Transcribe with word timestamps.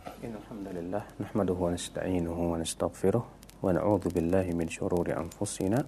إن 0.00 0.32
الحمد 0.32 0.68
لله 0.72 1.02
نحمده 1.20 1.52
ونستعينه 1.52 2.32
ونستغفره 2.32 3.24
ونعوذ 3.60 4.04
بالله 4.08 4.46
من 4.56 4.64
شرور 4.72 5.12
أنفسنا 5.12 5.84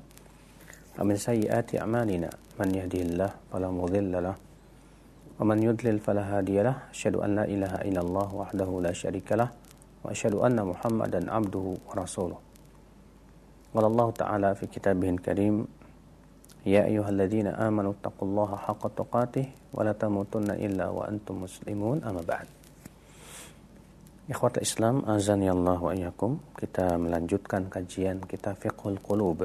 ومن 1.01 1.17
سيئات 1.17 1.81
أعمالنا. 1.81 2.29
من 2.61 2.69
يهده 2.77 3.01
الله 3.09 3.31
فلا 3.49 3.73
مضل 3.73 4.13
له 4.13 4.37
ومن 5.41 5.59
يضلل 5.65 5.97
فلا 6.05 6.25
هادي 6.29 6.61
له. 6.61 6.93
أشهد 6.93 7.25
أن 7.25 7.31
لا 7.41 7.45
إله 7.49 7.73
إلا 7.89 8.01
الله 8.05 8.29
وحده 8.37 8.69
لا 8.85 8.93
شريك 8.93 9.33
له 9.33 9.49
وأشهد 10.05 10.35
أن 10.45 10.61
محمدا 10.61 11.33
عبده 11.33 11.67
ورسوله. 11.89 12.39
قال 13.73 13.85
الله 13.85 14.09
تعالى 14.11 14.51
في 14.61 14.65
كتابه 14.69 15.09
الكريم 15.09 15.57
يا 16.69 16.85
أيها 16.85 17.09
الذين 17.09 17.49
آمنوا 17.49 17.93
اتقوا 17.97 18.29
الله 18.29 18.51
حق 18.57 18.83
تقاته 18.93 19.47
ولا 19.73 19.97
تموتن 19.97 20.53
إلا 20.53 20.87
وأنتم 20.93 21.49
مسلمون. 21.49 22.05
أما 22.05 22.21
بعد. 22.29 22.49
Ikhwat 24.33 24.65
Islam, 24.65 25.05
azan 25.05 25.45
Allah 25.45 25.77
wa 25.77 25.93
iyyakum. 25.93 26.41
Kita 26.57 26.97
melanjutkan 26.97 27.69
kajian 27.69 28.25
kita 28.25 28.57
Fiqhul 28.57 28.97
Qulub. 29.05 29.45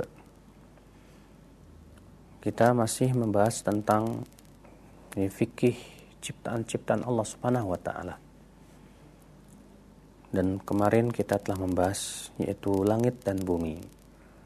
Kita 2.40 2.72
masih 2.72 3.12
membahas 3.12 3.68
tentang 3.68 4.24
fikih 5.12 5.76
ciptaan-ciptaan 6.24 7.04
Allah 7.04 7.28
Subhanahu 7.28 7.76
wa 7.76 7.80
taala. 7.84 8.16
Dan 10.32 10.64
kemarin 10.64 11.12
kita 11.12 11.36
telah 11.36 11.60
membahas 11.68 12.32
yaitu 12.40 12.72
langit 12.88 13.20
dan 13.28 13.44
bumi. 13.44 13.84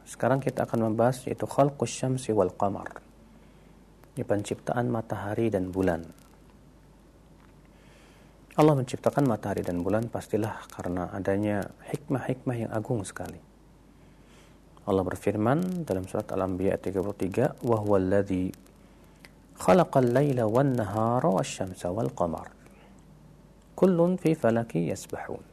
Sekarang 0.10 0.42
kita 0.42 0.66
akan 0.66 0.90
membahas 0.90 1.22
yaitu 1.30 1.46
khalqus 1.46 1.94
syamsi 1.94 2.34
wal 2.34 2.50
qamar. 2.58 2.98
Ini 4.18 4.26
penciptaan 4.26 4.90
matahari 4.90 5.54
dan 5.54 5.70
bulan. 5.70 6.02
Allah 8.52 8.76
menciptakan 8.76 9.32
matahari 9.32 9.64
dan 9.64 9.80
bulan 9.80 10.12
pastilah 10.12 10.68
karena 10.76 11.08
adanya 11.16 11.72
hikmah-hikmah 11.88 12.68
yang 12.68 12.72
agung 12.76 13.00
sekali. 13.08 13.40
Allah 14.84 15.08
berfirman 15.08 15.88
dalam 15.88 16.04
surat 16.04 16.28
Al-Anbiya 16.36 16.76
33, 16.76 17.56
"Wa 17.64 17.80
huwa 17.80 17.96
alladhi 17.96 18.52
khalaqal 19.56 20.04
laila 20.04 20.52
wan 20.52 20.76
nahara 20.76 21.32
wasyamsa 21.32 21.96
wal 21.96 22.12
qamar. 22.12 22.52
Kullun 23.72 24.20
fi 24.20 24.36
falaki 24.36 24.92
yasbahun." 24.92 25.48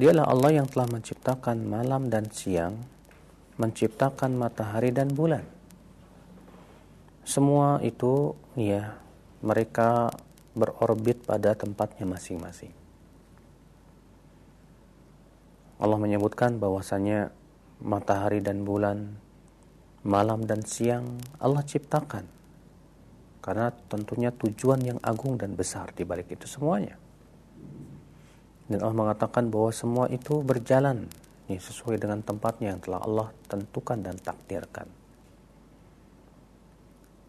Dialah 0.00 0.24
Allah 0.24 0.64
yang 0.64 0.66
telah 0.72 0.88
menciptakan 0.88 1.60
malam 1.68 2.08
dan 2.08 2.32
siang, 2.32 2.80
menciptakan 3.60 4.32
matahari 4.32 4.96
dan 4.96 5.12
bulan. 5.12 5.44
Semua 7.20 7.84
itu 7.84 8.32
ya 8.56 8.96
mereka 9.44 10.08
berorbit 10.54 11.26
pada 11.26 11.52
tempatnya 11.58 12.06
masing-masing. 12.06 12.70
Allah 15.82 15.98
menyebutkan 15.98 16.62
bahwasanya 16.62 17.34
matahari 17.82 18.38
dan 18.38 18.62
bulan, 18.62 19.18
malam 20.06 20.46
dan 20.46 20.62
siang 20.62 21.18
Allah 21.42 21.66
ciptakan. 21.66 22.30
Karena 23.44 23.68
tentunya 23.92 24.32
tujuan 24.32 24.80
yang 24.80 24.98
agung 25.04 25.36
dan 25.36 25.52
besar 25.52 25.92
di 25.92 26.06
balik 26.08 26.32
itu 26.32 26.48
semuanya. 26.48 26.96
Dan 28.64 28.80
Allah 28.80 28.96
mengatakan 28.96 29.52
bahwa 29.52 29.68
semua 29.68 30.08
itu 30.08 30.40
berjalan 30.40 31.04
sesuai 31.52 32.00
dengan 32.00 32.24
tempatnya 32.24 32.72
yang 32.72 32.80
telah 32.80 33.04
Allah 33.04 33.28
tentukan 33.44 34.00
dan 34.00 34.16
takdirkan. 34.16 34.88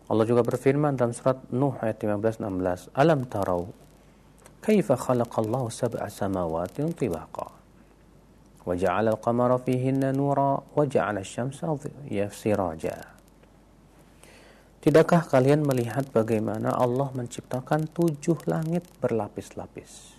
Allah 0.05 0.25
juga 0.29 0.45
berfirman 0.45 0.93
dalam 0.93 1.17
surat 1.17 1.41
Nuh 1.49 1.73
ayat 1.81 1.97
15-16, 1.97 2.93
Alam 2.93 3.25
tarau 3.25 3.73
kaifa 4.61 4.93
khalaqallahu 4.93 5.73
sab'a 5.73 6.05
samawatin 6.09 6.93
tibaqa 6.93 7.49
wa 8.65 8.73
ja'ala 8.73 9.17
al-qamara 9.17 9.61
fihinna 9.61 10.13
nura 10.13 10.61
wa 10.61 10.83
ja'ala 10.85 11.21
asy-syamsa 11.21 11.69
siraja. 12.33 12.97
Tidakkah 14.85 15.25
kalian 15.25 15.65
melihat 15.65 16.05
bagaimana 16.13 16.69
Allah 16.69 17.09
menciptakan 17.13 17.89
tujuh 17.89 18.45
langit 18.45 18.85
berlapis-lapis? 19.01 20.13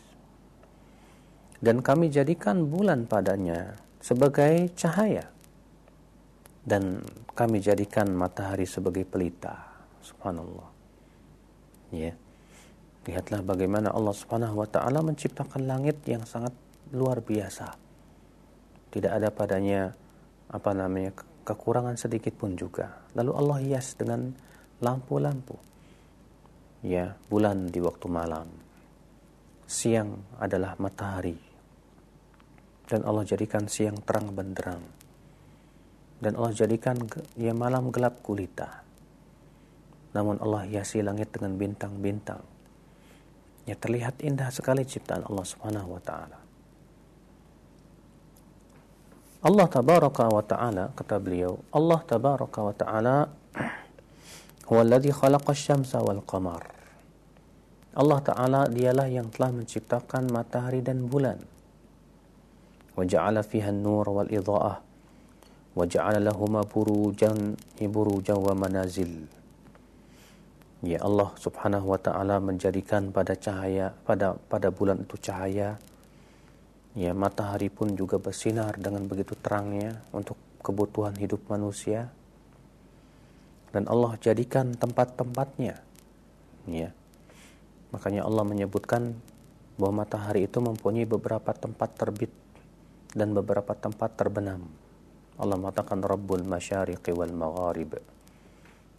Dan 1.63 1.87
kami 1.87 2.11
jadikan 2.11 2.67
bulan 2.67 3.07
padanya 3.07 3.79
sebagai 4.03 4.75
cahaya. 4.75 5.31
Dan 6.67 7.07
kami 7.39 7.63
jadikan 7.63 8.11
matahari 8.11 8.67
sebagai 8.67 9.07
pelita. 9.07 9.66
Subhanallah. 10.07 10.69
Ya. 11.91 12.15
Lihatlah 13.07 13.43
bagaimana 13.43 13.91
Allah 13.91 14.15
Subhanahu 14.15 14.63
wa 14.63 14.69
taala 14.71 15.03
menciptakan 15.03 15.67
langit 15.67 16.03
yang 16.07 16.23
sangat 16.27 16.55
luar 16.95 17.23
biasa. 17.23 17.75
Tidak 18.91 19.11
ada 19.11 19.31
padanya 19.35 19.95
apa 20.51 20.71
namanya 20.75 21.15
kekurangan 21.47 21.99
sedikit 21.99 22.35
pun 22.39 22.55
juga. 22.55 23.07
Lalu 23.19 23.31
Allah 23.35 23.59
hias 23.63 23.95
dengan 23.99 24.31
lampu-lampu. 24.83 25.59
Ya, 26.87 27.19
bulan 27.27 27.71
di 27.71 27.83
waktu 27.83 28.07
malam. 28.07 28.47
Siang 29.67 30.39
adalah 30.39 30.79
matahari. 30.79 31.35
Dan 32.87 33.03
Allah 33.03 33.27
jadikan 33.27 33.67
siang 33.67 33.99
terang 34.07 34.31
benderang. 34.31 34.83
Dan 36.23 36.39
Allah 36.39 36.55
jadikan 36.55 36.95
ya 37.35 37.51
malam 37.51 37.91
gelap 37.91 38.23
gulita 38.23 38.86
namun 40.17 40.41
Allah 40.41 40.65
hiasi 40.65 41.05
langit 41.05 41.29
dengan 41.37 41.61
bintang-bintang. 41.61 42.41
Ya 43.69 43.77
terlihat 43.77 44.25
indah 44.25 44.49
sekali 44.49 44.89
ciptaan 44.89 45.29
Allah 45.29 45.45
Subhanahu 45.45 45.93
wa 45.93 46.01
taala. 46.01 46.39
Allah 49.45 49.67
tabaraka 49.69 50.33
wa 50.33 50.41
taala 50.41 50.97
kata 50.97 51.21
beliau, 51.21 51.61
Allah 51.69 52.01
tabaraka 52.01 52.65
wa 52.65 52.73
taala 52.73 53.29
huwa 54.73 54.81
alladhi 54.81 55.13
khalaqa 55.13 55.53
asy-syamsa 55.53 56.01
wal 56.01 56.25
qamar. 56.25 56.65
Allah 57.93 58.19
taala 58.25 58.61
dialah 58.73 59.13
yang 59.13 59.29
telah 59.29 59.53
menciptakan 59.53 60.33
matahari 60.33 60.81
dan 60.81 61.05
bulan. 61.05 61.37
Wa 62.97 63.05
ja'ala 63.05 63.45
fiha 63.45 63.69
an-nur 63.69 64.09
wal 64.09 64.33
idha'ah 64.33 64.77
wa 65.77 65.85
ja'ala 65.85 66.25
lahumā 66.25 66.65
burujan 66.65 67.61
burujan 67.77 68.41
wa 68.41 68.57
manazil 68.57 69.36
Ya 70.87 71.03
Allah 71.03 71.35
Subhanahu 71.35 71.91
wa 71.91 71.99
taala 71.99 72.39
menjadikan 72.39 73.11
pada 73.11 73.35
cahaya 73.35 73.91
pada 74.07 74.39
pada 74.47 74.71
bulan 74.71 75.03
itu 75.03 75.19
cahaya. 75.19 75.83
Ya 76.95 77.11
matahari 77.11 77.67
pun 77.75 77.99
juga 77.99 78.23
bersinar 78.23 78.79
dengan 78.79 79.11
begitu 79.11 79.35
terangnya 79.35 79.99
untuk 80.15 80.39
kebutuhan 80.63 81.19
hidup 81.19 81.43
manusia. 81.51 82.15
Dan 83.75 83.91
Allah 83.91 84.15
jadikan 84.23 84.79
tempat-tempatnya. 84.79 85.83
Ya. 86.71 86.95
Makanya 87.91 88.23
Allah 88.23 88.47
menyebutkan 88.47 89.19
bahwa 89.75 90.07
matahari 90.07 90.47
itu 90.47 90.63
mempunyai 90.63 91.05
beberapa 91.05 91.51
tempat 91.51 91.99
terbit 91.99 92.31
dan 93.11 93.35
beberapa 93.35 93.75
tempat 93.75 94.15
terbenam. 94.15 94.71
Allah 95.35 95.59
mengatakan 95.59 95.99
Rabbul 95.99 96.47
Masyariqi 96.47 97.11
wal 97.11 97.35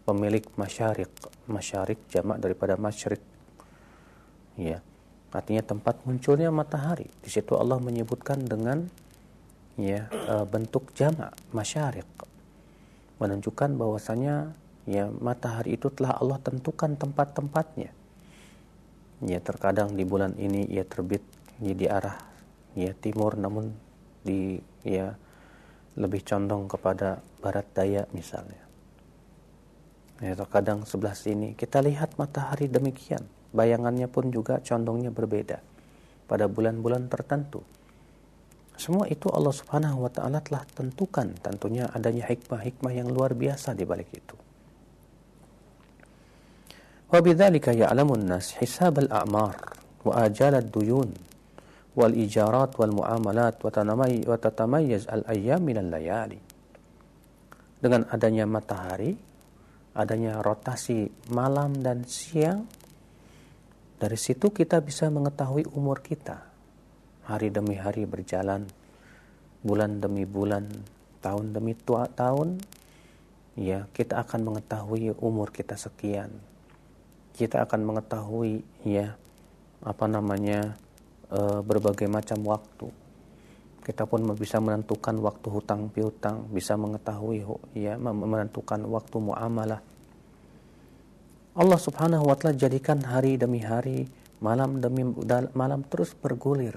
pemilik 0.07 0.47
masyarik 0.55 1.11
masyarik 1.51 1.99
jamak 2.07 2.39
daripada 2.39 2.79
masyrik 2.79 3.19
ya 4.55 4.79
artinya 5.31 5.63
tempat 5.63 6.01
munculnya 6.07 6.49
matahari. 6.49 7.11
Di 7.19 7.29
situ 7.29 7.59
Allah 7.59 7.77
menyebutkan 7.77 8.41
dengan 8.47 8.87
ya 9.75 10.07
e, 10.09 10.35
bentuk 10.47 10.95
jamak 10.95 11.35
masyarik 11.51 12.07
menunjukkan 13.21 13.75
bahwasanya 13.75 14.55
ya 14.87 15.11
matahari 15.11 15.75
itu 15.75 15.91
telah 15.91 16.15
Allah 16.17 16.39
tentukan 16.39 16.95
tempat-tempatnya. 16.95 17.91
Ya 19.25 19.39
terkadang 19.41 19.97
di 19.97 20.05
bulan 20.05 20.37
ini 20.37 20.69
ia 20.69 20.85
terbit 20.85 21.25
ya, 21.61 21.73
di 21.73 21.85
arah 21.89 22.17
ya 22.77 22.93
timur. 22.97 23.35
Namun 23.35 23.73
di 24.23 24.61
ya 24.85 25.13
lebih 25.97 26.21
condong 26.23 26.69
kepada 26.69 27.21
barat 27.41 27.65
daya 27.73 28.05
misalnya 28.13 28.66
Ya, 30.17 30.33
terkadang 30.33 30.81
sebelah 30.89 31.13
sini 31.13 31.53
kita 31.53 31.77
lihat 31.85 32.17
matahari 32.17 32.65
demikian. 32.65 33.21
Bayangannya 33.53 34.09
pun 34.09 34.33
juga 34.33 34.57
condongnya 34.65 35.13
berbeda 35.13 35.61
pada 36.25 36.49
bulan-bulan 36.49 37.05
tertentu. 37.05 37.61
Semua 38.77 39.09
itu 39.09 39.29
Allah 39.33 39.53
Subhanahu 39.53 40.05
wa 40.05 40.11
taala 40.13 40.37
telah 40.41 40.61
tentukan 40.69 41.33
tentunya 41.41 41.89
adanya 41.89 42.29
hikmah-hikmah 42.29 42.93
yang 42.93 43.09
luar 43.09 43.33
biasa 43.33 43.73
di 43.73 43.85
balik 43.85 44.09
itu. 44.13 44.37
Wa 47.09 47.17
bidzalika 47.21 47.73
ya'lamu 47.73 48.19
an-nas 48.19 48.53
hisab 48.61 49.01
al-a'mar 49.01 49.57
wa 50.05 50.13
ajal 50.21 50.61
ad-duyun 50.61 51.09
wal. 51.97 52.13
Dengan 57.77 58.01
adanya 58.09 58.45
matahari, 58.49 59.13
adanya 59.97 60.45
rotasi 60.45 61.09
malam 61.33 61.81
dan 61.81 62.05
siang, 62.05 62.69
dari 63.97 64.13
situ 64.13 64.53
kita 64.53 64.77
bisa 64.85 65.09
mengetahui 65.09 65.65
umur 65.73 66.05
kita. 66.05 66.45
hari 67.27 67.51
demi 67.51 67.75
hari 67.75 68.07
berjalan, 68.07 68.63
bulan 69.59 69.99
demi 69.99 70.23
bulan, 70.23 70.63
tahun 71.19 71.51
demi 71.51 71.75
tua, 71.75 72.07
tahun, 72.07 72.55
ya 73.59 73.83
kita 73.91 74.23
akan 74.23 74.47
mengetahui 74.47 75.11
umur 75.19 75.51
kita 75.51 75.75
sekian. 75.75 76.31
Kita 77.35 77.67
akan 77.67 77.83
mengetahui 77.83 78.63
ya 78.87 79.19
apa 79.83 80.05
namanya 80.07 80.79
e, 81.27 81.59
berbagai 81.67 82.07
macam 82.07 82.47
waktu. 82.47 82.87
Kita 83.87 84.03
pun 84.03 84.27
bisa 84.35 84.59
menentukan 84.59 85.15
waktu 85.23 85.47
hutang 85.47 85.87
piutang, 85.87 86.43
bisa 86.51 86.75
mengetahui 86.75 87.47
ya 87.71 87.95
menentukan 87.95 88.83
waktu 88.83 89.15
muamalah. 89.15 89.79
Allah 91.55 91.79
Subhanahu 91.79 92.27
wa 92.27 92.35
taala 92.35 92.59
jadikan 92.59 92.99
hari 93.07 93.39
demi 93.39 93.63
hari, 93.63 94.03
malam 94.43 94.83
demi 94.83 95.07
malam 95.55 95.87
terus 95.87 96.11
bergulir. 96.11 96.75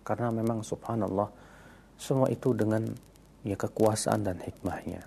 Karena 0.00 0.32
memang 0.32 0.64
subhanallah 0.64 1.28
semua 2.00 2.32
itu 2.32 2.56
dengan 2.56 2.88
ya 3.44 3.60
kekuasaan 3.60 4.24
dan 4.24 4.40
hikmahnya. 4.40 5.04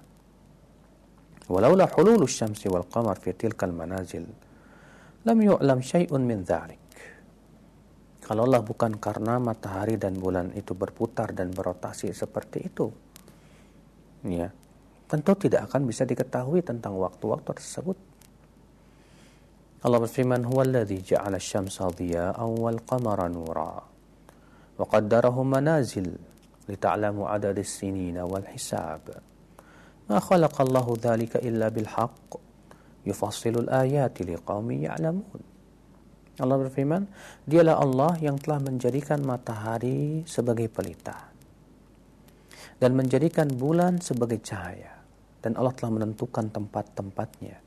Walaula 1.49 1.89
hululu 1.89 2.29
syamsi 2.29 2.69
wal 2.69 2.85
qamar 2.87 3.17
fi 3.17 3.33
tilkal 3.33 3.73
manazil 3.73 4.23
lam 5.23 5.39
yu'lam 5.39 5.79
syai'un 5.79 6.19
min 6.23 6.43
dhalik 6.43 6.82
Kalaulah 8.23 8.63
bukan 8.63 8.95
karena 9.03 9.35
matahari 9.35 9.99
dan 9.99 10.15
bulan 10.15 10.55
itu 10.55 10.71
berputar 10.71 11.35
dan 11.35 11.51
berotasi 11.51 12.15
seperti 12.15 12.71
itu, 12.71 12.87
ya, 14.23 14.47
tentu 15.11 15.35
tidak 15.35 15.67
akan 15.67 15.83
bisa 15.83 16.07
diketahui 16.07 16.63
tentang 16.63 16.95
waktu-waktu 16.95 17.51
tersebut. 17.51 17.97
Allah 19.83 19.99
berfirman, 19.99 20.47
"Huwallazi 20.47 21.03
ja'ala 21.03 21.35
asy-syamsa 21.35 21.91
dhiya'an 21.91 22.51
wal 22.55 22.79
qamara 22.87 23.27
nura 23.27 23.83
wa 24.73 24.85
qaddarahu 24.87 25.43
manazil 25.43 26.15
lita'lamu 26.71 27.27
'adada 27.27 27.59
as-sinina 27.59 28.23
wal 28.23 28.47
hisab." 28.55 29.11
Ma 30.07 30.23
khalaqa 30.23 30.63
Allahu 30.63 30.95
dzalika 30.95 31.43
illa 31.43 31.67
bil 31.67 31.91
haqq. 31.91 32.39
Yufassilu. 33.03 33.67
Allah 36.41 36.57
berfirman, 36.65 37.05
dialah 37.45 37.77
Allah 37.77 38.17
yang 38.17 38.41
telah 38.41 38.57
menjadikan 38.57 39.21
matahari 39.21 40.25
sebagai 40.25 40.65
pelita 40.71 41.29
dan 42.81 42.97
menjadikan 42.97 43.47
bulan 43.53 44.01
sebagai 44.01 44.41
cahaya 44.41 44.97
dan 45.45 45.53
Allah 45.59 45.75
telah 45.77 45.93
menentukan 45.93 46.49
tempat-tempatnya 46.49 47.61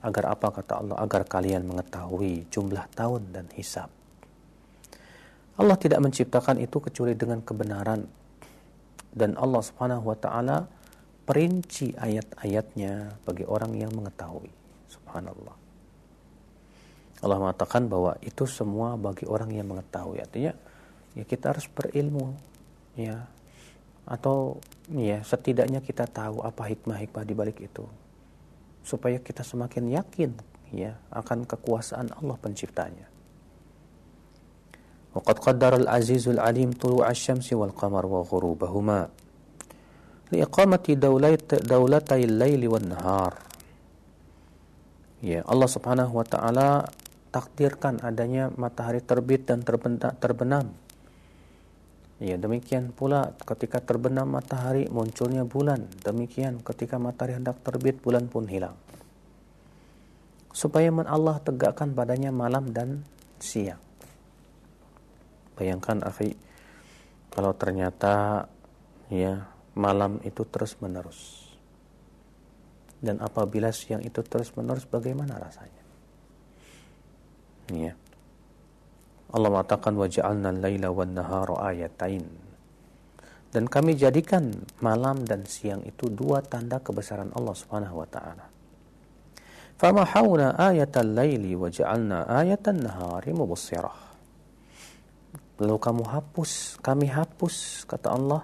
agar 0.00 0.24
apa 0.32 0.48
kata 0.50 0.72
Allah 0.80 0.96
agar 0.98 1.28
kalian 1.28 1.68
mengetahui 1.68 2.48
jumlah 2.48 2.88
tahun 2.96 3.30
dan 3.30 3.46
hisab 3.54 3.92
Allah 5.60 5.76
tidak 5.76 6.00
menciptakan 6.00 6.56
itu 6.56 6.80
kecuali 6.80 7.12
dengan 7.12 7.44
kebenaran 7.44 8.08
dan 9.12 9.36
Allah 9.36 9.60
Subhanahu 9.60 10.08
wa 10.08 10.16
taala 10.16 10.64
perinci 11.28 11.92
ayat-ayatnya 12.00 13.20
bagi 13.28 13.44
orang 13.44 13.76
yang 13.76 13.92
mengetahui. 13.92 14.48
Subhanallah. 14.88 15.59
Allah 17.23 17.39
mengatakan 17.39 17.87
bahwa 17.87 18.19
itu 18.21 18.43
semua 18.45 18.99
bagi 18.99 19.25
orang 19.25 19.49
yang 19.55 19.65
mengetahui. 19.71 20.21
Artinya 20.21 20.53
ya 21.15 21.23
kita 21.23 21.55
harus 21.55 21.65
berilmu 21.71 22.35
ya 22.99 23.23
atau 24.05 24.61
ya 24.93 25.25
setidaknya 25.25 25.81
kita 25.81 26.05
tahu 26.05 26.45
apa 26.45 26.69
hikmah-hikmah 26.69 27.23
di 27.25 27.33
balik 27.33 27.57
itu 27.57 27.81
supaya 28.85 29.17
kita 29.17 29.41
semakin 29.41 29.97
yakin 29.97 30.31
ya 30.69 30.93
akan 31.09 31.49
kekuasaan 31.49 32.13
Allah 32.13 32.37
penciptanya. 32.37 33.09
وقد 35.15 35.39
قدر 35.39 35.87
العزيز 35.87 36.27
العليم 36.27 36.75
طلوع 36.75 37.07
الشمس 37.07 37.55
والقمر 37.55 38.03
وغروبهما 38.05 38.99
لإقامة 40.35 40.85
دولتي 41.63 42.19
الليل 42.19 42.67
والنهار 42.67 43.33
Ya, 45.25 45.41
Allah 45.49 45.65
Subhanahu 45.65 46.21
wa 46.21 46.27
taala 46.27 46.85
takdirkan 47.30 48.02
adanya 48.02 48.50
matahari 48.54 48.98
terbit 49.02 49.46
dan 49.46 49.62
terbenam. 49.62 50.74
Ya, 52.20 52.36
demikian 52.36 52.92
pula 52.92 53.32
ketika 53.48 53.80
terbenam 53.80 54.28
matahari 54.28 54.90
munculnya 54.92 55.48
bulan. 55.48 55.88
Demikian 56.04 56.60
ketika 56.60 57.00
matahari 57.00 57.40
hendak 57.40 57.64
terbit 57.64 57.96
bulan 58.04 58.28
pun 58.28 58.44
hilang. 58.44 58.76
Supaya 60.52 60.92
Allah 61.08 61.40
tegakkan 61.40 61.96
badannya 61.96 62.28
malam 62.28 62.76
dan 62.76 63.08
siang. 63.40 63.80
Bayangkan 65.56 66.04
akhi 66.04 66.36
kalau 67.32 67.56
ternyata 67.56 68.44
ya 69.08 69.48
malam 69.78 70.20
itu 70.26 70.44
terus 70.44 70.76
menerus. 70.82 71.48
Dan 73.00 73.16
apabila 73.24 73.72
siang 73.72 74.04
itu 74.04 74.20
terus 74.20 74.52
menerus 74.52 74.84
bagaimana 74.84 75.40
rasanya? 75.40 75.79
Ya. 77.74 77.94
Allah 79.30 79.48
mengatakan 79.50 79.94
waja'alna 79.94 80.50
al-laila 80.50 80.88
wan 80.90 81.14
nahara 81.14 81.70
ayatain. 81.70 82.26
Dan 83.50 83.66
kami 83.66 83.98
jadikan 83.98 84.54
malam 84.78 85.26
dan 85.26 85.42
siang 85.46 85.82
itu 85.82 86.06
dua 86.10 86.42
tanda 86.42 86.78
kebesaran 86.78 87.34
Allah 87.34 87.54
Subhanahu 87.54 88.02
wa 88.02 88.08
taala. 88.10 88.46
Famahawna 89.78 90.54
ayatal 90.58 91.14
laili 91.14 91.54
waja'alna 91.54 92.30
ayatan 92.30 92.84
nahari 92.84 93.34
mubsirah 93.34 94.10
lalu 95.60 95.76
kamu 95.76 96.04
hapus, 96.08 96.80
kami 96.80 97.12
hapus, 97.12 97.84
kata 97.84 98.16
Allah, 98.16 98.42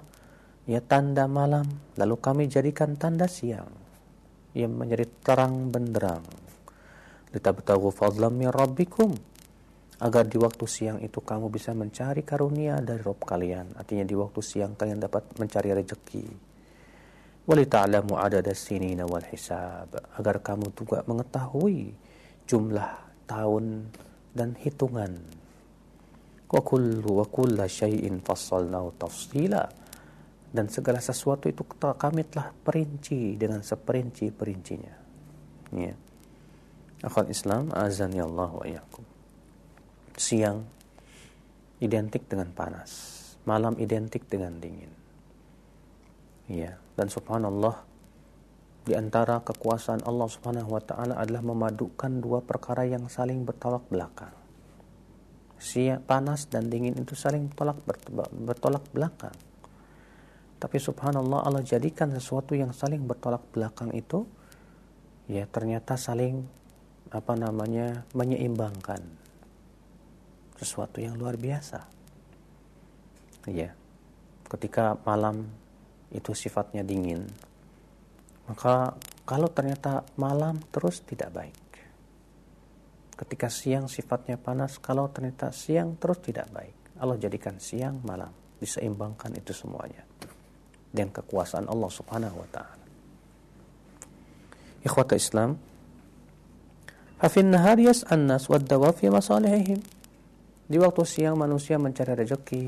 ya 0.68 0.84
tanda 0.84 1.24
malam, 1.24 1.64
lalu 1.96 2.14
kami 2.20 2.44
jadikan 2.44 2.92
tanda 3.00 3.24
siang, 3.24 3.72
yang 4.52 4.76
menjadi 4.76 5.08
terang 5.24 5.72
benderang. 5.72 6.22
Litabtagu 7.34 7.90
fadlam 7.90 8.38
min 8.38 8.50
rabbikum, 8.52 9.10
agar 9.98 10.28
di 10.28 10.36
waktu 10.36 10.64
siang 10.68 10.98
itu 11.00 11.24
kamu 11.24 11.48
bisa 11.48 11.72
mencari 11.72 12.22
karunia 12.22 12.78
dari 12.84 13.00
Rob 13.00 13.18
kalian. 13.22 13.74
Artinya 13.74 14.04
di 14.04 14.14
waktu 14.14 14.40
siang 14.44 14.76
kalian 14.76 15.00
dapat 15.00 15.26
mencari 15.40 15.72
rezeki. 15.72 16.26
Walita'lamu 17.46 18.18
adada 18.18 18.52
sinina 18.52 19.06
wal 19.06 19.24
hisab. 19.30 19.90
Agar 20.18 20.42
kamu 20.42 20.74
juga 20.76 21.02
mengetahui 21.06 21.94
jumlah 22.46 22.90
tahun 23.26 23.90
dan 24.36 24.54
hitungan 24.60 25.16
wa 26.46 26.62
kullu 26.62 27.10
wa 27.18 27.26
kulla 27.26 27.66
syai'in 27.66 28.22
fassalnahu 28.22 28.94
tafsila 28.94 29.66
dan 30.54 30.70
segala 30.70 31.02
sesuatu 31.02 31.50
itu 31.50 31.66
kami 31.74 32.22
telah 32.30 32.54
perinci 32.54 33.34
dengan 33.34 33.66
seperinci-perincinya 33.66 34.94
ya 35.74 35.94
akhwat 37.04 37.28
Islam 37.28 37.72
azan 37.74 38.12
ya 38.16 38.24
Allah 38.24 38.50
wa 38.52 38.64
iyyakum. 38.64 39.04
Siang 40.16 40.64
identik 41.80 42.24
dengan 42.28 42.52
panas. 42.56 43.14
Malam 43.44 43.76
identik 43.76 44.24
dengan 44.26 44.56
dingin. 44.56 44.92
Ya 46.46 46.78
dan 46.96 47.12
subhanallah 47.12 47.84
di 48.86 48.94
antara 48.94 49.42
kekuasaan 49.42 50.06
Allah 50.06 50.30
Subhanahu 50.30 50.78
wa 50.78 50.82
taala 50.82 51.18
adalah 51.18 51.42
memadukan 51.42 52.22
dua 52.22 52.38
perkara 52.38 52.86
yang 52.86 53.10
saling 53.10 53.42
bertolak 53.42 53.82
belakang. 53.90 54.30
Siang 55.58 56.06
panas 56.06 56.46
dan 56.46 56.70
dingin 56.70 56.94
itu 56.94 57.18
saling 57.18 57.50
bertolak 57.50 57.82
bertolak 58.30 58.86
belakang. 58.94 59.34
Tapi 60.56 60.78
subhanallah 60.80 61.44
Allah 61.44 61.66
jadikan 61.66 62.14
sesuatu 62.14 62.56
yang 62.56 62.72
saling 62.72 63.04
bertolak 63.04 63.42
belakang 63.52 63.92
itu 63.92 64.24
ya 65.26 65.44
ternyata 65.50 65.98
saling 65.98 66.46
apa 67.16 67.32
namanya 67.34 68.04
menyeimbangkan 68.12 69.00
sesuatu 70.60 71.00
yang 71.00 71.16
luar 71.16 71.40
biasa. 71.40 71.80
Ya 73.48 73.72
ketika 74.46 74.94
malam 75.02 75.48
itu 76.14 76.30
sifatnya 76.36 76.86
dingin 76.86 77.26
maka 78.46 78.94
kalau 79.26 79.50
ternyata 79.50 80.06
malam 80.14 80.62
terus 80.70 81.02
tidak 81.02 81.34
baik. 81.34 81.66
Ketika 83.16 83.48
siang 83.48 83.88
sifatnya 83.88 84.36
panas 84.38 84.78
kalau 84.78 85.08
ternyata 85.10 85.50
siang 85.50 85.98
terus 85.98 86.20
tidak 86.22 86.46
baik 86.52 86.76
Allah 86.96 87.20
jadikan 87.20 87.60
siang 87.60 88.00
malam 88.00 88.32
diseimbangkan 88.56 89.36
itu 89.36 89.52
semuanya. 89.52 90.00
Dan 90.88 91.12
kekuasaan 91.12 91.68
Allah 91.68 91.90
Subhanahu 91.92 92.40
wa 92.40 92.48
taala. 92.48 92.84
Ikhwata 94.80 95.12
Islam 95.18 95.60
Hafin 97.16 97.48
nahar 97.48 97.80
yas'an 97.80 98.28
nas 98.28 98.44
wad 98.52 98.68
fi 98.68 99.08
masalihihim. 99.08 99.80
Di 100.66 100.76
waktu 100.76 101.06
siang 101.08 101.40
manusia 101.40 101.80
mencari 101.80 102.12
rezeki 102.12 102.64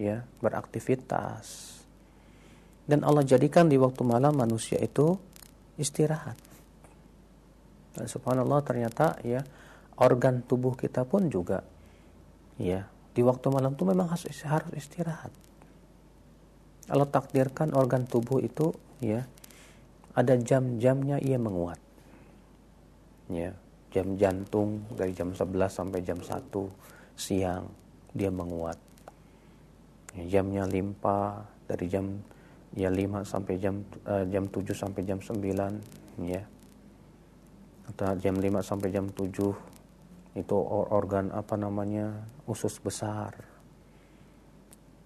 ya 0.00 0.24
beraktivitas. 0.40 1.76
Dan 2.88 3.04
Allah 3.04 3.26
jadikan 3.28 3.68
di 3.68 3.76
waktu 3.76 4.00
malam 4.06 4.38
manusia 4.38 4.80
itu 4.80 5.18
istirahat. 5.76 6.38
Dan 7.92 8.06
subhanallah 8.08 8.64
ternyata 8.64 9.20
ya 9.20 9.44
organ 10.00 10.40
tubuh 10.46 10.78
kita 10.78 11.04
pun 11.04 11.28
juga 11.28 11.62
ya 12.56 12.86
di 13.14 13.22
waktu 13.22 13.46
malam 13.50 13.74
itu 13.76 13.84
memang 13.84 14.08
harus 14.08 14.24
harus 14.46 14.72
istirahat. 14.72 15.30
Allah 16.88 17.08
takdirkan 17.08 17.76
organ 17.76 18.08
tubuh 18.08 18.40
itu 18.40 18.72
ya 19.04 19.28
ada 20.16 20.38
jam-jamnya 20.38 21.20
ia 21.20 21.36
menguat. 21.36 21.80
Ya 23.28 23.56
jam 23.94 24.18
jantung 24.18 24.82
dari 24.90 25.14
jam 25.14 25.30
11 25.30 25.70
sampai 25.70 26.02
jam 26.02 26.18
1 26.18 26.50
siang 27.14 27.70
dia 28.10 28.26
menguat. 28.34 28.74
Ya, 30.18 30.38
jamnya 30.38 30.66
limpa 30.66 31.46
dari 31.70 31.86
jam 31.86 32.18
ya 32.74 32.90
5 32.90 33.22
sampai 33.22 33.54
jam 33.62 33.86
uh, 34.10 34.26
jam 34.26 34.50
7 34.50 34.74
sampai 34.74 35.06
jam 35.06 35.22
9 35.22 36.26
ya. 36.26 36.42
Atau 37.86 38.18
jam 38.18 38.34
5 38.34 38.50
sampai 38.66 38.88
jam 38.90 39.06
7 39.14 39.30
itu 40.34 40.56
organ 40.90 41.30
apa 41.30 41.54
namanya 41.54 42.26
usus 42.50 42.82
besar. 42.82 43.30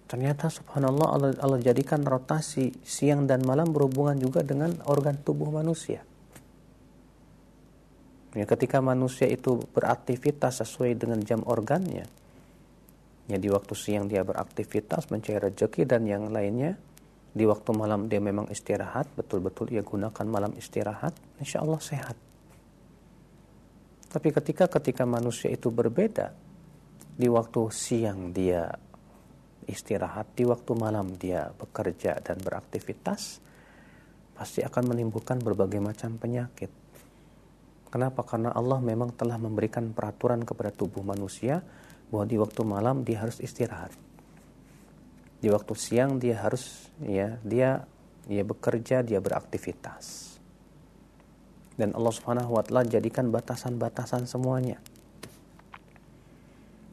Ternyata 0.09 0.49
subhanallah 0.49 1.09
Allah, 1.13 1.31
Allah 1.45 1.61
jadikan 1.61 2.01
rotasi 2.01 2.73
siang 2.81 3.29
dan 3.29 3.45
malam 3.45 3.69
berhubungan 3.69 4.17
juga 4.17 4.41
dengan 4.41 4.73
organ 4.89 5.21
tubuh 5.21 5.53
manusia 5.53 6.08
ya 8.39 8.47
ketika 8.47 8.79
manusia 8.79 9.27
itu 9.27 9.59
beraktivitas 9.75 10.63
sesuai 10.63 10.95
dengan 10.95 11.19
jam 11.27 11.43
organnya 11.43 12.07
ya 13.27 13.37
di 13.37 13.49
waktu 13.51 13.75
siang 13.75 14.07
dia 14.07 14.23
beraktivitas 14.23 15.11
mencari 15.11 15.51
rezeki 15.51 15.83
dan 15.85 16.07
yang 16.07 16.31
lainnya 16.31 16.79
di 17.35 17.45
waktu 17.45 17.75
malam 17.75 18.07
dia 18.07 18.23
memang 18.23 18.47
istirahat 18.49 19.11
betul-betul 19.19 19.75
ia 19.75 19.83
gunakan 19.83 20.27
malam 20.31 20.55
istirahat 20.55 21.13
insya 21.43 21.61
Allah 21.61 21.83
sehat 21.83 22.17
tapi 24.09 24.33
ketika 24.33 24.65
ketika 24.73 25.05
manusia 25.05 25.53
itu 25.53 25.69
berbeda, 25.69 26.33
di 27.13 27.29
waktu 27.29 27.69
siang 27.69 28.33
dia 28.33 28.65
istirahat, 29.69 30.33
di 30.33 30.49
waktu 30.49 30.73
malam 30.73 31.13
dia 31.21 31.53
bekerja 31.53 32.17
dan 32.25 32.41
beraktivitas, 32.41 33.45
pasti 34.33 34.65
akan 34.65 34.97
menimbulkan 34.97 35.45
berbagai 35.45 35.85
macam 35.85 36.17
penyakit. 36.17 36.73
Kenapa? 37.89 38.21
Karena 38.25 38.53
Allah 38.53 38.79
memang 38.81 39.13
telah 39.17 39.41
memberikan 39.41 39.93
peraturan 39.97 40.45
kepada 40.45 40.69
tubuh 40.69 41.01
manusia 41.01 41.65
bahwa 42.13 42.25
di 42.29 42.37
waktu 42.37 42.63
malam 42.65 43.05
dia 43.05 43.25
harus 43.25 43.41
istirahat. 43.41 43.93
Di 45.39 45.49
waktu 45.49 45.73
siang 45.79 46.21
dia 46.21 46.41
harus 46.41 46.93
ya 47.01 47.41
dia 47.41 47.89
dia 48.29 48.45
bekerja, 48.45 49.01
dia 49.01 49.23
beraktivitas 49.23 50.29
dan 51.79 51.95
Allah 51.95 52.11
Subhanahu 52.11 52.59
wa 52.59 52.63
taala 52.67 52.83
jadikan 52.83 53.31
batasan-batasan 53.31 54.27
semuanya. 54.27 54.83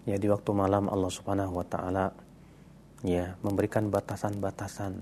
Ya 0.05 0.21
di 0.21 0.29
waktu 0.29 0.53
malam 0.53 0.85
Allah 0.93 1.09
Subhanahu 1.09 1.57
wa 1.57 1.65
taala 1.65 2.13
ya 3.01 3.33
memberikan 3.41 3.89
batasan-batasan 3.89 5.01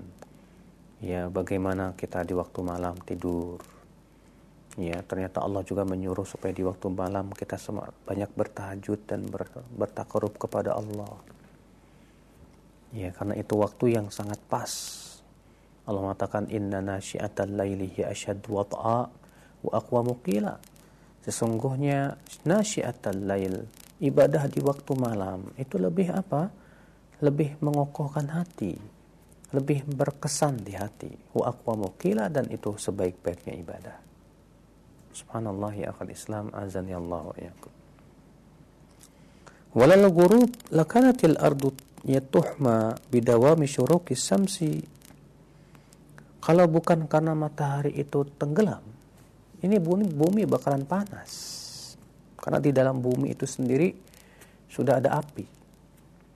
ya 1.04 1.28
bagaimana 1.28 1.92
kita 2.00 2.24
di 2.24 2.32
waktu 2.32 2.64
malam 2.64 2.96
tidur. 3.04 3.60
Ya, 4.74 4.98
ternyata 5.06 5.38
Allah 5.38 5.62
juga 5.62 5.86
menyuruh 5.86 6.26
supaya 6.26 6.50
di 6.50 6.66
waktu 6.66 6.90
malam 6.90 7.30
kita 7.30 7.54
semua 7.54 7.94
banyak 8.10 8.26
bertahajud 8.34 9.06
dan 9.06 9.30
ber, 9.30 9.46
bertakarub 9.70 10.34
kepada 10.34 10.74
Allah. 10.74 11.14
Ya, 12.90 13.14
karena 13.14 13.38
itu 13.38 13.54
waktu 13.54 13.94
yang 13.94 14.10
sangat 14.10 14.42
pas. 14.50 14.70
Allah 15.84 16.00
mengatakan 16.10 16.48
inna 16.48 16.80
nasyi'atal 16.80 17.54
laili 17.54 17.92
hi 17.92 18.08
asyaddu 18.08 18.50
wat'a 18.50 19.24
wa 19.64 19.72
aqwamu 19.72 20.20
qila 20.20 20.60
sesungguhnya 21.24 22.20
nasyiatal 22.44 23.24
lail 23.24 23.64
ibadah 24.00 24.44
di 24.48 24.60
waktu 24.60 24.92
malam 24.92 25.48
itu 25.56 25.80
lebih 25.80 26.12
apa 26.12 26.52
lebih 27.24 27.56
mengokohkan 27.64 28.28
hati 28.28 28.76
lebih 29.56 29.88
berkesan 29.88 30.60
di 30.60 30.76
hati 30.76 31.08
wa 31.32 31.48
aqwamu 31.48 31.96
qila 31.96 32.28
dan 32.28 32.44
itu 32.52 32.76
sebaik-baiknya 32.76 33.56
ibadah 33.56 33.96
subhanallah 35.14 35.72
ya 35.78 35.94
akhal 35.94 36.10
islam 36.10 36.50
azan 36.50 36.90
ya 36.90 36.98
Allah 36.98 37.22
wa 37.30 37.36
yakum 37.38 37.72
walal 39.78 40.06
ghurub 40.10 40.50
lakanatil 40.74 41.38
ardu 41.38 41.70
yatuhma 42.02 42.98
bidawami 43.08 43.70
syuruki 43.70 44.18
samsi 44.18 44.82
kalau 46.42 46.66
bukan 46.68 47.06
karena 47.06 47.32
matahari 47.32 47.94
itu 47.96 48.26
tenggelam 48.36 48.84
ini 49.64 49.80
bumi, 49.80 50.12
bumi 50.12 50.44
bakalan 50.44 50.84
panas. 50.84 51.32
Karena 52.36 52.60
di 52.60 52.68
dalam 52.68 53.00
bumi 53.00 53.32
itu 53.32 53.48
sendiri 53.48 53.96
sudah 54.68 55.00
ada 55.00 55.16
api. 55.16 55.48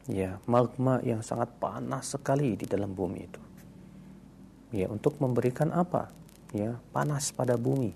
Ya, 0.09 0.41
magma 0.49 1.05
yang 1.05 1.21
sangat 1.21 1.53
panas 1.61 2.17
sekali 2.17 2.57
di 2.57 2.65
dalam 2.65 2.97
bumi 2.97 3.21
itu. 3.21 3.43
Ya, 4.73 4.89
untuk 4.89 5.21
memberikan 5.21 5.69
apa? 5.77 6.09
Ya, 6.57 6.81
panas 6.97 7.29
pada 7.37 7.61
bumi. 7.61 7.93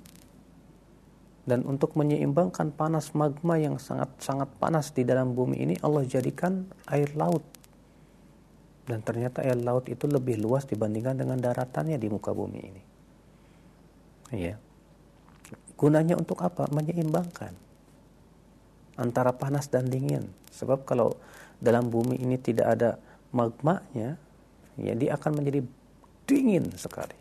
Dan 1.42 1.66
untuk 1.66 1.98
menyeimbangkan 1.98 2.70
panas 2.70 3.18
magma 3.18 3.58
yang 3.58 3.82
sangat-sangat 3.82 4.46
panas 4.62 4.94
di 4.94 5.02
dalam 5.02 5.34
bumi 5.34 5.58
ini, 5.58 5.74
Allah 5.82 6.06
jadikan 6.06 6.70
air 6.86 7.10
laut. 7.18 7.42
Dan 8.86 9.02
ternyata 9.02 9.42
air 9.42 9.58
laut 9.58 9.90
itu 9.90 10.06
lebih 10.06 10.38
luas 10.38 10.66
dibandingkan 10.70 11.18
dengan 11.18 11.38
daratannya 11.42 11.98
di 11.98 12.06
muka 12.06 12.30
bumi 12.30 12.60
ini. 12.62 12.82
Ya, 14.32 14.56
Gunanya 15.82 16.14
untuk 16.14 16.38
apa? 16.46 16.70
Menyeimbangkan 16.70 17.58
antara 18.94 19.34
panas 19.34 19.66
dan 19.66 19.90
dingin. 19.90 20.30
Sebab 20.54 20.86
kalau 20.86 21.18
dalam 21.58 21.90
bumi 21.90 22.22
ini 22.22 22.38
tidak 22.38 22.78
ada 22.78 23.02
magmanya, 23.34 24.14
ya 24.78 24.92
dia 24.94 25.18
akan 25.18 25.42
menjadi 25.42 25.66
dingin 26.30 26.70
sekali. 26.78 27.18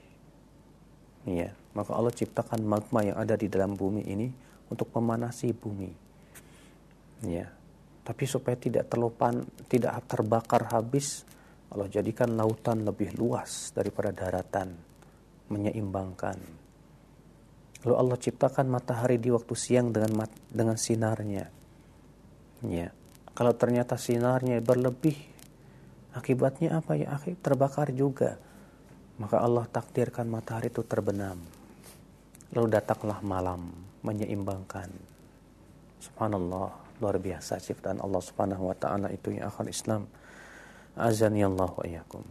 Ya, 1.26 1.58
maka 1.72 1.96
Allah 1.96 2.12
ciptakan 2.12 2.62
magma 2.64 3.06
yang 3.06 3.18
ada 3.18 3.40
di 3.40 3.48
dalam 3.48 3.76
bumi 3.76 4.04
ini 4.08 4.28
untuk 4.72 4.92
memanasi 4.96 5.56
bumi. 5.56 5.92
Ya. 7.28 7.52
Tapi 8.02 8.24
supaya 8.26 8.58
tidak 8.58 8.90
terlupan, 8.90 9.46
tidak 9.70 10.04
terbakar 10.10 10.74
habis, 10.74 11.22
Allah 11.70 11.88
jadikan 11.88 12.34
lautan 12.34 12.82
lebih 12.82 13.14
luas 13.16 13.72
daripada 13.72 14.10
daratan, 14.10 14.74
menyeimbangkan. 15.48 16.36
Lalu 17.86 17.96
Allah 17.98 18.18
ciptakan 18.18 18.68
matahari 18.68 19.22
di 19.22 19.30
waktu 19.30 19.54
siang 19.54 19.94
dengan 19.94 20.26
dengan 20.50 20.76
sinarnya. 20.76 21.46
Ya. 22.66 22.90
Kalau 23.32 23.56
ternyata 23.56 23.96
sinarnya 23.96 24.60
berlebih, 24.60 25.16
akibatnya 26.12 26.82
apa 26.82 27.00
ya? 27.00 27.16
Akhir 27.16 27.40
terbakar 27.40 27.94
juga. 27.96 28.36
Maka 29.22 29.40
Allah 29.40 29.70
takdirkan 29.70 30.26
matahari 30.26 30.74
itu 30.74 30.82
terbenam. 30.84 31.61
Lalu 32.52 32.68
datanglah 32.68 33.24
malam 33.24 33.72
menyeimbangkan. 34.04 34.92
Subhanallah, 36.04 36.68
luar 37.00 37.16
biasa 37.16 37.64
ciptaan 37.64 38.04
Allah 38.04 38.20
Subhanahu 38.20 38.68
wa 38.68 38.76
taala 38.76 39.08
itu 39.08 39.32
yang 39.32 39.48
akan 39.48 39.72
Islam. 39.72 40.04
Azan 41.00 41.40
ya 41.40 41.48
Allah 41.48 41.72
wa 41.72 41.86
iyyakum. 41.88 42.26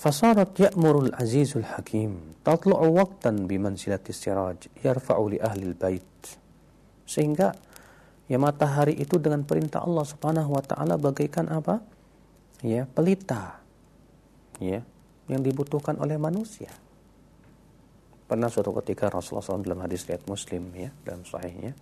Fasarat 0.00 0.56
ya'murul 0.56 1.12
azizul 1.12 1.66
hakim 1.76 2.40
tatlu'u 2.40 2.88
waqtan 2.96 3.44
bimansilati 3.44 4.16
siraj 4.16 4.64
yarfa'u 4.80 5.28
li 5.28 5.36
ahli 5.36 5.76
bait 5.76 6.08
Sehingga 7.04 7.52
ya 8.24 8.40
matahari 8.40 8.96
itu 8.96 9.20
dengan 9.20 9.44
perintah 9.44 9.84
Allah 9.84 10.08
Subhanahu 10.08 10.56
wa 10.56 10.64
taala 10.64 10.96
bagaikan 10.96 11.52
apa? 11.52 11.84
Ya, 12.64 12.88
pelita. 12.88 13.60
Ya, 14.56 14.80
yang 15.28 15.44
dibutuhkan 15.44 16.00
oleh 16.00 16.16
manusia 16.16 16.72
Pernah 18.30 18.46
suatu 18.46 18.70
ketika 18.78 19.10
Rasulullah 19.10 19.42
SAW 19.42 19.66
dalam 19.66 19.82
hadis 19.82 20.06
riwayat 20.06 20.22
Muslim 20.30 20.70
ya, 20.78 20.94
dalam 21.02 21.26
sahihnya 21.26 21.74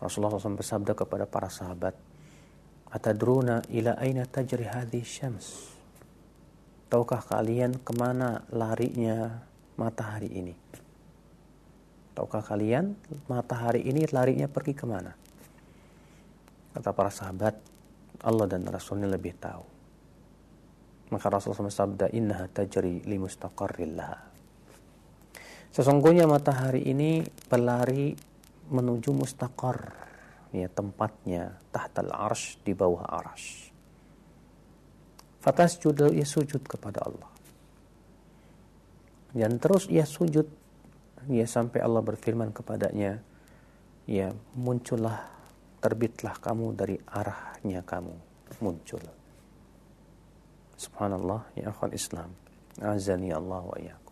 Rasulullah 0.00 0.36
SAW 0.36 0.56
bersabda 0.56 0.92
kepada 0.96 1.28
para 1.28 1.52
sahabat, 1.52 1.92
"Atadruna 2.88 3.64
ila 3.68 4.00
aina 4.00 4.24
tajri 4.24 4.64
hadhihi 4.64 5.04
syams?" 5.04 5.76
Tahukah 6.88 7.20
kalian 7.20 7.82
ke 7.84 7.92
mana 7.92 8.48
larinya 8.48 9.44
matahari 9.76 10.30
ini? 10.30 10.54
Tahukah 12.16 12.40
kalian 12.40 12.96
matahari 13.28 13.84
ini 13.84 14.08
larinya 14.08 14.48
pergi 14.48 14.72
ke 14.72 14.88
mana? 14.88 15.12
Kata 16.72 16.96
para 16.96 17.12
sahabat, 17.12 17.60
Allah 18.24 18.46
dan 18.48 18.64
Rasulnya 18.64 19.08
lebih 19.08 19.36
tahu. 19.36 19.64
Maka 21.12 21.26
Rasulullah 21.28 21.68
sabda, 21.68 22.08
Innaha 22.16 22.48
tajri 22.48 23.04
li 23.04 23.16
mustaqarrillah. 23.20 24.35
Sesungguhnya 25.76 26.24
matahari 26.24 26.88
ini 26.88 27.20
berlari 27.52 28.16
menuju 28.72 29.12
mustaqar, 29.12 29.92
ya 30.48 30.72
tempatnya 30.72 31.52
tahtal 31.68 32.16
arsh 32.16 32.56
di 32.64 32.72
bawah 32.72 33.04
arsh. 33.04 33.68
Fatasjudu 35.44 36.16
ia 36.16 36.24
sujud 36.24 36.64
kepada 36.64 37.04
Allah. 37.04 37.28
Dan 39.36 39.60
terus 39.60 39.92
ia 39.92 40.08
sujud 40.08 40.48
ya 41.28 41.44
sampai 41.44 41.84
Allah 41.84 42.00
berfirman 42.00 42.56
kepadanya, 42.56 43.20
ya 44.08 44.32
muncullah 44.56 45.28
terbitlah 45.84 46.40
kamu 46.40 46.72
dari 46.72 46.96
arahnya 47.04 47.84
kamu 47.84 48.16
muncul. 48.64 49.04
Subhanallah 50.80 51.52
ya 51.52 51.68
akhwal 51.68 51.92
Islam. 51.92 52.32
Azani 52.80 53.28
Allah 53.28 53.60
wa 53.60 53.76
iyyakum. 53.76 54.05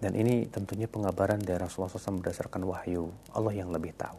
Dan 0.00 0.16
ini 0.16 0.48
tentunya 0.48 0.88
pengabaran 0.88 1.36
dari 1.36 1.60
Rasulullah 1.60 1.92
SAW 1.92 2.24
berdasarkan 2.24 2.64
wahyu. 2.64 3.12
Allah 3.36 3.52
yang 3.52 3.68
lebih 3.68 3.92
tahu. 3.92 4.16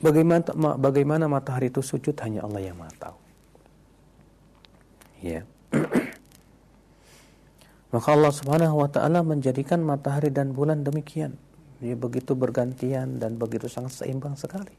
Bagaimana 0.00 0.44
bagaimana 0.80 1.24
matahari 1.28 1.68
itu 1.68 1.84
sujud 1.84 2.16
hanya 2.24 2.44
Allah 2.44 2.64
yang 2.64 2.76
Maha 2.80 2.92
tahu. 2.96 3.18
Ya. 5.20 5.44
Maka 7.94 8.08
Allah 8.12 8.32
Subhanahu 8.32 8.76
wa 8.80 8.88
taala 8.88 9.20
menjadikan 9.20 9.84
matahari 9.84 10.32
dan 10.32 10.56
bulan 10.56 10.84
demikian. 10.84 11.36
Dia 11.80 11.96
begitu 11.96 12.32
bergantian 12.32 13.20
dan 13.20 13.36
begitu 13.36 13.68
sangat 13.68 14.00
seimbang 14.00 14.36
sekali. 14.36 14.72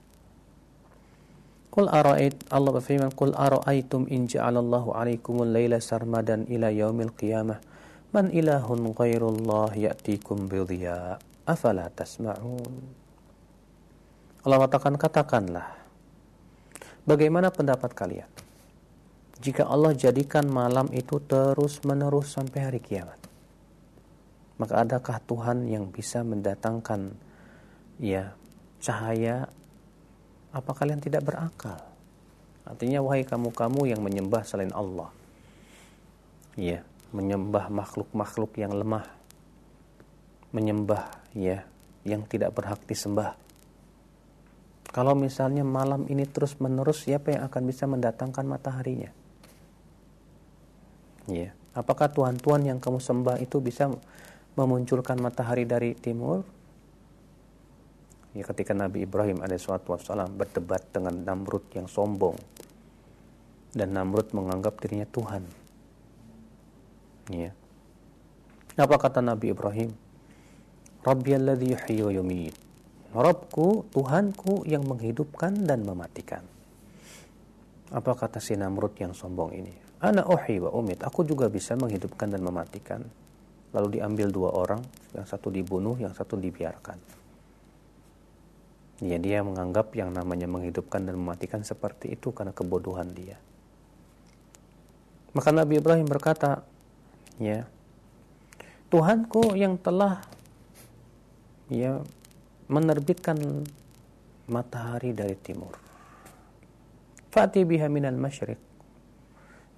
Qul 1.70 1.94
ara'ait 1.94 2.34
Allah 2.50 2.74
berfirman 2.74 3.14
Qul 3.14 3.38
ara'aitum 3.38 4.10
in 4.10 4.26
ja'alallahu 4.26 4.98
'alaikumul 4.98 5.54
sarmadan 5.78 6.50
ila 6.50 6.74
yaumil 6.74 7.14
qiyamah 7.14 7.62
man 8.12 8.32
ilahun 8.32 8.92
ghairullah 8.96 9.76
ya'tikum 9.76 10.48
bidhiya 10.48 11.20
afala 11.44 11.92
tasma'un 11.92 12.76
Allah 14.48 14.58
katakan 14.68 14.96
katakanlah 14.96 15.68
bagaimana 17.04 17.52
pendapat 17.52 17.92
kalian 17.92 18.30
jika 19.38 19.68
Allah 19.70 19.94
jadikan 19.94 20.48
malam 20.50 20.90
itu 20.96 21.20
terus 21.24 21.84
menerus 21.84 22.34
sampai 22.36 22.60
hari 22.64 22.80
kiamat 22.82 23.20
maka 24.58 24.82
adakah 24.82 25.22
Tuhan 25.22 25.70
yang 25.70 25.94
bisa 25.94 26.26
mendatangkan 26.26 27.14
ya 28.02 28.34
cahaya 28.82 29.50
apa 30.50 30.72
kalian 30.74 30.98
tidak 30.98 31.22
berakal? 31.28 31.78
Artinya 32.66 33.00
wahai 33.06 33.24
kamu-kamu 33.24 33.94
yang 33.94 34.02
menyembah 34.02 34.44
selain 34.44 34.74
Allah. 34.74 35.14
Ya, 36.58 36.82
menyembah 37.12 37.72
makhluk-makhluk 37.72 38.58
yang 38.60 38.76
lemah. 38.76 39.08
Menyembah 40.52 41.12
ya 41.36 41.68
yang 42.08 42.24
tidak 42.26 42.56
berhak 42.56 42.80
disembah. 42.88 43.36
Kalau 44.92 45.14
misalnya 45.14 45.68
malam 45.68 46.08
ini 46.08 46.24
terus-menerus 46.26 47.06
siapa 47.06 47.36
yang 47.36 47.46
akan 47.46 47.64
bisa 47.68 47.86
mendatangkan 47.86 48.46
mataharinya? 48.48 49.12
Ya, 51.28 51.52
apakah 51.76 52.08
tuhan-tuhan 52.08 52.64
yang 52.66 52.80
kamu 52.80 53.04
sembah 53.04 53.38
itu 53.44 53.60
bisa 53.60 53.92
memunculkan 54.56 55.20
matahari 55.20 55.68
dari 55.68 55.92
timur? 55.94 56.48
ya 58.38 58.46
ketika 58.46 58.78
Nabi 58.78 59.10
Ibrahim 59.10 59.42
alaihissalam 59.42 60.38
berdebat 60.38 60.86
dengan 60.94 61.26
Namrud 61.26 61.74
yang 61.74 61.90
sombong 61.90 62.38
dan 63.74 63.98
Namrud 63.98 64.30
menganggap 64.38 64.78
dirinya 64.78 65.10
Tuhan 65.10 65.50
ya 67.32 67.52
apa 68.78 68.96
kata 68.96 69.20
Nabi 69.24 69.52
Ibrahim 69.52 69.92
Rabbi 71.08 71.32
alladhi 71.34 71.72
yuhyi 71.72 72.04
wa 72.04 72.14
Rabbku, 73.18 73.88
Tuhanku 73.96 74.68
yang 74.68 74.84
menghidupkan 74.84 75.64
dan 75.64 75.88
mematikan. 75.88 76.44
Apa 77.88 78.20
kata 78.20 78.44
si 78.44 78.60
Namrud 78.60 78.92
yang 79.00 79.16
sombong 79.16 79.56
ini? 79.56 79.72
Ana 80.04 80.28
uhi 80.28 80.60
wa 80.60 80.76
umit. 80.76 81.00
Aku 81.08 81.24
juga 81.24 81.48
bisa 81.48 81.80
menghidupkan 81.80 82.28
dan 82.28 82.44
mematikan. 82.44 83.08
Lalu 83.72 83.98
diambil 83.98 84.28
dua 84.28 84.52
orang, 84.52 84.84
yang 85.16 85.24
satu 85.24 85.48
dibunuh, 85.48 85.96
yang 85.96 86.12
satu 86.12 86.36
dibiarkan 86.36 87.00
ya 89.02 89.18
dia 89.22 89.46
menganggap 89.46 89.94
yang 89.94 90.10
namanya 90.10 90.50
menghidupkan 90.50 91.06
dan 91.06 91.22
mematikan 91.22 91.62
seperti 91.62 92.18
itu 92.18 92.34
karena 92.34 92.50
kebodohan 92.50 93.14
dia 93.14 93.38
maka 95.38 95.54
Nabi 95.54 95.78
Ibrahim 95.78 96.10
berkata 96.10 96.66
ya 97.38 97.70
Tuhanku 98.88 99.52
yang 99.60 99.76
telah 99.76 100.24
ya 101.68 102.00
menerbitkan 102.72 103.68
matahari 104.48 105.12
dari 105.12 105.36
timur. 105.36 105.76
Fa'ti 107.28 107.68
biha 107.68 107.92
minal 107.92 108.16
masyriq. 108.16 108.56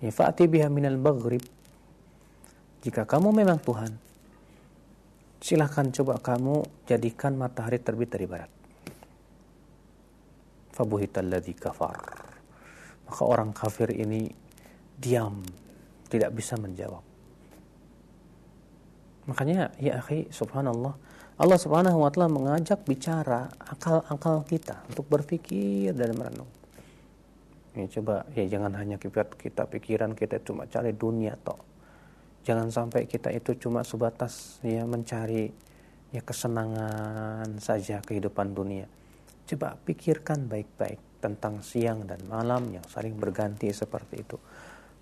Ya 0.06 0.14
fa'ti 0.14 0.46
biha 0.46 0.70
minal 0.70 1.02
maghrib. 1.02 1.42
Jika 2.86 3.10
kamu 3.10 3.34
memang 3.34 3.58
Tuhan 3.58 3.98
silahkan 5.42 5.90
coba 5.90 6.22
kamu 6.22 6.86
jadikan 6.86 7.34
matahari 7.34 7.82
terbit 7.82 8.14
dari 8.14 8.30
barat. 8.30 8.52
Fabuhitalladzi 10.78 11.54
kafar. 11.58 11.98
Maka 13.10 13.24
orang 13.26 13.58
kafir 13.58 13.90
ini 13.90 14.30
diam 15.02 15.42
tidak 16.14 16.30
bisa 16.38 16.62
menjawab 16.62 17.09
makanya 19.30 19.70
ya 19.78 20.02
akhi 20.02 20.26
subhanallah. 20.34 20.98
Allah 21.40 21.56
subhanahu 21.56 22.04
wa 22.04 22.12
ta'ala 22.12 22.28
mengajak 22.28 22.84
bicara 22.84 23.48
akal-akal 23.64 24.44
kita 24.44 24.84
untuk 24.92 25.08
berpikir 25.08 25.96
dan 25.96 26.12
merenung. 26.18 26.52
Ya 27.78 27.88
coba 27.88 28.28
ya 28.36 28.44
jangan 28.44 28.76
hanya 28.76 29.00
kita, 29.00 29.64
pikiran 29.70 30.18
kita 30.18 30.44
cuma 30.44 30.68
cari 30.68 30.92
dunia 30.92 31.40
toh. 31.40 31.62
Jangan 32.44 32.74
sampai 32.74 33.08
kita 33.08 33.32
itu 33.32 33.56
cuma 33.56 33.88
sebatas 33.88 34.60
ya 34.66 34.84
mencari 34.84 35.54
ya 36.12 36.20
kesenangan 36.26 37.62
saja 37.62 38.04
kehidupan 38.04 38.52
dunia. 38.52 38.90
Coba 39.48 39.80
pikirkan 39.86 40.50
baik-baik 40.50 41.24
tentang 41.24 41.64
siang 41.64 42.04
dan 42.04 42.20
malam 42.28 42.68
yang 42.74 42.84
saling 42.90 43.16
berganti 43.16 43.72
seperti 43.72 44.28
itu. 44.28 44.36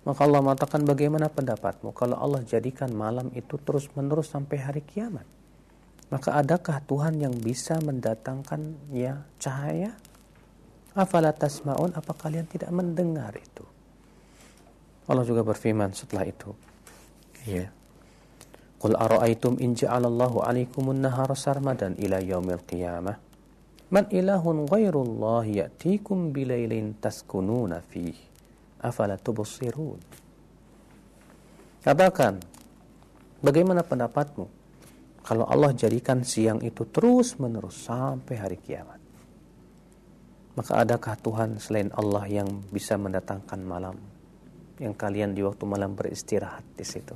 Maka 0.08 0.24
Allah 0.24 0.40
mengatakan 0.40 0.88
bagaimana 0.88 1.28
pendapatmu 1.28 1.92
kalau 1.92 2.16
Allah 2.16 2.40
jadikan 2.48 2.88
malam 2.96 3.28
itu 3.36 3.60
terus-menerus 3.60 4.32
sampai 4.32 4.56
hari 4.56 4.80
kiamat? 4.80 5.28
Maka 6.08 6.32
adakah 6.40 6.80
Tuhan 6.88 7.20
yang 7.20 7.36
bisa 7.36 7.76
mendatangkan 7.84 8.88
ya 8.88 9.20
cahaya? 9.36 9.92
Afala 10.96 11.36
tasma'un 11.36 11.92
apa 11.92 12.16
kalian 12.16 12.48
tidak 12.48 12.72
mendengar 12.72 13.36
itu? 13.36 13.68
Allah 15.04 15.28
juga 15.28 15.44
berfirman 15.44 15.92
setelah 15.92 16.24
itu. 16.24 16.56
Ya. 17.44 17.68
Qul 18.80 18.96
ara'aytum 18.96 19.60
in 19.60 19.76
ja'alallahu 19.76 20.40
'alaikumun 20.40 21.04
nahara 21.04 21.36
sarmadan 21.36 22.00
ila 22.00 22.16
yaumil 22.16 22.64
qiyamah 22.64 23.20
Man 23.88 24.04
ilahun 24.12 24.68
ghairullah 24.68 25.48
ya'tikum 25.48 26.32
bilailin 26.32 26.96
taskununa 27.00 27.80
fih. 27.88 28.27
Afala 28.78 29.18
tubsirun. 29.18 29.98
Katakan, 31.82 32.38
bagaimana 33.42 33.82
pendapatmu 33.82 34.46
kalau 35.22 35.44
Allah 35.46 35.74
jadikan 35.74 36.22
siang 36.22 36.62
itu 36.62 36.86
terus 36.88 37.38
menerus 37.42 37.78
sampai 37.86 38.34
hari 38.38 38.58
kiamat? 38.58 39.00
Maka 40.58 40.82
adakah 40.82 41.14
Tuhan 41.22 41.50
selain 41.62 41.90
Allah 41.94 42.26
yang 42.26 42.48
bisa 42.70 42.98
mendatangkan 42.98 43.60
malam 43.62 43.94
yang 44.78 44.94
kalian 44.94 45.34
di 45.34 45.42
waktu 45.42 45.62
malam 45.66 45.94
beristirahat 45.94 46.66
di 46.74 46.86
situ? 46.86 47.14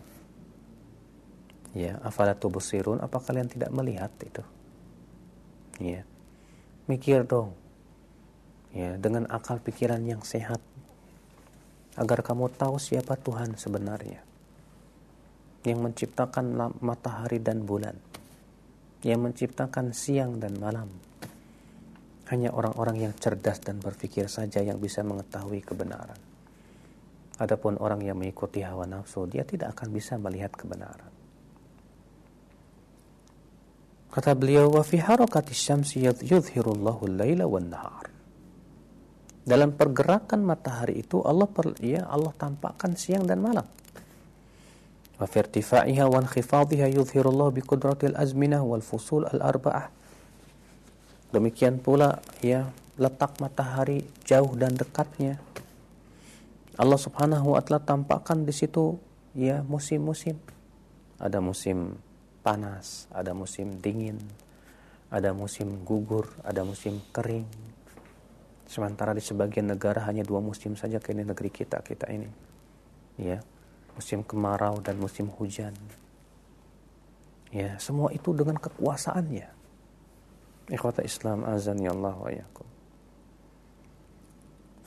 Ya, 1.73 1.99
afala 2.05 2.37
tubsirun, 2.37 3.03
apa 3.03 3.19
kalian 3.19 3.49
tidak 3.51 3.71
melihat 3.75 4.13
itu? 4.23 4.43
Ya 5.83 6.07
mikir 6.91 7.23
dong 7.25 7.55
ya 8.75 8.99
dengan 8.99 9.29
akal 9.31 9.63
pikiran 9.63 10.03
yang 10.03 10.23
sehat 10.27 10.59
agar 11.99 12.25
kamu 12.25 12.53
tahu 12.55 12.81
siapa 12.81 13.21
Tuhan 13.21 13.57
sebenarnya 13.57 14.21
yang 15.63 15.79
menciptakan 15.85 16.75
matahari 16.83 17.39
dan 17.39 17.63
bulan 17.63 17.95
yang 19.03 19.27
menciptakan 19.27 19.91
siang 19.91 20.39
dan 20.39 20.55
malam. 20.63 20.87
Hanya 22.31 22.55
orang-orang 22.55 23.11
yang 23.11 23.15
cerdas 23.19 23.61
dan 23.61 23.83
berpikir 23.83 24.31
saja 24.31 24.63
yang 24.63 24.79
bisa 24.79 25.05
mengetahui 25.05 25.61
kebenaran. 25.61 26.17
Adapun 27.37 27.77
orang 27.83 28.01
yang 28.07 28.17
mengikuti 28.17 28.63
hawa 28.63 28.87
nafsu 28.87 29.27
dia 29.27 29.43
tidak 29.43 29.75
akan 29.77 29.89
bisa 29.91 30.17
melihat 30.17 30.55
kebenaran. 30.55 31.11
Kata 34.13 34.37
beliau, 34.37 34.71
wa 34.71 34.85
fi 34.85 35.01
harakati 35.01 35.57
syamsi 35.57 36.05
al-laila 36.05 37.45
wan 37.49 37.69
nahar. 37.69 38.12
Dalam 39.43 39.75
pergerakan 39.75 40.47
matahari 40.47 41.03
itu 41.03 41.19
Allah 41.27 41.51
per, 41.51 41.75
ya 41.83 42.07
Allah 42.07 42.31
tampakkan 42.39 42.95
siang 42.95 43.27
dan 43.27 43.43
malam. 43.43 43.67
Wa 45.19 45.27
fi 45.27 45.43
irtifa'iha 45.43 46.07
wa 46.07 46.23
inkhifadhiha 46.23 46.87
yudhirullahu 46.95 47.59
bi 47.59 47.63
qudratil 47.63 48.15
azminah 48.15 48.63
wal 48.63 48.83
fusul 48.83 49.27
al-arba'ah. 49.27 49.91
Demikian 51.35 51.83
pula 51.83 52.23
ya 52.39 52.71
letak 53.01 53.43
matahari 53.43 54.07
jauh 54.23 54.55
dan 54.55 54.79
dekatnya. 54.79 55.43
Allah 56.79 57.01
Subhanahu 57.01 57.59
wa 57.59 57.61
taala 57.67 57.83
tampakkan 57.83 58.47
di 58.47 58.55
situ 58.55 59.01
ya 59.35 59.67
musim-musim. 59.67 60.39
Ada 61.19 61.43
musim 61.43 61.99
panas, 62.47 63.11
ada 63.11 63.35
musim 63.35 63.79
dingin, 63.83 64.23
ada 65.11 65.35
musim 65.35 65.83
gugur, 65.83 66.31
ada 66.47 66.63
musim 66.63 67.03
kering. 67.11 67.72
Sementara 68.73 69.13
di 69.13 69.21
sebagian 69.21 69.69
negara 69.69 70.01
hanya 70.09 70.25
dua 70.25 70.41
musim 70.41 70.73
saja 70.81 70.97
kayak 70.97 71.17
di 71.21 71.25
negeri 71.29 71.53
kita 71.53 71.85
kita 71.85 72.09
ini. 72.09 72.25
Ya, 73.21 73.45
musim 73.93 74.25
kemarau 74.25 74.81
dan 74.81 74.97
musim 74.97 75.29
hujan. 75.29 75.77
Ya, 77.53 77.77
semua 77.77 78.09
itu 78.17 78.33
dengan 78.33 78.57
kekuasaannya. 78.57 79.49
Ikhwata 80.73 81.05
Islam 81.05 81.45
azan 81.45 81.85
ya 81.85 81.93
Allah 81.93 82.17
wa 82.17 82.33
yakum. 82.33 82.65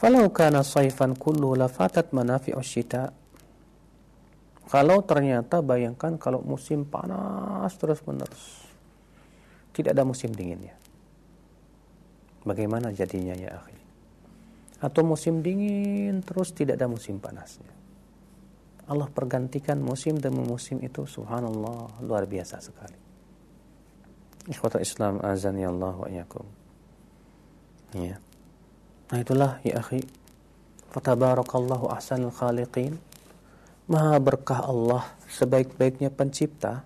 Falau 0.01 0.33
kana 0.33 0.65
saifan 0.65 1.13
kullu 1.13 1.53
lafatat 1.53 2.09
manafi'u 2.09 2.65
syita. 2.65 3.13
Kalau 4.65 5.05
ternyata 5.05 5.61
bayangkan 5.61 6.17
kalau 6.17 6.41
musim 6.41 6.89
panas 6.89 7.69
terus 7.77 8.01
menerus. 8.01 8.65
Tidak 9.77 9.93
ada 9.93 10.01
musim 10.01 10.33
dinginnya. 10.33 10.73
Bagaimana 12.41 12.89
jadinya 12.89 13.37
ya 13.37 13.61
akhi? 13.61 13.74
Atau 14.83 15.07
musim 15.07 15.39
dingin 15.39 16.19
terus 16.25 16.51
tidak 16.51 16.75
ada 16.79 16.91
musim 16.91 17.19
panasnya. 17.19 17.71
Allah 18.85 19.09
pergantikan 19.09 19.81
musim 19.81 20.21
demi 20.21 20.45
musim 20.45 20.77
itu 20.83 21.09
subhanallah 21.09 22.05
luar 22.05 22.29
biasa 22.29 22.61
sekali. 22.61 22.99
Ikhwata 24.45 24.77
Islam 24.77 25.17
azan 25.25 25.57
ya 25.57 25.73
Allah 25.73 25.95
wa 25.97 26.05
iyakum. 26.05 26.45
Ya. 27.97 28.21
Nah 29.09 29.17
itulah 29.17 29.57
ya 29.65 29.81
akhi. 29.81 30.05
Fatabarakallahu 30.93 31.89
ahsanul 31.89 32.29
khaliqin. 32.29 33.01
Maha 33.89 34.21
berkah 34.21 34.69
Allah 34.69 35.01
sebaik-baiknya 35.33 36.13
pencipta. 36.13 36.85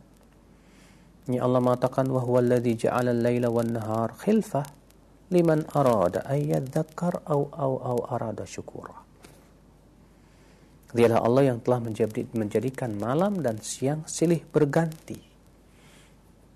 Ya 1.27 1.43
Allah 1.43 1.59
mengatakan 1.59 2.07
wa 2.07 2.23
huwa 2.23 2.39
alladhi 2.39 2.79
ja'ala 2.79 3.11
al-laila 3.11 3.51
wan 3.51 3.75
nahar 3.75 4.15
khilfah 4.15 4.63
liman 5.29 5.65
arada 5.73 6.25
ay 6.25 6.49
yadhakkar 6.53 7.21
au 7.29 7.49
au 7.53 7.73
au 7.77 7.99
arada 8.09 8.45
syukura. 8.45 8.97
Dialah 10.89 11.21
Allah 11.21 11.53
yang 11.53 11.61
telah 11.61 11.77
menjadi, 11.85 12.25
menjadikan 12.33 12.97
malam 12.97 13.45
dan 13.45 13.61
siang 13.61 14.09
silih 14.09 14.41
berganti. 14.49 15.21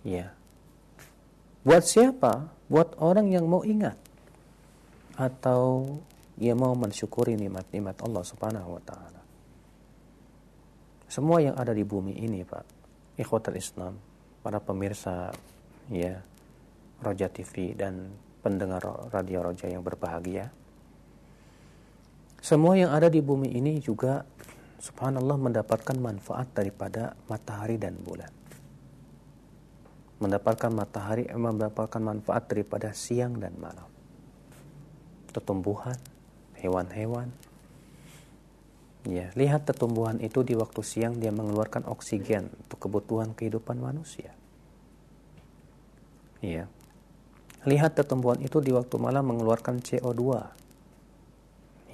Ya. 0.01 0.33
Buat 1.61 1.85
siapa? 1.85 2.49
Buat 2.65 2.97
orang 2.97 3.29
yang 3.29 3.45
mau 3.45 3.61
ingat 3.61 3.93
atau 5.13 5.85
ia 6.41 6.57
mau 6.57 6.73
mensyukuri 6.73 7.37
nikmat-nikmat 7.37 7.93
Allah 8.01 8.23
Subhanahu 8.25 8.69
wa 8.73 8.81
taala. 8.81 9.21
Semua 11.05 11.37
yang 11.45 11.53
ada 11.53 11.77
di 11.77 11.85
bumi 11.85 12.17
ini, 12.17 12.41
Pak, 12.41 12.65
ikhwatul 13.21 13.61
Islam, 13.61 13.93
para 14.41 14.57
pemirsa 14.57 15.29
ya 15.93 16.17
Roja 17.05 17.29
TV 17.29 17.77
dan 17.77 18.09
pendengar 18.43 18.83
radio 19.09 19.39
Roja 19.47 19.71
yang 19.71 19.81
berbahagia, 19.81 20.51
semua 22.43 22.75
yang 22.75 22.91
ada 22.91 23.07
di 23.07 23.23
bumi 23.23 23.55
ini 23.55 23.79
juga 23.79 24.27
subhanallah 24.83 25.39
mendapatkan 25.39 25.95
manfaat 25.95 26.51
daripada 26.51 27.15
matahari 27.31 27.79
dan 27.79 27.95
bulan. 27.95 28.27
Mendapatkan 30.19 30.67
matahari 30.67 31.23
eh, 31.23 31.39
mendapatkan 31.39 32.03
manfaat 32.03 32.51
daripada 32.51 32.91
siang 32.91 33.39
dan 33.39 33.55
malam. 33.55 33.87
Tumbuhan, 35.31 35.95
hewan-hewan. 36.59 37.31
Ya, 39.07 39.31
lihat 39.39 39.63
tumbuhan 39.79 40.19
itu 40.19 40.43
di 40.43 40.59
waktu 40.59 40.83
siang 40.83 41.23
dia 41.23 41.31
mengeluarkan 41.31 41.87
oksigen 41.87 42.51
untuk 42.67 42.87
kebutuhan 42.87 43.31
kehidupan 43.31 43.79
manusia. 43.79 44.35
Ya. 46.43 46.67
Lihat 47.63 47.95
tumbuhan 48.03 48.43
itu 48.43 48.59
di 48.59 48.75
waktu 48.75 48.95
malam 48.99 49.23
mengeluarkan 49.31 49.79
CO2. 49.79 50.23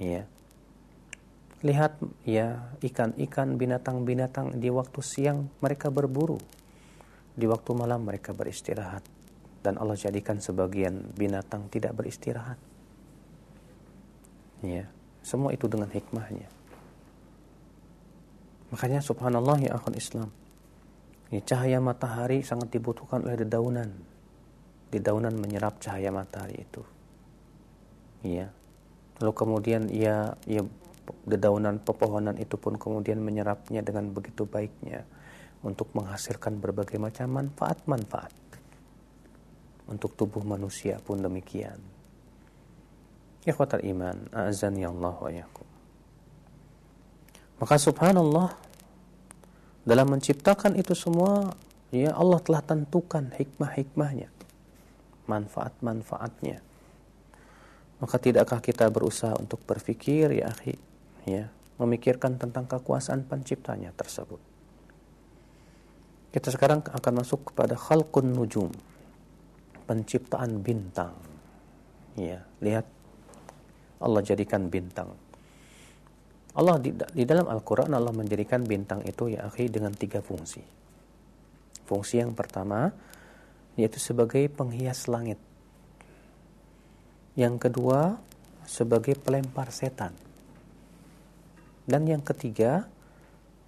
Ya 0.00 0.26
Lihat 1.60 2.00
ya 2.24 2.72
ikan-ikan, 2.80 3.60
binatang-binatang 3.60 4.56
di 4.56 4.72
waktu 4.72 5.00
siang 5.04 5.52
mereka 5.60 5.92
berburu. 5.92 6.40
Di 7.36 7.44
waktu 7.44 7.76
malam 7.76 8.08
mereka 8.08 8.32
beristirahat. 8.32 9.04
Dan 9.60 9.76
Allah 9.76 9.92
jadikan 9.92 10.40
sebagian 10.40 11.12
binatang 11.12 11.68
tidak 11.68 11.92
beristirahat. 11.92 12.56
Ya, 14.64 14.88
semua 15.20 15.52
itu 15.52 15.68
dengan 15.68 15.92
hikmahnya. 15.92 16.48
Makanya 18.72 19.04
subhanallah 19.04 19.60
ya 19.60 19.76
akhun 19.76 20.00
Islam. 20.00 20.32
Ya, 21.28 21.44
cahaya 21.44 21.76
matahari 21.84 22.40
sangat 22.40 22.72
dibutuhkan 22.72 23.20
oleh 23.20 23.44
dedaunan. 23.44 23.92
Dedaunan 24.90 25.34
menyerap 25.38 25.78
cahaya 25.78 26.10
matahari 26.10 26.66
itu. 26.66 26.82
Ya. 28.26 28.50
Lalu 29.22 29.32
kemudian 29.32 29.82
ia 29.88 30.34
ia 30.44 30.62
dedaunan 31.26 31.82
pepohonan 31.82 32.38
itu 32.38 32.54
pun 32.54 32.78
kemudian 32.78 33.18
menyerapnya 33.18 33.82
dengan 33.82 34.10
begitu 34.14 34.46
baiknya 34.46 35.02
untuk 35.60 35.92
menghasilkan 35.92 36.58
berbagai 36.58 36.96
macam 36.96 37.30
manfaat-manfaat. 37.38 38.32
Untuk 39.90 40.14
tubuh 40.14 40.42
manusia 40.46 41.02
pun 41.02 41.18
demikian. 41.18 41.78
Ikhwatal 43.42 43.82
iman, 43.82 44.16
a'azani 44.30 44.86
Allah 44.86 45.16
wa 45.16 45.30
yakum. 45.32 45.66
Maka 47.58 47.76
subhanallah 47.76 48.56
dalam 49.84 50.06
menciptakan 50.12 50.76
itu 50.78 50.94
semua 50.96 51.52
ya 51.90 52.14
Allah 52.14 52.38
telah 52.40 52.62
tentukan 52.62 53.32
hikmah-hikmahnya, 53.34 54.30
manfaat-manfaatnya. 55.30 56.58
Maka 58.02 58.16
tidakkah 58.18 58.58
kita 58.58 58.90
berusaha 58.90 59.38
untuk 59.38 59.62
berpikir 59.62 60.42
ya 60.42 60.50
akhi 60.50 60.74
ya 61.28 61.52
memikirkan 61.78 62.36
tentang 62.36 62.66
kekuasaan 62.66 63.24
penciptanya 63.24 63.94
tersebut. 63.96 64.42
Kita 66.30 66.52
sekarang 66.52 66.84
akan 66.84 67.12
masuk 67.24 67.50
kepada 67.50 67.74
khalqun 67.74 68.36
nujum, 68.36 68.70
penciptaan 69.88 70.62
bintang. 70.62 71.16
Ya, 72.14 72.46
lihat 72.62 72.86
Allah 73.98 74.22
jadikan 74.22 74.70
bintang. 74.70 75.16
Allah 76.54 76.78
di, 76.82 76.94
di 76.94 77.24
dalam 77.26 77.46
Al-Qur'an 77.46 77.90
Allah 77.94 78.14
menjadikan 78.14 78.62
bintang 78.62 79.02
itu 79.06 79.30
ya 79.32 79.46
akhi 79.46 79.70
dengan 79.70 79.94
tiga 79.94 80.22
fungsi. 80.22 80.62
Fungsi 81.86 82.22
yang 82.22 82.34
pertama 82.34 82.90
yaitu 83.78 83.98
sebagai 84.02 84.46
penghias 84.50 85.06
langit. 85.06 85.38
Yang 87.38 87.70
kedua 87.70 88.18
sebagai 88.66 89.18
pelempar 89.18 89.74
setan. 89.74 90.14
Dan 91.86 92.06
yang 92.06 92.22
ketiga 92.22 92.86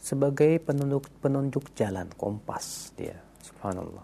sebagai 0.02 0.58
penunjuk 0.62 1.06
penunjuk 1.22 1.74
jalan 1.78 2.10
kompas 2.18 2.90
dia 2.98 3.18
subhanallah. 3.42 4.02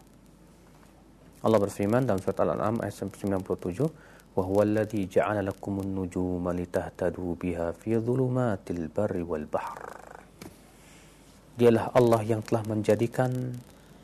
Allah 1.39 1.59
berfirman 1.63 2.03
dalam 2.03 2.19
surat 2.19 2.39
Al-An'am 2.43 2.83
ayat 2.83 2.99
97 2.99 4.35
wa 4.35 4.43
huwa 4.43 4.63
alladhi 4.63 5.07
ja'ala 5.07 5.43
lakumun 5.43 5.87
nujuma 5.87 6.51
litahtadu 6.51 7.39
biha 7.39 7.75
fi 7.75 7.99
dhulumatil 7.99 8.91
barri 8.91 9.23
wal 9.23 9.47
bahr. 9.47 9.83
Dialah 11.59 11.91
Allah 11.95 12.23
yang 12.23 12.43
telah 12.47 12.63
menjadikan 12.67 13.59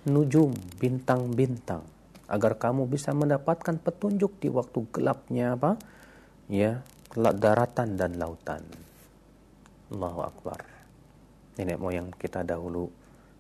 nujum 0.04 0.52
bintang-bintang 0.80 1.84
agar 2.28 2.56
kamu 2.56 2.88
bisa 2.88 3.12
mendapatkan 3.12 3.76
petunjuk 3.80 4.40
di 4.40 4.48
waktu 4.48 4.84
gelapnya 4.92 5.56
apa 5.56 5.76
ya 6.48 6.80
daratan 7.14 7.94
dan 7.94 8.16
lautan 8.18 8.64
Allahu 9.94 10.26
Akbar. 10.26 10.58
Nenek 11.54 11.78
moyang 11.78 12.10
kita 12.18 12.42
dahulu 12.42 12.90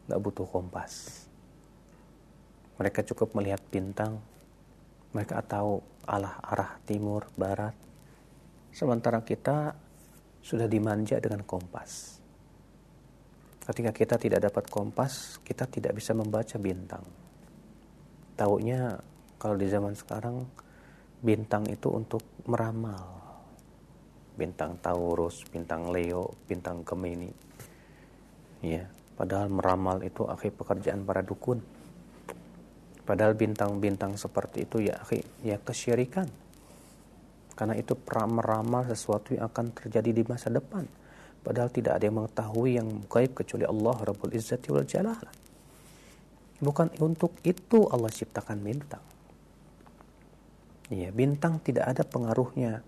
nggak 0.06 0.20
butuh 0.22 0.46
kompas. 0.46 1.24
Mereka 2.78 3.02
cukup 3.10 3.34
melihat 3.34 3.58
bintang. 3.74 4.22
Mereka 5.10 5.42
tahu 5.46 5.82
arah 6.06 6.38
arah 6.46 6.78
timur, 6.86 7.26
barat. 7.34 7.74
Sementara 8.70 9.22
kita 9.26 9.74
sudah 10.46 10.70
dimanja 10.70 11.18
dengan 11.18 11.42
kompas. 11.42 12.13
Ketika 13.64 13.90
kita 13.96 14.14
tidak 14.20 14.40
dapat 14.52 14.68
kompas, 14.68 15.40
kita 15.40 15.64
tidak 15.64 15.96
bisa 15.96 16.12
membaca 16.12 16.60
bintang. 16.60 17.04
Taunya 18.36 19.00
kalau 19.40 19.56
di 19.56 19.64
zaman 19.68 19.96
sekarang 19.96 20.44
bintang 21.24 21.64
itu 21.72 21.88
untuk 21.88 22.20
meramal 22.44 23.24
bintang 24.34 24.76
Taurus, 24.82 25.46
bintang 25.48 25.88
Leo, 25.94 26.34
bintang 26.44 26.82
Gemini. 26.82 27.30
Ya, 28.60 28.90
padahal 29.14 29.48
meramal 29.48 30.02
itu 30.02 30.26
akhir 30.26 30.58
pekerjaan 30.58 31.06
para 31.06 31.22
dukun. 31.22 31.62
Padahal 33.04 33.36
bintang-bintang 33.36 34.16
seperti 34.16 34.64
itu 34.64 34.80
ya 34.80 34.96
akhir 34.96 35.22
ya 35.44 35.60
kesyirikan. 35.60 36.26
Karena 37.54 37.78
itu 37.78 37.94
meramal 38.08 38.88
sesuatu 38.88 39.36
yang 39.36 39.46
akan 39.46 39.70
terjadi 39.76 40.10
di 40.10 40.22
masa 40.26 40.50
depan. 40.50 40.88
Padahal 41.44 41.68
tidak 41.68 42.00
ada 42.00 42.08
yang 42.08 42.16
mengetahui 42.24 42.70
yang 42.80 42.88
gaib 43.04 43.36
kecuali 43.36 43.68
Allah 43.68 43.96
Rabbul 44.00 44.32
Izzati 44.32 44.72
wal 44.72 44.88
Jalal. 44.88 45.20
Bukan 46.64 46.96
untuk 47.04 47.36
itu 47.44 47.84
Allah 47.92 48.08
ciptakan 48.08 48.64
bintang. 48.64 49.04
Ya, 50.88 51.12
bintang 51.12 51.60
tidak 51.60 51.84
ada 51.92 52.00
pengaruhnya 52.00 52.80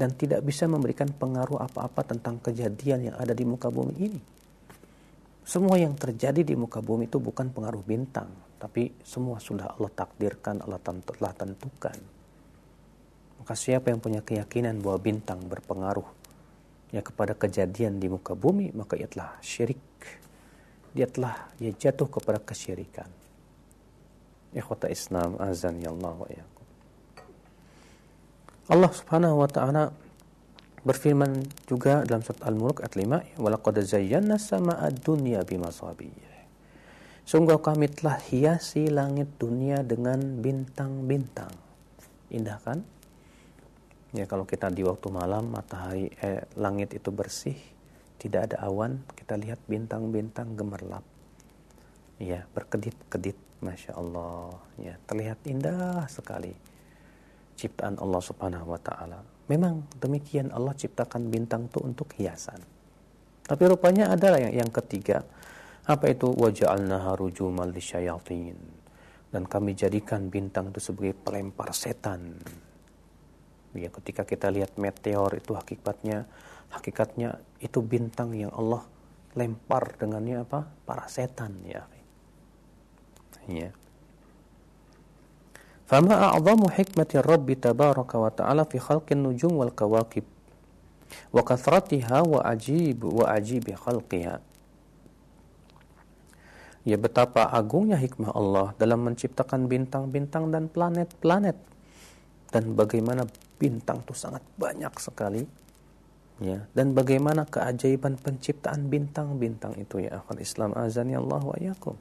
dan 0.00 0.16
tidak 0.16 0.40
bisa 0.40 0.64
memberikan 0.64 1.12
pengaruh 1.12 1.60
apa-apa 1.60 2.08
tentang 2.08 2.40
kejadian 2.40 3.12
yang 3.12 3.16
ada 3.20 3.36
di 3.36 3.44
muka 3.44 3.68
bumi 3.68 3.94
ini. 4.00 4.20
Semua 5.44 5.76
yang 5.76 5.92
terjadi 5.92 6.40
di 6.40 6.56
muka 6.56 6.80
bumi 6.80 7.04
itu 7.04 7.20
bukan 7.20 7.52
pengaruh 7.52 7.84
bintang, 7.84 8.32
tapi 8.56 8.96
semua 9.04 9.36
sudah 9.36 9.76
Allah 9.76 9.92
takdirkan, 9.92 10.64
Allah 10.64 10.80
telah 10.80 11.32
tentukan. 11.36 11.96
Maka 13.40 13.54
siapa 13.56 13.92
yang 13.92 14.00
punya 14.00 14.24
keyakinan 14.24 14.80
bahwa 14.80 15.00
bintang 15.00 15.40
berpengaruh 15.44 16.19
ya 16.90 17.00
kepada 17.02 17.34
kejadian 17.38 18.02
di 18.02 18.10
muka 18.10 18.34
bumi, 18.34 18.74
maka 18.74 18.98
ia 18.98 19.06
telah 19.06 19.38
syirik. 19.42 19.82
Dia 20.90 21.06
telah 21.06 21.50
ia 21.62 21.70
jatuh 21.70 22.10
kepada 22.10 22.42
kesyirikan. 22.42 23.06
Ikhwata 24.50 24.90
Islam 24.90 25.38
azan 25.38 25.78
ya 25.78 25.94
Allah 25.94 26.14
wa 26.18 26.28
ya. 26.30 26.44
Allah 28.70 28.90
Subhanahu 28.90 29.42
wa 29.42 29.48
taala 29.50 29.94
berfirman 30.82 31.46
juga 31.70 32.02
dalam 32.06 32.22
surat 32.22 32.42
Al-Mulk 32.42 32.82
ayat 32.82 32.94
5, 32.98 33.22
"Wa 33.38 33.48
laqad 33.50 33.82
zayyana 33.82 34.38
samaa'a 34.38 34.90
dunya 34.90 35.42
bimasabih." 35.46 36.30
Sungguh 37.30 37.62
kami 37.62 37.86
telah 37.94 38.18
hiasi 38.18 38.90
langit 38.90 39.30
dunia 39.38 39.86
dengan 39.86 40.42
bintang-bintang. 40.42 41.54
Indah 42.34 42.58
kan? 42.58 42.82
Ya 44.10 44.26
kalau 44.26 44.42
kita 44.42 44.74
di 44.74 44.82
waktu 44.82 45.06
malam 45.10 45.54
matahari 45.54 46.10
eh, 46.18 46.42
langit 46.58 46.98
itu 46.98 47.14
bersih, 47.14 47.54
tidak 48.18 48.50
ada 48.50 48.66
awan, 48.66 49.06
kita 49.14 49.38
lihat 49.38 49.62
bintang-bintang 49.70 50.58
gemerlap. 50.58 51.06
Ya, 52.20 52.44
berkedip-kedip, 52.52 53.38
masya 53.62 53.96
Allah. 53.96 54.50
Ya, 54.76 54.98
terlihat 55.06 55.40
indah 55.46 56.04
sekali 56.10 56.52
ciptaan 57.60 58.00
Allah 58.00 58.22
Subhanahu 58.24 58.72
wa 58.72 58.80
taala. 58.80 59.20
Memang 59.52 59.84
demikian 60.00 60.48
Allah 60.50 60.72
ciptakan 60.72 61.28
bintang 61.28 61.68
itu 61.68 61.78
untuk 61.84 62.08
hiasan. 62.16 62.60
Tapi 63.44 63.62
rupanya 63.68 64.14
ada 64.16 64.38
yang, 64.40 64.64
yang 64.64 64.70
ketiga. 64.72 65.22
Apa 65.84 66.12
itu 66.12 66.30
waja'alnaha 66.30 67.18
rujumal 67.18 67.68
lisyayatin. 67.68 68.56
Dan 69.30 69.46
kami 69.46 69.74
jadikan 69.74 70.30
bintang 70.30 70.74
itu 70.74 70.80
sebagai 70.80 71.14
pelempar 71.14 71.74
setan. 71.74 72.38
Ya, 73.70 73.88
ketika 73.90 74.26
kita 74.26 74.50
lihat 74.50 74.74
meteor 74.78 75.30
itu 75.38 75.54
hakikatnya 75.54 76.26
hakikatnya 76.74 77.38
itu 77.62 77.78
bintang 77.82 78.34
yang 78.34 78.50
Allah 78.50 78.82
lempar 79.38 79.94
dengannya 79.94 80.42
apa? 80.42 80.66
Para 80.86 81.06
setan 81.06 81.54
ya. 81.62 81.86
Ya. 83.46 83.70
Fama 85.90 86.34
a'zamu 86.34 86.70
hikmati 86.70 87.18
Rabbi 87.18 87.58
tabaraka 87.58 88.14
wa 88.14 88.30
ta'ala 88.30 88.62
fi 88.62 88.78
khalqin 88.78 89.26
nujum 89.26 89.58
wal 89.58 89.74
kawakib 89.74 90.22
wa 91.34 91.42
kathratiha 91.42 92.22
wa 92.22 92.46
ajib 92.46 93.02
wa 93.02 93.26
ajibi 93.26 93.74
khalqiha. 93.74 94.38
Ya 96.86 96.96
betapa 96.96 97.50
agungnya 97.50 97.98
hikmah 97.98 98.32
Allah 98.32 98.72
dalam 98.78 99.02
menciptakan 99.02 99.66
bintang-bintang 99.66 100.54
dan 100.54 100.70
planet-planet 100.70 101.58
dan 102.54 102.64
bagaimana 102.78 103.26
bintang 103.60 104.00
itu 104.00 104.16
sangat 104.16 104.40
banyak 104.56 104.90
sekali 104.96 105.44
ya 106.40 106.64
dan 106.72 106.96
bagaimana 106.96 107.44
keajaiban 107.44 108.16
penciptaan 108.16 108.88
bintang-bintang 108.88 109.76
itu 109.76 110.00
ya 110.00 110.24
akhir 110.24 110.40
Islam 110.40 110.72
azan 110.72 111.12
ya 111.12 111.20
Allah 111.20 111.44
wa 111.44 111.56
yakum 111.60 112.00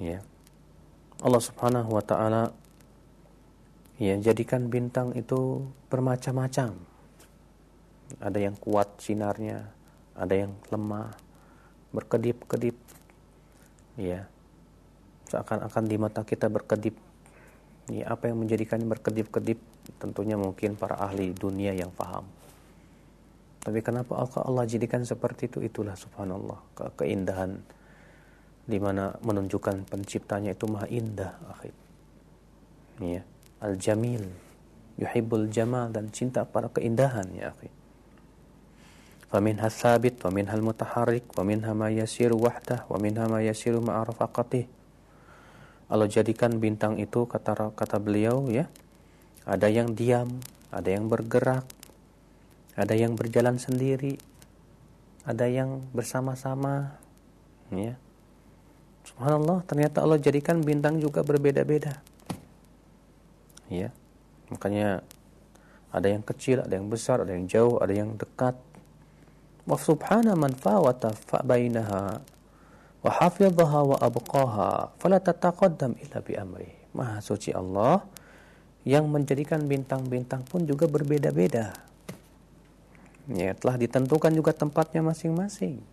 ya 0.00 0.24
Allah 1.18 1.42
Subhanahu 1.42 1.92
wa 1.92 2.00
taala 2.00 2.54
ya 3.98 4.14
jadikan 4.22 4.70
bintang 4.70 5.10
itu 5.18 5.66
bermacam-macam. 5.90 6.78
Ada 8.22 8.38
yang 8.38 8.56
kuat 8.56 9.02
sinarnya, 9.02 9.68
ada 10.14 10.32
yang 10.32 10.54
lemah, 10.70 11.12
berkedip-kedip. 11.92 12.78
Ya. 13.98 14.30
Seakan-akan 15.28 15.84
di 15.84 15.96
mata 16.00 16.24
kita 16.24 16.48
berkedip. 16.48 16.96
Ya, 17.88 18.04
apa 18.12 18.28
yang 18.28 18.44
menjadikannya 18.44 18.84
berkedip-kedip? 18.84 19.56
Tentunya 19.96 20.36
mungkin 20.36 20.76
para 20.76 21.00
ahli 21.00 21.32
dunia 21.32 21.72
yang 21.72 21.88
paham. 21.88 22.28
Tapi 23.64 23.80
kenapa 23.80 24.16
Allah 24.44 24.64
jadikan 24.68 25.04
seperti 25.04 25.48
itu? 25.48 25.64
Itulah 25.64 25.96
subhanallah 25.96 26.60
keindahan 26.96 27.56
di 28.68 28.76
mana 28.76 29.16
menunjukkan 29.24 29.88
penciptanya 29.88 30.52
itu 30.52 30.68
maha 30.68 30.84
indah 30.92 31.32
akhir. 31.48 31.74
Ya, 33.00 33.24
al-jamil, 33.64 34.28
yuhibbul 35.00 35.48
jamal 35.48 35.88
dan 35.88 36.12
cinta 36.12 36.44
pada 36.44 36.68
keindahan 36.68 37.24
ya 37.32 37.56
akhir. 37.56 37.72
Faminha 39.28 39.68
thabit 39.68 40.20
wa 40.24 40.30
minha 40.32 40.52
al-mutaharrik 40.52 41.28
wa 41.36 41.44
minha 41.44 41.72
ma 41.76 41.92
yasiru 41.92 42.40
wahdah 42.40 42.88
wa 42.88 42.96
minha 42.96 43.24
ma 43.28 43.44
yasiru 43.44 43.80
ma'a. 43.80 44.04
Allah 45.88 46.08
jadikan 46.08 46.60
bintang 46.60 47.00
itu 47.00 47.24
kata 47.24 47.72
kata 47.72 47.96
beliau 47.96 48.48
ya, 48.52 48.68
ada 49.48 49.72
yang 49.72 49.96
diam, 49.96 50.40
ada 50.68 50.88
yang 50.92 51.08
bergerak, 51.08 51.64
ada 52.76 52.92
yang 52.92 53.16
berjalan 53.16 53.56
sendiri, 53.56 54.20
ada 55.24 55.48
yang 55.48 55.80
bersama-sama 55.96 57.00
ya 57.72 57.96
Subhanallah, 59.08 59.64
ternyata 59.64 60.04
Allah 60.04 60.20
jadikan 60.20 60.60
bintang 60.60 61.00
juga 61.00 61.24
berbeda-beda. 61.24 61.96
Ya. 63.72 63.88
Makanya 64.52 65.00
ada 65.88 66.08
yang 66.12 66.20
kecil, 66.20 66.60
ada 66.60 66.76
yang 66.76 66.92
besar, 66.92 67.24
ada 67.24 67.32
yang 67.32 67.48
jauh, 67.48 67.80
ada 67.80 67.92
yang 67.96 68.20
dekat. 68.20 68.52
Wa 69.64 69.80
subhana 69.80 70.36
man 70.36 70.52
fawata 70.52 71.16
fa 71.16 71.40
bainaha 71.40 72.20
wa 73.04 73.10
hafidhaha 73.14 73.80
wa 73.84 73.96
abqaha 74.02 74.70
fala 74.98 75.18
tataqaddam 75.22 75.94
illa 75.98 76.18
bi 76.22 76.32
amri. 76.34 76.70
Maha 76.96 77.20
suci 77.22 77.52
Allah 77.52 78.02
yang 78.82 79.06
menjadikan 79.06 79.64
bintang-bintang 79.68 80.42
pun 80.48 80.64
juga 80.64 80.88
berbeda-beda. 80.88 81.76
Ya, 83.28 83.52
telah 83.52 83.76
ditentukan 83.76 84.32
juga 84.32 84.56
tempatnya 84.56 85.04
masing-masing 85.04 85.84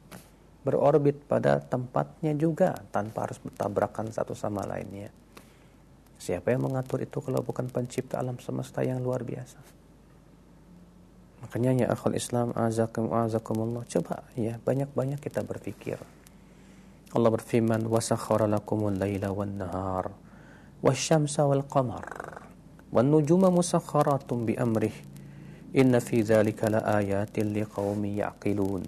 berorbit 0.65 1.21
pada 1.29 1.61
tempatnya 1.61 2.33
juga 2.33 2.73
tanpa 2.89 3.29
harus 3.29 3.37
bertabrakan 3.37 4.09
satu 4.09 4.33
sama 4.33 4.65
lainnya. 4.65 5.13
Siapa 6.17 6.49
yang 6.49 6.65
mengatur 6.65 7.05
itu 7.05 7.21
kalau 7.21 7.45
bukan 7.45 7.69
pencipta 7.69 8.17
alam 8.17 8.41
semesta 8.41 8.81
yang 8.81 8.97
luar 8.97 9.21
biasa? 9.21 9.61
Makanya 11.45 11.85
ya 11.85 11.87
akhul 11.93 12.17
Islam 12.17 12.49
azakum 12.57 13.13
azakumullah 13.13 13.85
coba 13.85 14.25
ya 14.33 14.57
banyak-banyak 14.65 15.21
kita 15.21 15.45
berpikir. 15.45 16.01
Allah 17.13 17.29
berfirman 17.29 17.85
wasakhara 17.85 18.49
lakumul 18.49 18.97
laila 18.97 19.29
wan 19.29 19.61
nahar 19.61 20.09
wasyamsa 20.81 21.45
wal 21.45 21.67
qamar 21.67 22.05
wan 22.89 23.11
nujuma 23.11 23.51
musakharatum 23.51 24.49
bi 24.49 24.57
amrih 24.57 24.95
inna 25.75 25.99
fi 25.99 26.23
dzalika 26.23 26.71
yaqilun. 26.71 28.83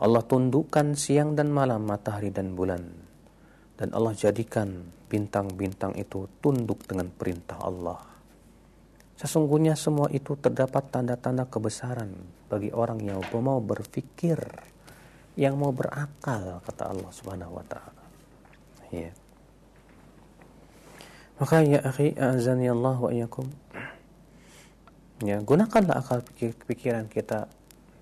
Allah 0.00 0.22
tundukkan 0.26 0.98
siang 0.98 1.38
dan 1.38 1.54
malam, 1.54 1.86
matahari 1.86 2.34
dan 2.34 2.58
bulan. 2.58 2.82
Dan 3.78 3.94
Allah 3.94 4.16
jadikan 4.16 4.90
bintang-bintang 5.06 5.94
itu 5.94 6.26
tunduk 6.42 6.82
dengan 6.88 7.12
perintah 7.14 7.62
Allah. 7.62 8.00
Sesungguhnya 9.20 9.76
semua 9.76 10.08
itu 10.08 10.34
terdapat 10.40 10.88
tanda-tanda 10.88 11.44
kebesaran 11.46 12.10
bagi 12.48 12.72
orang 12.72 13.04
yang 13.04 13.20
mau 13.44 13.60
berpikir, 13.60 14.40
yang 15.40 15.56
mau 15.56 15.72
berakal, 15.72 16.60
kata 16.60 16.92
Allah 16.92 17.10
Subhanahu 17.16 17.56
wa 17.56 17.64
taala. 17.64 18.04
Ya. 18.92 19.08
Maka 21.40 21.64
ya 21.64 21.80
akhi, 21.80 22.12
azani 22.20 22.68
Allah 22.68 23.00
wa 23.00 23.08
iyyakum. 23.08 23.48
Ya, 25.24 25.40
gunakanlah 25.40 26.04
akal 26.04 26.20
pikiran 26.68 27.08
kita. 27.08 27.48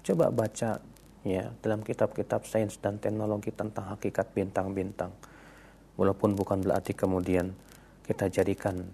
Coba 0.02 0.34
baca 0.34 0.82
ya 1.22 1.54
dalam 1.62 1.86
kitab-kitab 1.86 2.42
sains 2.42 2.74
dan 2.82 2.98
teknologi 2.98 3.54
tentang 3.54 3.94
hakikat 3.94 4.34
bintang-bintang 4.34 5.14
walaupun 5.98 6.38
bukan 6.38 6.62
berarti 6.62 6.94
kemudian 6.94 7.52
kita 8.06 8.30
jadikan 8.30 8.86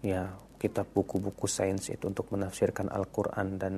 ya 0.00 0.32
kitab 0.58 0.90
buku-buku 0.90 1.46
sains 1.46 1.86
itu 1.92 2.08
untuk 2.08 2.32
menafsirkan 2.34 2.90
Al-Quran 2.90 3.60
dan 3.60 3.74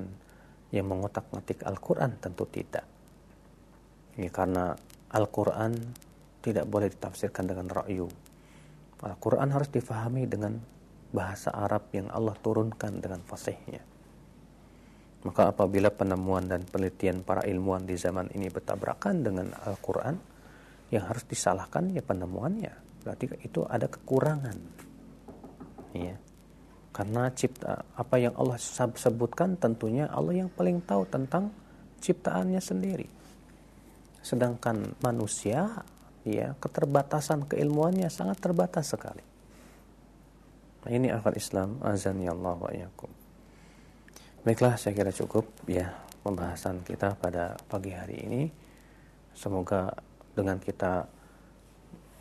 yang 0.73 0.89
mengotak-ngatik 0.89 1.67
Al-Quran 1.67 2.17
tentu 2.23 2.47
tidak 2.49 2.87
ya 4.21 4.29
karena 4.29 4.77
Al-Quran 5.17 5.73
tidak 6.45 6.69
boleh 6.69 6.93
ditafsirkan 6.93 7.49
dengan 7.49 7.73
ra'yu 7.73 8.05
Al-Quran 9.01 9.49
harus 9.49 9.73
difahami 9.73 10.29
dengan 10.29 10.61
bahasa 11.11 11.51
Arab 11.57 11.89
yang 11.97 12.13
Allah 12.13 12.37
turunkan 12.37 13.01
dengan 13.01 13.25
fasihnya 13.25 13.81
maka 15.21 15.53
apabila 15.53 15.93
penemuan 15.93 16.49
dan 16.49 16.65
penelitian 16.65 17.21
para 17.21 17.45
ilmuwan 17.45 17.85
di 17.85 17.93
zaman 17.97 18.33
ini 18.33 18.49
bertabrakan 18.49 19.21
dengan 19.21 19.53
Al-Quran, 19.53 20.17
yang 20.89 21.05
harus 21.05 21.29
disalahkan 21.29 21.93
ya 21.93 22.01
penemuannya. 22.01 22.73
Berarti 23.05 23.29
itu 23.45 23.61
ada 23.69 23.85
kekurangan. 23.85 24.89
ya 25.91 26.15
karena 26.91 27.31
cipta 27.35 27.87
apa 27.95 28.17
yang 28.19 28.35
Allah 28.35 28.59
sebutkan 28.59 29.55
tentunya 29.59 30.11
Allah 30.11 30.43
yang 30.43 30.51
paling 30.51 30.83
tahu 30.83 31.07
tentang 31.07 31.51
ciptaannya 32.03 32.59
sendiri 32.59 33.07
sedangkan 34.21 34.97
manusia 35.01 35.85
ya 36.25 36.53
keterbatasan 36.61 37.49
keilmuannya 37.49 38.13
sangat 38.13 38.39
terbatas 38.41 38.93
sekali 38.93 39.25
nah, 40.85 40.91
ini 40.93 41.09
akal 41.09 41.33
Islam 41.37 41.81
azan 41.81 42.21
ya 42.21 42.37
Allah 42.37 42.57
wa 42.61 42.73
yakum 42.73 43.11
baiklah 44.45 44.77
saya 44.77 44.93
kira 44.93 45.13
cukup 45.13 45.49
ya 45.65 45.93
pembahasan 46.21 46.85
kita 46.85 47.17
pada 47.17 47.57
pagi 47.69 47.97
hari 47.97 48.17
ini 48.29 48.43
semoga 49.33 49.93
dengan 50.37 50.61
kita 50.61 51.09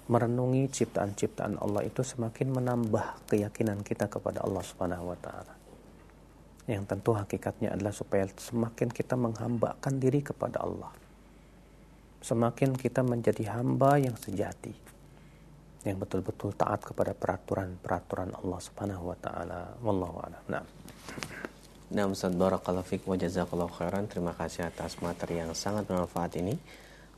merenungi 0.09 0.65
ciptaan-ciptaan 0.73 1.61
Allah 1.61 1.85
itu 1.85 2.01
semakin 2.01 2.49
menambah 2.49 3.29
keyakinan 3.29 3.85
kita 3.85 4.09
kepada 4.09 4.41
Allah 4.41 4.65
Subhanahu 4.65 5.13
wa 5.13 5.17
taala. 5.21 5.53
Yang 6.65 6.83
tentu 6.89 7.13
hakikatnya 7.13 7.77
adalah 7.77 7.93
supaya 7.93 8.25
semakin 8.25 8.89
kita 8.89 9.13
menghambakan 9.13 10.01
diri 10.01 10.25
kepada 10.25 10.65
Allah. 10.65 10.89
Semakin 12.19 12.75
kita 12.75 12.99
menjadi 12.99 13.55
hamba 13.55 13.95
yang 13.95 14.15
sejati. 14.19 14.75
Yang 15.87 15.97
betul-betul 16.03 16.51
taat 16.59 16.83
kepada 16.83 17.15
peraturan-peraturan 17.15 18.35
Allah 18.35 18.59
Subhanahu 18.59 19.11
wa 19.11 19.17
taala. 19.19 19.61
Wallahu 19.79 20.17
a'lam. 20.19 20.43
Nah. 20.51 20.63
Nah, 21.89 22.05
Ustaz 22.05 22.37
Barakallahu 22.37 22.85
Fik 22.85 23.09
wa 23.09 23.17
Jazakallahu 23.17 23.73
Khairan. 23.73 24.05
Terima 24.05 24.37
kasih 24.37 24.69
atas 24.69 25.01
materi 25.01 25.41
yang 25.41 25.57
sangat 25.57 25.89
bermanfaat 25.89 26.37
ini. 26.37 26.53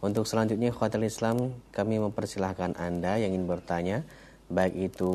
Untuk 0.02 0.24
selanjutnya 0.24 0.72
Khawatir 0.74 1.04
Islam 1.04 1.60
kami 1.76 2.00
mempersilahkan 2.00 2.80
Anda 2.80 3.20
yang 3.22 3.36
ingin 3.36 3.52
bertanya 3.52 4.08
baik 4.52 4.92
itu 4.92 5.12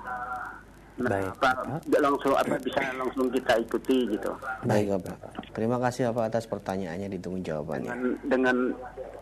Nah, 0.00 0.58
Baik. 1.00 1.32
Apa, 1.40 1.50
langsung 1.96 2.32
apa 2.36 2.54
bisa 2.60 2.80
langsung 2.92 3.26
kita 3.32 3.56
ikuti 3.56 4.04
gitu. 4.12 4.30
Baik, 4.68 5.00
Bapak. 5.00 5.16
Terima 5.56 5.80
kasih 5.80 6.12
Bapak 6.12 6.24
atas 6.28 6.44
pertanyaannya 6.44 7.08
ditunggu 7.16 7.40
jawabannya. 7.40 7.88
Dengan, 7.88 8.00
dengan 8.28 8.56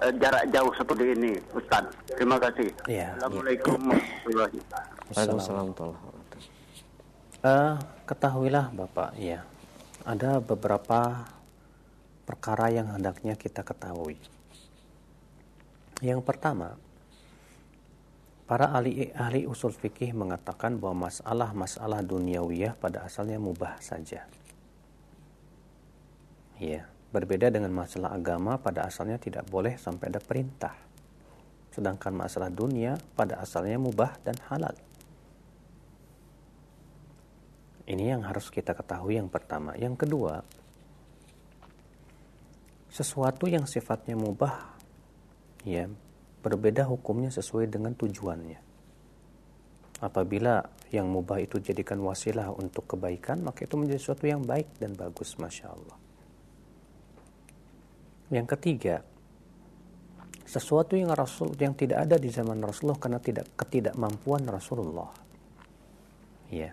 uh, 0.02 0.12
jarak 0.18 0.44
jauh 0.50 0.72
seperti 0.74 1.04
ini, 1.14 1.32
Ustaz. 1.54 1.84
Terima 2.10 2.36
kasih. 2.42 2.68
Ya, 2.90 3.14
Assalamualaikum 3.14 3.78
warahmatullahi 3.78 4.58
wabarakatuh. 5.14 5.90
Uh, 7.38 7.78
ketahuilah 8.10 8.66
Bapak, 8.74 9.14
ya. 9.14 9.46
Ada 10.02 10.42
beberapa 10.42 11.30
perkara 12.26 12.74
yang 12.74 12.90
hendaknya 12.90 13.38
kita 13.38 13.62
ketahui. 13.62 14.18
Yang 16.02 16.26
pertama, 16.26 16.74
para 18.48 18.72
ahli 18.72 19.12
ahli 19.12 19.44
usul 19.44 19.76
fikih 19.76 20.16
mengatakan 20.16 20.80
bahwa 20.80 21.12
masalah-masalah 21.12 22.00
duniawiyah 22.00 22.80
pada 22.80 23.04
asalnya 23.04 23.36
mubah 23.36 23.76
saja. 23.84 24.24
Ya, 26.56 26.88
berbeda 27.12 27.52
dengan 27.52 27.70
masalah 27.76 28.16
agama 28.16 28.56
pada 28.56 28.88
asalnya 28.88 29.20
tidak 29.20 29.44
boleh 29.52 29.76
sampai 29.76 30.08
ada 30.08 30.18
perintah. 30.24 30.74
Sedangkan 31.70 32.16
masalah 32.16 32.48
dunia 32.48 32.96
pada 33.12 33.38
asalnya 33.38 33.76
mubah 33.76 34.16
dan 34.24 34.34
halal. 34.48 34.74
Ini 37.84 38.16
yang 38.16 38.24
harus 38.24 38.48
kita 38.48 38.72
ketahui 38.72 39.20
yang 39.20 39.28
pertama. 39.28 39.76
Yang 39.76 40.08
kedua, 40.08 40.40
sesuatu 42.88 43.44
yang 43.44 43.68
sifatnya 43.68 44.16
mubah 44.16 44.74
ya 45.62 45.86
berbeda 46.48 46.88
hukumnya 46.88 47.28
sesuai 47.28 47.68
dengan 47.68 47.92
tujuannya. 47.92 48.60
Apabila 50.00 50.64
yang 50.88 51.10
mubah 51.12 51.42
itu 51.42 51.60
jadikan 51.60 52.00
wasilah 52.00 52.48
untuk 52.56 52.88
kebaikan, 52.88 53.44
maka 53.44 53.68
itu 53.68 53.76
menjadi 53.76 54.00
sesuatu 54.00 54.24
yang 54.24 54.40
baik 54.40 54.80
dan 54.80 54.96
bagus, 54.96 55.36
masya 55.36 55.68
Allah. 55.68 55.98
Yang 58.32 58.46
ketiga, 58.56 58.96
sesuatu 60.48 60.96
yang 60.96 61.12
Rasul 61.12 61.52
yang 61.60 61.76
tidak 61.76 62.08
ada 62.08 62.16
di 62.16 62.32
zaman 62.32 62.62
Rasulullah 62.62 63.00
karena 63.00 63.20
tidak 63.20 63.52
ketidakmampuan 63.58 64.48
Rasulullah. 64.48 65.12
Ya. 66.48 66.72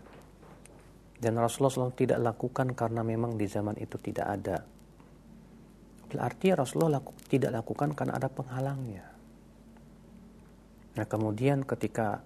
Dan 1.16 1.40
Rasulullah 1.40 1.92
SAW 1.92 1.96
tidak 1.96 2.20
lakukan 2.22 2.76
karena 2.78 3.02
memang 3.02 3.40
di 3.40 3.48
zaman 3.48 3.80
itu 3.80 3.96
tidak 3.98 4.28
ada 4.28 4.58
Berarti 6.16 6.54
Rasulullah 6.54 7.02
laku, 7.02 7.12
tidak 7.28 7.52
lakukan 7.52 7.98
karena 7.98 8.14
ada 8.16 8.30
penghalangnya. 8.30 9.15
Nah 10.96 11.06
kemudian 11.08 11.64
ketika 11.68 12.24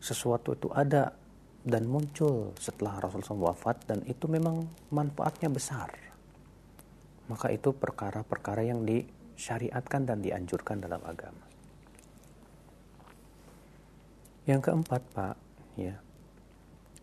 sesuatu 0.00 0.56
itu 0.56 0.68
ada 0.72 1.12
dan 1.60 1.84
muncul 1.84 2.56
setelah 2.56 3.00
Rasulullah 3.00 3.52
wafat 3.52 3.84
dan 3.84 4.00
itu 4.08 4.24
memang 4.28 4.64
manfaatnya 4.92 5.52
besar. 5.52 5.92
Maka 7.28 7.52
itu 7.52 7.70
perkara-perkara 7.72 8.64
yang 8.64 8.82
disyariatkan 8.84 10.08
dan 10.08 10.18
dianjurkan 10.24 10.80
dalam 10.80 11.00
agama. 11.04 11.44
Yang 14.48 14.60
keempat, 14.66 15.02
Pak, 15.14 15.36
ya. 15.78 15.94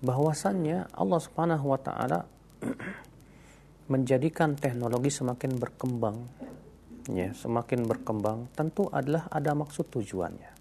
Bahwasannya 0.04 0.90
Allah 0.94 1.20
Subhanahu 1.22 1.66
wa 1.74 1.80
taala 1.80 2.20
menjadikan 3.94 4.58
teknologi 4.60 5.08
semakin 5.08 5.56
berkembang 5.56 6.28
ya 7.08 7.32
semakin 7.32 7.88
berkembang 7.88 8.52
tentu 8.52 8.92
adalah 8.92 9.32
ada 9.32 9.56
maksud 9.56 9.88
tujuannya 9.88 10.57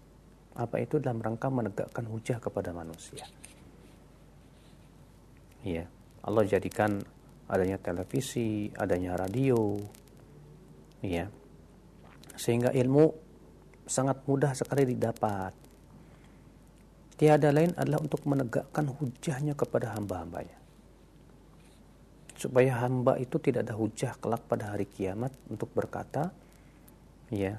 apa 0.57 0.81
itu 0.81 0.97
dalam 0.97 1.21
rangka 1.21 1.53
menegakkan 1.53 2.09
hujah 2.09 2.41
kepada 2.41 2.73
manusia? 2.73 3.23
Ya 5.61 5.85
Allah 6.25 6.43
jadikan 6.49 6.97
adanya 7.45 7.77
televisi 7.77 8.73
adanya 8.73 9.13
radio. 9.13 9.77
Ya 11.05 11.29
sehingga 12.37 12.73
ilmu 12.73 13.13
sangat 13.85 14.21
mudah 14.29 14.53
sekali 14.53 14.93
didapat. 14.93 15.53
Tiada 17.17 17.49
lain 17.49 17.73
adalah 17.73 17.97
untuk 17.97 18.21
menegakkan 18.29 18.85
hujahnya 18.93 19.57
kepada 19.57 19.97
hamba-hambanya. 19.97 20.53
Supaya 22.37 22.85
hamba 22.85 23.17
itu 23.17 23.41
tidak 23.41 23.65
ada 23.65 23.73
hujah 23.73 24.13
kelak 24.21 24.45
pada 24.45 24.77
hari 24.77 24.85
kiamat 24.85 25.33
untuk 25.49 25.73
berkata 25.73 26.29
ya 27.33 27.57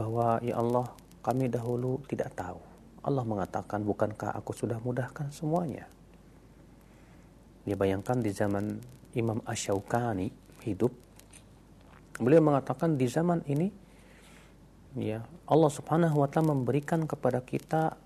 bahwa 0.00 0.40
ya 0.40 0.56
Allah 0.56 0.88
kami 1.20 1.52
dahulu 1.52 2.00
tidak 2.08 2.32
tahu 2.36 2.60
Allah 3.00 3.24
mengatakan 3.24 3.84
bukankah 3.84 4.36
aku 4.36 4.52
sudah 4.52 4.80
mudahkan 4.80 5.32
semuanya 5.32 5.88
dia 7.64 7.76
bayangkan 7.76 8.20
di 8.20 8.30
zaman 8.32 8.80
Imam 9.16 9.40
Asyaukani 9.44 10.32
hidup 10.64 10.92
beliau 12.20 12.44
mengatakan 12.44 13.00
di 13.00 13.08
zaman 13.08 13.44
ini 13.48 13.68
ya 14.98 15.22
Allah 15.46 15.70
Subhanahu 15.70 16.20
wa 16.20 16.28
taala 16.28 16.56
memberikan 16.56 17.06
kepada 17.06 17.40
kita 17.44 17.96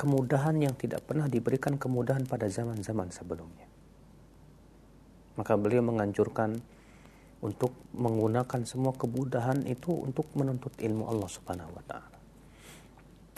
kemudahan 0.00 0.56
yang 0.56 0.72
tidak 0.80 1.04
pernah 1.04 1.28
diberikan 1.28 1.76
kemudahan 1.76 2.24
pada 2.24 2.48
zaman-zaman 2.48 3.12
sebelumnya. 3.12 3.68
Maka 5.36 5.60
beliau 5.60 5.84
menganjurkan 5.84 6.56
untuk 7.40 7.72
menggunakan 7.96 8.68
semua 8.68 8.92
kemudahan 8.92 9.64
itu 9.64 9.92
untuk 9.92 10.28
menuntut 10.36 10.76
ilmu 10.76 11.08
Allah 11.08 11.30
Subhanahu 11.30 11.72
wa 11.72 11.84
taala. 11.88 12.18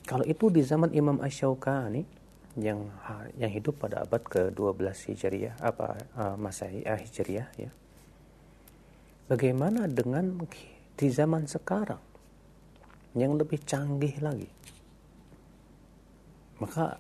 Kalau 0.03 0.27
itu 0.27 0.51
di 0.51 0.67
zaman 0.67 0.91
Imam 0.91 1.23
Asy-Syaukani 1.23 2.03
yang 2.59 2.91
yang 3.39 3.49
hidup 3.49 3.81
pada 3.81 4.05
abad 4.05 4.21
ke-12 4.21 5.15
Hijriah 5.15 5.55
apa 5.63 5.97
uh, 6.19 6.35
Masehi 6.37 6.83
uh, 6.85 6.99
Hijriah 6.99 7.49
ya. 7.57 7.71
Bagaimana 9.31 9.87
dengan 9.89 10.37
di 10.99 11.09
zaman 11.09 11.49
sekarang 11.49 12.03
yang 13.17 13.39
lebih 13.39 13.63
canggih 13.63 14.19
lagi? 14.21 14.51
Maka 16.61 16.99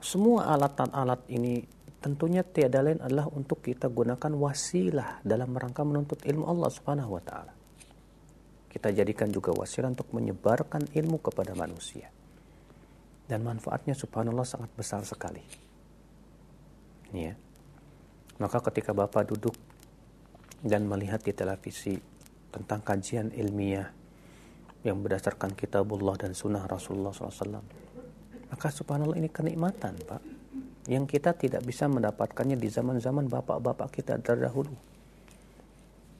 semua 0.00 0.48
alat-alat 0.56 1.28
ini 1.28 1.60
tentunya 2.00 2.40
tiada 2.40 2.80
lain 2.80 2.98
adalah 3.04 3.28
untuk 3.28 3.60
kita 3.60 3.92
gunakan 3.92 4.32
wasilah 4.32 5.20
dalam 5.20 5.52
rangka 5.52 5.84
menuntut 5.84 6.24
ilmu 6.24 6.48
Allah 6.48 6.70
Subhanahu 6.72 7.20
wa 7.20 7.22
taala. 7.22 7.52
Kita 8.72 8.88
jadikan 8.88 9.28
juga 9.28 9.52
wasilah 9.52 9.92
untuk 9.92 10.08
menyebarkan 10.16 10.88
ilmu 10.96 11.20
kepada 11.20 11.52
manusia. 11.52 12.08
Dan 13.28 13.46
manfaatnya 13.46 13.94
subhanallah 13.94 14.42
sangat 14.42 14.70
besar 14.74 15.06
sekali. 15.06 15.42
Ya. 17.14 17.36
Maka 18.40 18.58
ketika 18.70 18.90
Bapak 18.90 19.30
duduk 19.30 19.54
dan 20.64 20.88
melihat 20.88 21.22
di 21.22 21.30
televisi 21.30 21.94
tentang 22.50 22.82
kajian 22.82 23.30
ilmiah 23.34 23.90
yang 24.82 24.98
berdasarkan 24.98 25.54
kitabullah 25.54 26.16
dan 26.18 26.32
sunnah 26.34 26.64
Rasulullah 26.66 27.12
SAW, 27.14 27.62
maka 28.50 28.66
subhanallah 28.72 29.18
ini 29.18 29.30
kenikmatan, 29.30 29.94
Pak 30.06 30.39
yang 30.88 31.04
kita 31.04 31.36
tidak 31.36 31.60
bisa 31.66 31.84
mendapatkannya 31.90 32.56
di 32.56 32.68
zaman-zaman 32.72 33.28
bapak-bapak 33.28 34.00
kita 34.00 34.16
terdahulu. 34.16 34.72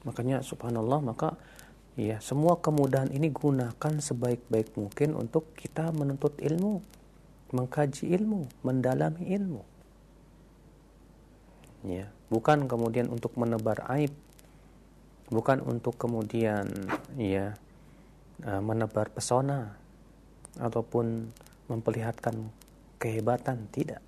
Makanya 0.05 0.45
subhanallah 0.45 1.01
maka 1.01 1.37
ya 1.97 2.21
semua 2.21 2.61
kemudahan 2.61 3.09
ini 3.09 3.33
gunakan 3.33 3.93
sebaik-baik 3.97 4.73
mungkin 4.77 5.17
untuk 5.17 5.53
kita 5.57 5.89
menuntut 5.93 6.37
ilmu, 6.37 6.81
mengkaji 7.53 8.13
ilmu, 8.13 8.45
mendalami 8.61 9.33
ilmu. 9.33 9.61
Ya, 11.81 12.13
bukan 12.29 12.69
kemudian 12.69 13.09
untuk 13.09 13.33
menebar 13.41 13.89
aib, 13.97 14.13
bukan 15.33 15.65
untuk 15.65 15.97
kemudian 15.97 16.69
ya 17.17 17.57
eh, 18.45 18.61
menebar 18.61 19.09
pesona 19.09 19.73
ataupun 20.61 21.33
memperlihatkan 21.65 22.53
kehebatan 23.01 23.65
tidak 23.73 24.03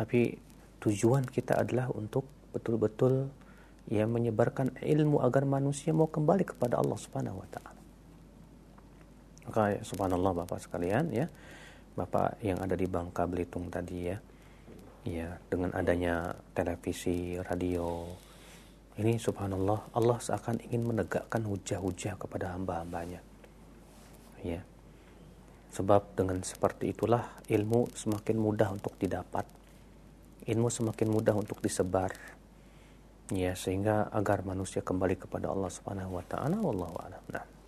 tapi 0.00 0.40
tujuan 0.80 1.28
kita 1.28 1.60
adalah 1.60 1.92
untuk 1.92 2.24
betul-betul 2.56 3.28
ya 3.92 4.08
menyebarkan 4.08 4.80
ilmu 4.80 5.20
agar 5.20 5.44
manusia 5.44 5.92
mau 5.92 6.08
kembali 6.08 6.48
kepada 6.48 6.80
Allah 6.80 6.96
Subhanahu 6.96 7.36
wa 7.36 7.48
taala. 7.52 7.80
Maka 9.44 9.76
ya, 9.76 9.80
subhanallah 9.84 10.32
Bapak 10.32 10.64
sekalian 10.64 11.12
ya. 11.12 11.28
Bapak 12.00 12.40
yang 12.40 12.64
ada 12.64 12.72
di 12.72 12.88
Bangka 12.88 13.28
Belitung 13.28 13.68
tadi 13.68 14.08
ya. 14.08 14.16
Ya, 15.04 15.36
dengan 15.52 15.76
adanya 15.76 16.32
televisi, 16.56 17.36
radio 17.36 18.08
ini 18.96 19.20
subhanallah 19.20 19.92
Allah 19.92 20.16
seakan 20.16 20.64
ingin 20.64 20.96
menegakkan 20.96 21.44
hujah-hujah 21.44 22.16
kepada 22.16 22.56
hamba-hambanya. 22.56 23.20
Ya. 24.40 24.64
Sebab 25.76 26.16
dengan 26.16 26.40
seperti 26.40 26.96
itulah 26.96 27.36
ilmu 27.52 27.92
semakin 27.92 28.36
mudah 28.40 28.72
untuk 28.72 28.96
didapat 28.96 29.59
ilmu 30.50 30.66
semakin 30.66 31.06
mudah 31.06 31.38
untuk 31.38 31.62
disebar 31.62 32.10
ya 33.30 33.54
sehingga 33.54 34.10
agar 34.10 34.42
manusia 34.42 34.82
kembali 34.82 35.14
kepada 35.14 35.54
Allah 35.54 35.70
Subhanahu 35.70 36.18
wa 36.18 36.24
taala 36.26 36.58
wallahu 36.58 36.98
a'lam. 36.98 37.22
Nah. 37.30 37.60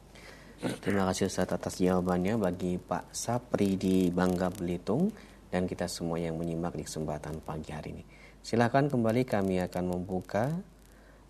Terima 0.63 1.11
kasih 1.11 1.27
Ustaz 1.27 1.51
atas 1.51 1.83
jawabannya 1.83 2.39
bagi 2.39 2.79
Pak 2.79 3.11
Sapri 3.11 3.75
di 3.75 4.15
Bangga 4.15 4.47
Belitung 4.47 5.11
dan 5.51 5.67
kita 5.67 5.91
semua 5.91 6.23
yang 6.23 6.39
menyimak 6.39 6.79
di 6.79 6.87
kesempatan 6.87 7.43
pagi 7.43 7.75
hari 7.75 7.99
ini. 7.99 8.07
Silakan 8.43 8.87
kembali 8.87 9.27
kami 9.27 9.59
akan 9.59 9.85
membuka 9.91 10.55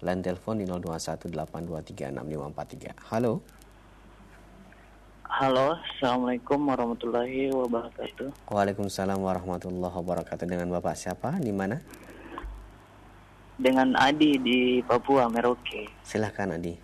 line 0.04 0.20
telepon 0.20 0.60
di 0.60 0.68
0218236543. 0.68 3.08
Halo. 3.08 3.40
Halo, 5.32 5.80
Assalamualaikum 5.80 6.60
warahmatullahi 6.60 7.48
wabarakatuh. 7.48 8.52
Waalaikumsalam 8.52 9.16
warahmatullahi 9.16 9.88
wabarakatuh. 9.88 10.44
Dengan 10.44 10.68
Bapak 10.68 10.92
siapa? 10.92 11.40
Di 11.40 11.48
mana? 11.48 11.80
Dengan 13.56 13.96
Adi 13.96 14.36
di 14.36 14.84
Papua, 14.84 15.32
Merauke. 15.32 15.88
Silahkan 16.04 16.52
Adi. 16.52 16.76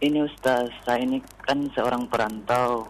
Ini 0.00 0.24
Ustaz, 0.24 0.72
saya 0.88 1.04
ini 1.04 1.20
kan 1.44 1.68
seorang 1.76 2.08
perantau. 2.08 2.88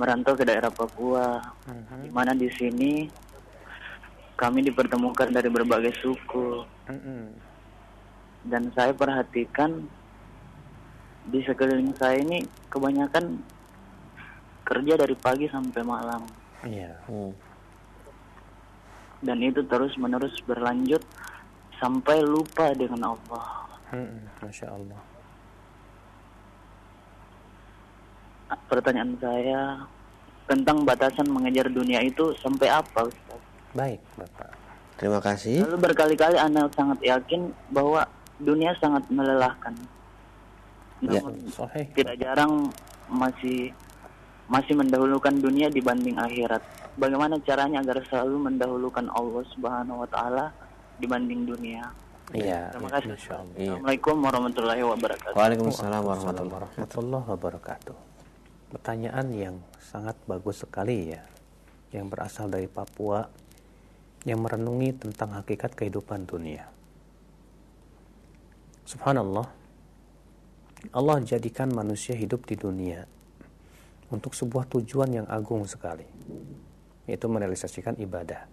Merantau 0.00 0.32
ke 0.32 0.48
daerah 0.48 0.72
Papua. 0.72 1.44
Mhm. 1.68 2.08
Di 2.08 2.10
mana 2.10 2.32
di 2.32 2.48
sini 2.56 3.04
kami 4.32 4.64
dipertemukan 4.64 5.28
dari 5.28 5.52
berbagai 5.52 5.92
suku 6.00 6.73
dan 8.44 8.62
saya 8.76 8.92
perhatikan 8.92 9.88
di 11.24 11.40
sekeliling 11.40 11.96
saya 11.96 12.20
ini 12.20 12.44
kebanyakan 12.68 13.40
kerja 14.64 14.94
dari 15.00 15.16
pagi 15.16 15.48
sampai 15.48 15.80
malam. 15.80 16.22
Iya. 16.64 16.92
Hmm. 17.08 17.32
Dan 19.24 19.40
itu 19.40 19.64
terus 19.64 19.96
menerus 19.96 20.36
berlanjut 20.44 21.00
sampai 21.80 22.20
lupa 22.20 22.76
dengan 22.76 23.16
Allah. 23.16 23.46
Mm-mm. 23.92 24.28
Masya 24.44 24.68
Allah. 24.68 25.00
Pertanyaan 28.68 29.16
saya 29.16 29.60
tentang 30.44 30.84
batasan 30.84 31.32
mengejar 31.32 31.72
dunia 31.72 32.04
itu 32.04 32.36
sampai 32.44 32.68
apa, 32.68 33.08
Ustaz? 33.08 33.40
Baik, 33.72 34.00
Bapak. 34.20 34.63
Terima 34.94 35.18
kasih. 35.18 35.66
Lalu 35.66 35.78
berkali-kali 35.90 36.38
Anda 36.38 36.70
sangat 36.70 37.02
yakin 37.02 37.50
bahwa 37.74 38.06
dunia 38.38 38.74
sangat 38.78 39.02
melelahkan. 39.10 39.74
Ya. 41.02 41.18
Namun 41.18 41.50
Sahih. 41.50 41.86
tidak 41.92 42.16
jarang 42.22 42.70
masih 43.10 43.74
masih 44.46 44.76
mendahulukan 44.76 45.34
dunia 45.34 45.66
dibanding 45.72 46.14
akhirat. 46.20 46.62
Bagaimana 46.94 47.40
caranya 47.42 47.82
agar 47.82 48.06
selalu 48.06 48.54
mendahulukan 48.54 49.10
Allah 49.10 49.42
Subhanahu 49.50 50.06
wa 50.06 50.08
taala 50.08 50.54
dibanding 51.02 51.42
dunia? 51.42 51.90
Iya. 52.32 52.70
Terima 52.72 52.88
kasih. 52.94 53.08
Iya. 53.58 53.76
Assalamualaikum 53.76 54.16
warahmatullahi 54.22 54.82
wabarakatuh. 54.86 55.34
Waalaikumsalam 55.36 56.02
warahmatullahi 56.06 57.26
wabarakatuh. 57.34 57.96
Pertanyaan 58.72 59.26
yang 59.34 59.56
sangat 59.78 60.16
bagus 60.24 60.64
sekali 60.64 61.12
ya, 61.14 61.22
yang 61.92 62.08
berasal 62.08 62.48
dari 62.48 62.66
Papua, 62.66 63.28
yang 64.24 64.40
merenungi 64.40 64.96
tentang 64.96 65.36
hakikat 65.36 65.76
kehidupan 65.76 66.24
dunia. 66.24 66.68
Subhanallah, 68.84 69.48
Allah 70.92 71.16
jadikan 71.24 71.72
manusia 71.72 72.12
hidup 72.12 72.44
di 72.44 72.56
dunia 72.56 73.08
untuk 74.12 74.36
sebuah 74.36 74.68
tujuan 74.68 75.24
yang 75.24 75.26
agung 75.28 75.64
sekali, 75.64 76.04
yaitu 77.08 77.24
merealisasikan 77.28 77.96
ibadah. 78.00 78.44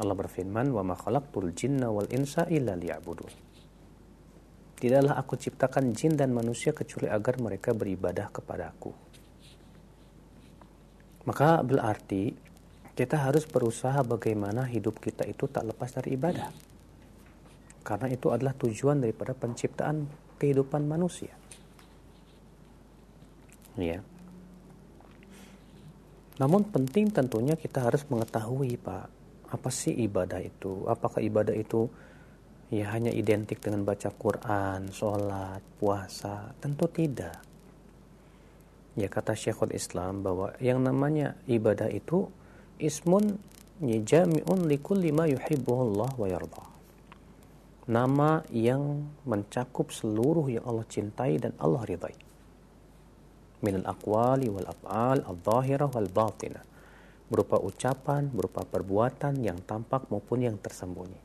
Allah 0.00 0.16
berfirman, 0.16 0.72
"Wa 0.72 0.84
ma 0.84 0.96
khalaqtul 0.96 1.52
jinna 1.52 1.92
wal 1.92 2.08
insa 2.12 2.48
illa 2.48 2.76
liya'budun." 2.76 3.32
Tidaklah 4.76 5.14
aku 5.14 5.38
ciptakan 5.38 5.94
jin 5.94 6.18
dan 6.18 6.34
manusia 6.34 6.74
kecuali 6.74 7.06
agar 7.06 7.38
mereka 7.38 7.70
beribadah 7.70 8.34
kepadaku. 8.34 8.90
Maka 11.22 11.62
berarti 11.62 12.34
kita 12.92 13.16
harus 13.16 13.48
berusaha 13.48 14.04
bagaimana 14.04 14.68
hidup 14.68 15.00
kita 15.00 15.24
itu 15.24 15.48
tak 15.48 15.64
lepas 15.64 15.88
dari 15.96 16.12
ibadah. 16.12 16.52
Karena 17.82 18.06
itu 18.12 18.28
adalah 18.28 18.52
tujuan 18.54 19.00
daripada 19.00 19.32
penciptaan 19.32 20.06
kehidupan 20.36 20.84
manusia. 20.84 21.32
Ya. 23.80 24.04
Namun 26.36 26.68
penting 26.68 27.08
tentunya 27.08 27.56
kita 27.56 27.88
harus 27.88 28.04
mengetahui 28.12 28.76
Pak, 28.76 29.06
apa 29.52 29.68
sih 29.72 29.92
ibadah 29.92 30.40
itu? 30.44 30.84
Apakah 30.84 31.24
ibadah 31.24 31.56
itu 31.56 31.88
ya 32.68 32.92
hanya 32.92 33.08
identik 33.12 33.60
dengan 33.64 33.88
baca 33.88 34.12
Quran, 34.12 34.92
sholat, 34.92 35.64
puasa? 35.80 36.52
Tentu 36.60 36.88
tidak. 36.92 37.40
Ya 38.92 39.08
kata 39.08 39.32
Syekhul 39.32 39.72
Islam 39.72 40.20
bahwa 40.20 40.52
yang 40.60 40.84
namanya 40.84 41.40
ibadah 41.48 41.88
itu 41.88 42.28
ismun 42.82 43.38
jami'un 43.82 44.66
likulli 44.66 45.14
ma 45.14 45.30
Allah 45.30 46.10
wa 46.10 46.26
yarda. 46.26 46.64
Nama 47.82 48.46
yang 48.54 49.10
mencakup 49.26 49.90
seluruh 49.90 50.46
yang 50.50 50.62
Allah 50.66 50.86
cintai 50.86 51.38
dan 51.38 51.50
Allah 51.58 51.82
ridai. 51.82 52.14
Min 53.62 53.82
al-aqwali 53.82 54.46
wal 54.50 54.66
af'al 54.70 55.22
al-zahirah 55.26 55.90
wal 55.90 56.10
batinah. 56.10 56.62
Berupa 57.26 57.58
ucapan, 57.58 58.30
berupa 58.30 58.62
perbuatan 58.62 59.40
yang 59.42 59.58
tampak 59.66 60.06
maupun 60.10 60.46
yang 60.46 60.58
tersembunyi. 60.62 61.18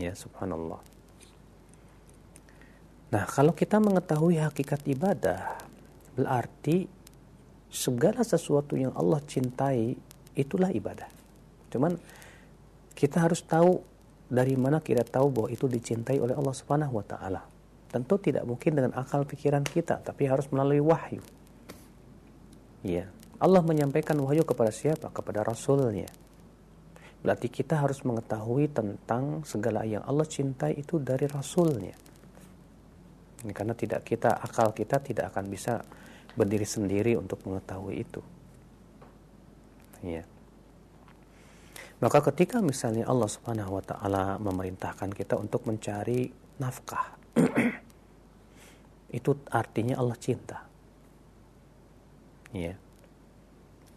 Ya, 0.00 0.16
subhanallah. 0.16 0.80
Nah, 3.12 3.24
kalau 3.28 3.52
kita 3.52 3.78
mengetahui 3.78 4.40
hakikat 4.40 4.82
ibadah, 4.88 5.58
berarti 6.16 6.88
segala 7.74 8.22
sesuatu 8.22 8.78
yang 8.78 8.94
Allah 8.94 9.18
cintai 9.26 9.98
itulah 10.38 10.70
ibadah. 10.70 11.10
Cuman 11.74 11.98
kita 12.94 13.26
harus 13.26 13.42
tahu 13.42 13.82
dari 14.30 14.54
mana 14.54 14.78
kita 14.78 15.02
tahu 15.02 15.34
bahwa 15.34 15.48
itu 15.50 15.66
dicintai 15.66 16.22
oleh 16.22 16.38
Allah 16.38 16.54
Subhanahu 16.54 17.02
wa 17.02 17.04
taala. 17.04 17.42
Tentu 17.90 18.14
tidak 18.22 18.46
mungkin 18.46 18.78
dengan 18.78 18.94
akal 18.94 19.26
pikiran 19.26 19.66
kita, 19.66 20.02
tapi 20.02 20.26
harus 20.30 20.46
melalui 20.54 20.82
wahyu. 20.82 21.22
Ya, 22.86 23.10
Allah 23.42 23.62
menyampaikan 23.62 24.18
wahyu 24.22 24.46
kepada 24.46 24.70
siapa? 24.70 25.10
Kepada 25.10 25.42
Rasulnya. 25.42 26.10
Berarti 27.22 27.48
kita 27.48 27.80
harus 27.80 28.02
mengetahui 28.02 28.70
tentang 28.70 29.42
segala 29.46 29.82
yang 29.86 30.02
Allah 30.04 30.26
cintai 30.26 30.78
itu 30.78 31.00
dari 31.00 31.26
Rasulnya. 31.26 31.94
Karena 33.54 33.72
tidak 33.72 34.04
kita, 34.04 34.36
akal 34.42 34.74
kita 34.76 35.00
tidak 35.00 35.32
akan 35.32 35.44
bisa 35.48 35.80
berdiri 36.34 36.66
sendiri 36.66 37.14
untuk 37.18 37.42
mengetahui 37.46 38.02
itu. 38.02 38.22
Ya. 40.04 40.22
Maka 42.02 42.20
ketika 42.28 42.60
misalnya 42.60 43.08
Allah 43.08 43.30
Subhanahu 43.30 43.80
wa 43.80 43.84
taala 43.84 44.36
memerintahkan 44.36 45.14
kita 45.16 45.40
untuk 45.40 45.64
mencari 45.64 46.28
nafkah, 46.60 47.16
itu 49.18 49.30
artinya 49.48 49.96
Allah 49.96 50.18
cinta. 50.20 50.68
Ya. 52.52 52.76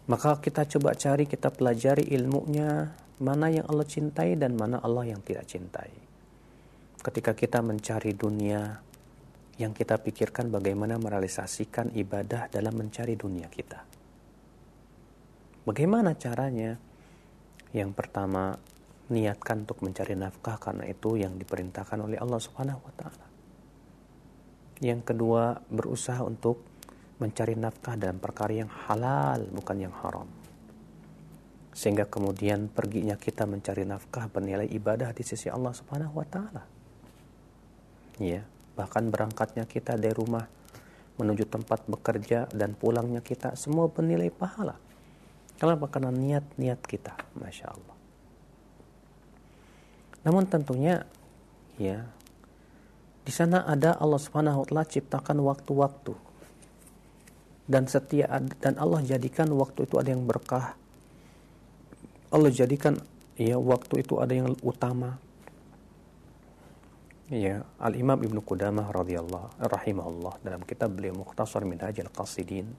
Maka 0.08 0.40
kita 0.40 0.64
coba 0.64 0.96
cari, 0.96 1.28
kita 1.28 1.52
pelajari 1.52 2.08
ilmunya, 2.16 2.96
mana 3.20 3.52
yang 3.52 3.68
Allah 3.68 3.84
cintai 3.84 4.40
dan 4.40 4.56
mana 4.56 4.80
Allah 4.80 5.12
yang 5.12 5.20
tidak 5.20 5.44
cintai. 5.52 5.92
Ketika 7.04 7.36
kita 7.36 7.60
mencari 7.60 8.16
dunia, 8.16 8.80
yang 9.58 9.74
kita 9.74 9.98
pikirkan 9.98 10.54
bagaimana 10.54 11.02
merealisasikan 11.02 11.94
ibadah 11.98 12.46
dalam 12.54 12.78
mencari 12.78 13.18
dunia 13.18 13.50
kita. 13.50 13.82
Bagaimana 15.66 16.14
caranya? 16.14 16.78
Yang 17.74 17.92
pertama, 17.98 18.56
niatkan 19.10 19.68
untuk 19.68 19.84
mencari 19.84 20.16
nafkah 20.16 20.62
karena 20.62 20.88
itu 20.88 21.20
yang 21.20 21.36
diperintahkan 21.36 22.00
oleh 22.00 22.22
Allah 22.22 22.40
Subhanahu 22.40 22.80
wa 22.80 22.94
taala. 22.96 23.28
Yang 24.80 25.02
kedua, 25.12 25.58
berusaha 25.68 26.22
untuk 26.22 26.62
mencari 27.18 27.58
nafkah 27.58 27.98
dalam 27.98 28.22
perkara 28.22 28.54
yang 28.54 28.70
halal 28.70 29.42
bukan 29.50 29.78
yang 29.90 29.94
haram. 30.06 30.30
Sehingga 31.74 32.06
kemudian 32.06 32.70
perginya 32.70 33.18
kita 33.18 33.50
mencari 33.50 33.84
nafkah 33.90 34.30
bernilai 34.30 34.70
ibadah 34.70 35.12
di 35.18 35.26
sisi 35.26 35.50
Allah 35.50 35.74
Subhanahu 35.74 36.14
wa 36.14 36.28
taala. 36.30 36.64
Ya, 38.22 38.46
bahkan 38.78 39.10
berangkatnya 39.10 39.66
kita 39.66 39.98
dari 39.98 40.14
rumah 40.14 40.46
menuju 41.18 41.50
tempat 41.50 41.90
bekerja 41.90 42.46
dan 42.54 42.78
pulangnya 42.78 43.26
kita 43.26 43.58
semua 43.58 43.90
bernilai 43.90 44.30
pahala 44.30 44.78
Kenapa? 45.58 45.90
Karena 45.90 46.14
niat-niat 46.14 46.80
kita, 46.86 47.18
masya 47.42 47.74
Allah. 47.74 47.98
Namun 50.22 50.46
tentunya, 50.46 51.02
ya, 51.82 52.06
di 53.26 53.34
sana 53.34 53.66
ada 53.66 53.98
Allah 53.98 54.22
Subhanahu 54.22 54.64
Wa 54.64 54.66
Taala 54.70 54.86
ciptakan 54.86 55.38
waktu-waktu 55.42 56.14
dan 57.68 57.90
setia 57.90 58.32
dan 58.64 58.80
Allah 58.80 59.04
jadikan 59.04 59.50
waktu 59.52 59.90
itu 59.90 59.98
ada 59.98 60.14
yang 60.14 60.24
berkah. 60.30 60.78
Allah 62.30 62.54
jadikan 62.54 63.02
ya 63.36 63.58
waktu 63.58 64.06
itu 64.06 64.22
ada 64.22 64.32
yang 64.32 64.54
utama. 64.62 65.18
Ya, 67.28 67.68
Al 67.76 68.00
Imam 68.00 68.16
Ibnu 68.24 68.40
Qudamah 68.40 68.88
radhiyallahu 68.88 69.60
rahimahullah 69.60 70.40
dalam 70.48 70.64
kitab 70.64 70.96
beliau 70.96 71.12
Mukhtasar 71.12 71.68
Minhajul 71.68 72.08
Qasidin 72.08 72.72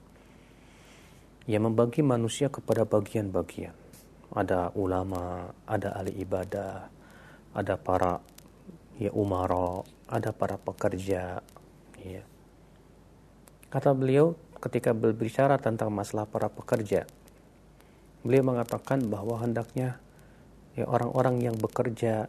yang 1.45 1.69
membagi 1.69 2.01
manusia 2.01 2.49
kepada 2.49 2.81
bagian-bagian. 2.81 3.77
Ada 4.33 4.73
ulama, 4.73 5.53
ada 5.69 5.93
ahli 5.93 6.17
ibadah, 6.25 6.89
ada 7.53 7.77
para 7.77 8.25
ya 8.97 9.13
umara, 9.13 9.85
ada 10.09 10.33
para 10.33 10.57
pekerja. 10.57 11.45
Ya. 12.01 12.25
Kata 13.69 13.93
beliau 13.93 14.33
ketika 14.65 14.97
berbicara 14.97 15.61
tentang 15.61 15.93
masalah 15.93 16.25
para 16.25 16.49
pekerja, 16.49 17.05
beliau 18.25 18.49
mengatakan 18.49 19.13
bahwa 19.13 19.37
hendaknya 19.45 20.01
ya 20.73 20.89
orang-orang 20.89 21.37
yang 21.37 21.53
bekerja 21.53 22.25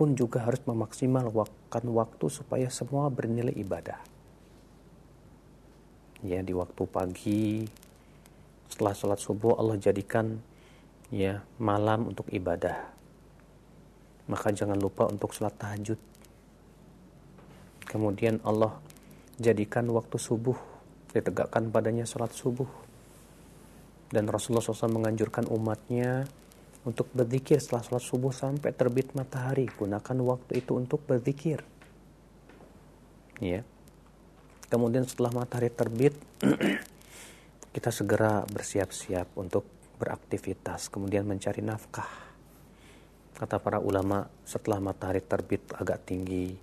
pun 0.00 0.16
juga 0.16 0.48
harus 0.48 0.64
memaksimalkan 0.64 1.84
waktu 1.92 2.26
supaya 2.32 2.72
semua 2.72 3.12
bernilai 3.12 3.52
ibadah. 3.52 4.00
Ya 6.24 6.40
di 6.40 6.56
waktu 6.56 6.88
pagi, 6.88 7.68
setelah 8.72 8.96
sholat 8.96 9.20
subuh 9.20 9.60
Allah 9.60 9.76
jadikan 9.76 10.40
ya 11.12 11.44
malam 11.60 12.08
untuk 12.08 12.32
ibadah. 12.32 12.80
Maka 14.24 14.56
jangan 14.56 14.80
lupa 14.80 15.04
untuk 15.04 15.36
sholat 15.36 15.52
tahajud. 15.60 16.00
Kemudian 17.84 18.40
Allah 18.40 18.80
jadikan 19.36 19.84
waktu 19.92 20.16
subuh 20.16 20.56
ditegakkan 21.12 21.68
padanya 21.68 22.08
sholat 22.08 22.32
subuh. 22.32 22.72
Dan 24.08 24.32
Rasulullah 24.32 24.64
SAW 24.64 24.96
menganjurkan 24.96 25.44
umatnya 25.52 26.24
untuk 26.84 27.12
berzikir 27.12 27.60
setelah 27.60 27.84
sholat 27.84 28.04
subuh 28.04 28.32
sampai 28.32 28.72
terbit 28.72 29.12
matahari 29.12 29.68
gunakan 29.68 30.16
waktu 30.24 30.64
itu 30.64 30.72
untuk 30.76 31.04
berzikir 31.04 31.60
ya 33.40 33.64
kemudian 34.72 35.04
setelah 35.04 35.32
matahari 35.44 35.68
terbit 35.68 36.16
kita 37.76 37.94
segera 37.94 38.42
bersiap-siap 38.50 39.38
untuk 39.38 39.62
beraktivitas, 40.00 40.88
kemudian 40.88 41.28
mencari 41.28 41.60
nafkah. 41.60 42.08
Kata 43.36 43.60
para 43.60 43.78
ulama, 43.78 44.24
setelah 44.48 44.80
matahari 44.80 45.20
terbit 45.20 45.60
agak 45.76 46.08
tinggi, 46.08 46.56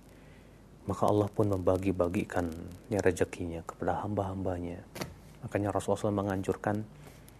maka 0.90 1.06
Allah 1.06 1.30
pun 1.30 1.46
membagi-bagikan 1.54 2.50
rezekinya 2.90 3.62
kepada 3.62 4.02
hamba-hambanya. 4.02 4.82
Makanya 5.46 5.70
Rasulullah 5.70 6.26
menganjurkan 6.26 6.82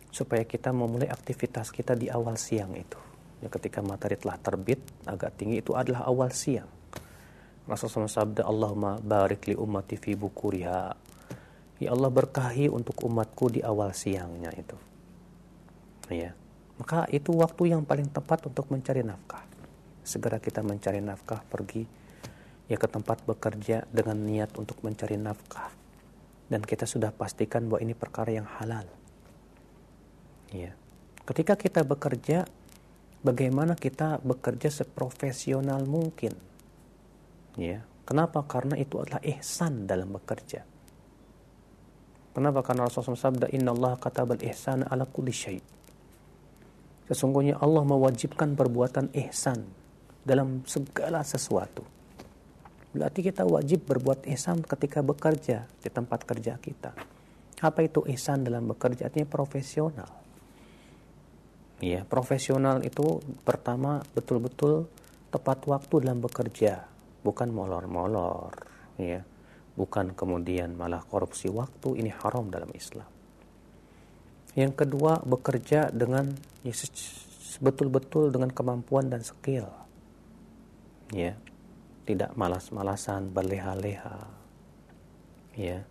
supaya 0.08 0.44
kita 0.44 0.72
memulai 0.72 1.08
aktivitas 1.08 1.72
kita 1.72 1.94
di 1.94 2.08
awal 2.08 2.40
siang 2.40 2.72
itu. 2.74 2.98
Ya, 3.38 3.48
ketika 3.52 3.84
matahari 3.84 4.18
telah 4.18 4.38
terbit 4.40 4.82
agak 5.06 5.38
tinggi 5.38 5.62
itu 5.62 5.76
adalah 5.78 6.08
awal 6.10 6.34
siang. 6.34 6.68
Rasulullah 7.68 8.08
sabda 8.08 8.48
Allahumma 8.48 8.96
barik 8.96 9.44
li 9.44 9.54
ummati 9.54 10.00
fi 10.00 10.16
bukuriha 10.16 11.08
Ya 11.78 11.94
Allah 11.94 12.10
berkahi 12.10 12.66
untuk 12.66 12.98
umatku 13.06 13.54
di 13.54 13.62
awal 13.62 13.94
siangnya 13.94 14.50
itu. 14.50 14.74
Ya. 16.10 16.34
Maka 16.74 17.06
itu 17.10 17.30
waktu 17.34 17.70
yang 17.70 17.86
paling 17.86 18.10
tepat 18.10 18.50
untuk 18.50 18.66
mencari 18.70 19.06
nafkah. 19.06 19.46
Segera 20.02 20.42
kita 20.42 20.62
mencari 20.66 20.98
nafkah, 20.98 21.42
pergi 21.46 21.86
ya 22.66 22.76
ke 22.76 22.88
tempat 22.90 23.22
bekerja 23.22 23.86
dengan 23.94 24.18
niat 24.26 24.58
untuk 24.58 24.82
mencari 24.82 25.14
nafkah. 25.14 25.70
Dan 26.50 26.66
kita 26.66 26.82
sudah 26.82 27.14
pastikan 27.14 27.70
bahwa 27.70 27.78
ini 27.82 27.94
perkara 27.94 28.34
yang 28.34 28.48
halal. 28.58 28.90
Ya. 30.54 30.72
Ketika 31.28 31.60
kita 31.60 31.84
bekerja, 31.84 32.48
bagaimana 33.20 33.76
kita 33.76 34.20
bekerja 34.24 34.72
seprofesional 34.72 35.84
mungkin? 35.84 36.32
Ya. 37.58 37.84
Kenapa? 38.08 38.40
Karena 38.48 38.80
itu 38.80 38.96
adalah 38.96 39.20
ihsan 39.20 39.84
dalam 39.84 40.16
bekerja 40.16 40.64
Kenapa? 42.38 42.62
Karena 42.62 42.86
Rasulullah 42.86 43.34
SAW 43.34 43.50
Inna 43.50 43.74
Allah 43.74 43.98
katabal 43.98 44.38
ihsan 44.46 44.86
ala 44.86 45.10
kulli 45.10 45.34
syait. 45.34 45.66
Sesungguhnya 47.10 47.58
Allah 47.58 47.82
mewajibkan 47.82 48.54
perbuatan 48.54 49.10
ihsan 49.26 49.66
dalam 50.22 50.62
segala 50.62 51.26
sesuatu. 51.26 51.82
Berarti 52.94 53.26
kita 53.26 53.42
wajib 53.42 53.90
berbuat 53.90 54.22
ihsan 54.30 54.62
ketika 54.62 55.02
bekerja 55.02 55.66
di 55.82 55.90
tempat 55.90 56.22
kerja 56.22 56.62
kita. 56.62 56.94
Apa 57.58 57.82
itu 57.82 58.06
ihsan 58.06 58.46
dalam 58.46 58.70
bekerja? 58.70 59.10
Artinya 59.10 59.26
profesional. 59.26 60.06
Ya, 61.78 62.02
profesional 62.02 62.82
itu 62.82 63.22
pertama 63.46 64.02
betul-betul 64.16 64.90
tepat 65.30 65.62
waktu 65.70 65.94
dalam 66.02 66.18
bekerja, 66.18 66.90
bukan 67.22 67.54
molor-molor, 67.54 68.50
ya 68.98 69.22
bukan 69.78 70.10
kemudian 70.18 70.74
malah 70.74 71.06
korupsi 71.06 71.46
waktu 71.46 72.02
ini 72.02 72.10
haram 72.10 72.50
dalam 72.50 72.66
Islam. 72.74 73.06
Yang 74.58 74.74
kedua, 74.74 75.22
bekerja 75.22 75.94
dengan 75.94 76.34
ya, 76.66 76.74
betul-betul 77.62 78.34
dengan 78.34 78.50
kemampuan 78.50 79.06
dan 79.06 79.22
skill. 79.22 79.70
Ya. 81.14 81.38
Tidak 82.02 82.34
malas-malasan, 82.34 83.30
berleha-leha. 83.30 84.18
Ya. 85.54 85.86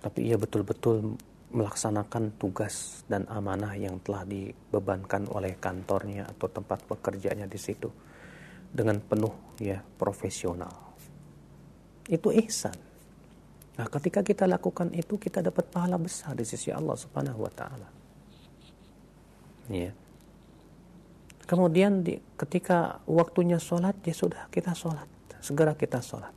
Tapi 0.00 0.30
ia 0.32 0.40
betul-betul 0.40 1.18
melaksanakan 1.52 2.40
tugas 2.40 3.04
dan 3.06 3.28
amanah 3.28 3.76
yang 3.76 4.00
telah 4.00 4.24
dibebankan 4.24 5.28
oleh 5.28 5.60
kantornya 5.60 6.24
atau 6.24 6.48
tempat 6.48 6.80
bekerjanya 6.88 7.44
di 7.44 7.60
situ 7.60 7.92
dengan 8.72 8.96
penuh 9.04 9.60
ya 9.60 9.84
profesional. 10.00 10.96
Itu 12.08 12.32
ihsan. 12.32 12.74
Nah, 13.76 13.86
ketika 13.88 14.24
kita 14.24 14.48
lakukan 14.48 14.92
itu 14.96 15.20
kita 15.20 15.44
dapat 15.44 15.68
pahala 15.68 16.00
besar 16.00 16.32
di 16.36 16.44
sisi 16.44 16.72
Allah 16.72 16.96
Subhanahu 16.96 17.44
wa 17.44 17.52
taala. 17.52 17.88
Ya. 19.68 19.92
Kemudian 21.44 22.00
di, 22.00 22.16
ketika 22.40 23.04
waktunya 23.04 23.60
sholat 23.60 23.96
ya 24.08 24.16
sudah 24.16 24.48
kita 24.48 24.72
sholat, 24.72 25.08
segera 25.44 25.76
kita 25.76 26.00
sholat. 26.00 26.32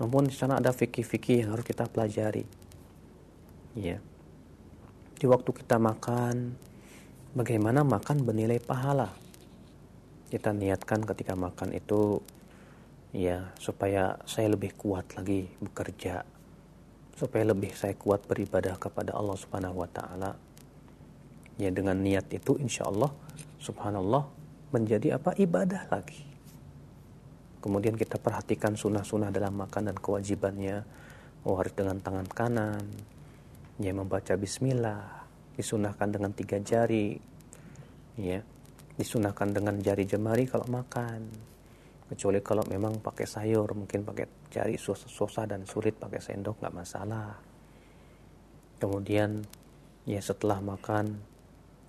Namun 0.00 0.26
di 0.26 0.34
sana 0.34 0.58
ada 0.58 0.72
fikih-fikih 0.72 1.44
yang 1.44 1.54
harus 1.54 1.66
kita 1.68 1.86
pelajari 1.86 2.63
ya 3.74 3.98
di 5.14 5.30
waktu 5.30 5.56
kita 5.56 5.80
makan 5.80 6.52
bagaimana 7.38 7.80
makan 7.80 8.28
bernilai 8.28 8.60
pahala? 8.60 9.08
Kita 10.28 10.52
niatkan 10.52 11.06
ketika 11.06 11.32
makan 11.32 11.72
itu 11.72 12.18
ya 13.14 13.54
supaya 13.56 14.20
saya 14.28 14.52
lebih 14.52 14.76
kuat 14.76 15.16
lagi 15.16 15.48
bekerja. 15.64 16.28
Supaya 17.16 17.46
lebih 17.46 17.72
saya 17.72 17.96
kuat 17.96 18.26
beribadah 18.28 18.76
kepada 18.76 19.16
Allah 19.16 19.38
Subhanahu 19.38 19.80
wa 19.80 19.88
taala. 19.88 20.36
Ya 21.56 21.72
dengan 21.72 22.02
niat 22.02 22.28
itu 22.34 22.58
insya 22.60 22.90
Allah 22.90 23.08
subhanallah 23.62 24.28
menjadi 24.76 25.22
apa? 25.22 25.32
Ibadah 25.38 25.88
lagi. 25.94 26.26
Kemudian 27.62 27.96
kita 27.96 28.20
perhatikan 28.20 28.76
sunnah-sunnah 28.76 29.32
dalam 29.32 29.56
makan 29.56 29.88
dan 29.88 29.96
kewajibannya. 29.96 30.84
Harus 31.48 31.72
dengan 31.72 31.96
tangan 32.02 32.28
kanan 32.28 33.13
ya 33.82 33.90
membaca 33.90 34.38
bismillah 34.38 35.26
disunahkan 35.58 36.10
dengan 36.10 36.30
tiga 36.34 36.58
jari 36.62 37.18
ya. 38.18 38.42
Disunahkan 38.94 39.50
dengan 39.50 39.74
jari 39.82 40.06
jemari 40.06 40.46
kalau 40.46 40.70
makan. 40.70 41.26
Kecuali 42.06 42.38
kalau 42.38 42.62
memang 42.70 43.02
pakai 43.02 43.26
sayur 43.26 43.74
mungkin 43.74 44.06
pakai 44.06 44.30
jari 44.54 44.78
susah, 44.78 45.50
dan 45.50 45.66
sulit 45.66 45.98
pakai 45.98 46.22
sendok 46.22 46.62
nggak 46.62 46.74
masalah. 46.74 47.34
Kemudian 48.78 49.42
ya 50.06 50.22
setelah 50.22 50.62
makan 50.62 51.18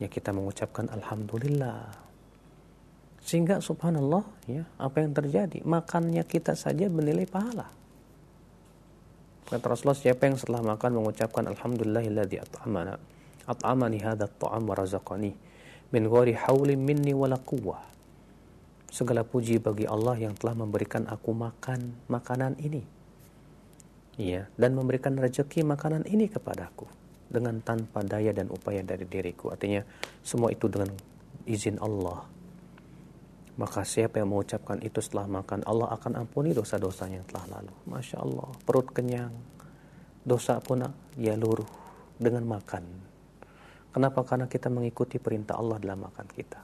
ya 0.01 0.09
kita 0.09 0.33
mengucapkan 0.33 0.89
alhamdulillah. 0.89 1.93
Sehingga 3.21 3.61
subhanallah 3.61 4.25
ya 4.49 4.65
apa 4.81 5.05
yang 5.05 5.13
terjadi? 5.13 5.61
Makannya 5.61 6.25
kita 6.25 6.57
saja 6.57 6.89
bernilai 6.89 7.29
pahala 7.29 7.84
Kata 9.45 9.65
Rasulullah 9.69 9.97
siapa 9.97 10.25
yang 10.25 10.41
setelah 10.41 10.65
makan 10.65 10.97
mengucapkan 10.97 11.45
alhamdulillahilladzi 11.45 12.37
at'amana 12.41 12.97
at'amani 13.45 14.01
hadha 14.01 14.25
at-ta'am 14.25 14.65
wa 14.65 14.73
razaqani 14.73 15.37
min 15.93 16.03
ghairi 16.09 16.33
haulin 16.33 16.81
minni 16.81 17.13
wala 17.13 17.37
quwwah. 17.37 17.85
Segala 18.89 19.21
puji 19.21 19.61
bagi 19.61 19.85
Allah 19.85 20.17
yang 20.17 20.33
telah 20.33 20.57
memberikan 20.57 21.05
aku 21.05 21.35
makan 21.35 21.93
makanan 22.09 22.57
ini. 22.57 22.81
Iya, 24.15 24.47
dan 24.55 24.73
memberikan 24.73 25.19
rezeki 25.19 25.67
makanan 25.67 26.07
ini 26.07 26.31
kepadaku 26.31 26.87
dengan 27.27 27.59
tanpa 27.59 28.01
daya 28.01 28.31
dan 28.31 28.47
upaya 28.47 28.81
dari 28.81 29.03
diriku. 29.03 29.51
Artinya 29.51 29.83
semua 30.23 30.49
itu 30.49 30.71
dengan 30.71 30.89
izin 31.43 31.77
Allah. 31.83 32.34
Maka 33.55 33.87
siapa 33.87 34.19
yang 34.19 34.35
mengucapkan 34.35 34.83
itu 34.83 34.99
setelah 34.99 35.31
makan, 35.31 35.63
Allah 35.63 35.95
akan 35.95 36.27
ampuni 36.27 36.51
dosa-dosanya 36.51 37.23
yang 37.23 37.27
telah 37.31 37.59
lalu. 37.59 37.71
Masya 37.87 38.19
Allah, 38.19 38.51
perut 38.67 38.91
kenyang, 38.91 39.31
dosa 40.27 40.59
pun 40.59 40.83
ya 41.15 41.39
luruh 41.39 41.67
dengan 42.19 42.43
makan. 42.43 42.83
Kenapa? 43.95 44.27
Karena 44.27 44.51
kita 44.51 44.67
mengikuti 44.67 45.23
perintah 45.23 45.55
Allah 45.55 45.79
dalam 45.79 46.03
makan 46.03 46.27
kita. 46.27 46.61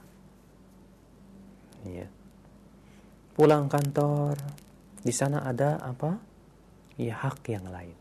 Ya. 1.88 2.04
Pulang 3.32 3.72
kantor, 3.72 4.36
di 5.00 5.12
sana 5.16 5.40
ada 5.48 5.80
apa? 5.80 6.20
Ya 7.00 7.16
hak 7.16 7.40
yang 7.48 7.72
lain. 7.72 7.96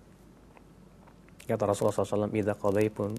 Kata 1.48 1.64
Rasulullah 1.64 1.96
SAW, 1.96 2.36
"Idza 2.36 2.60
qadaytum 2.60 3.16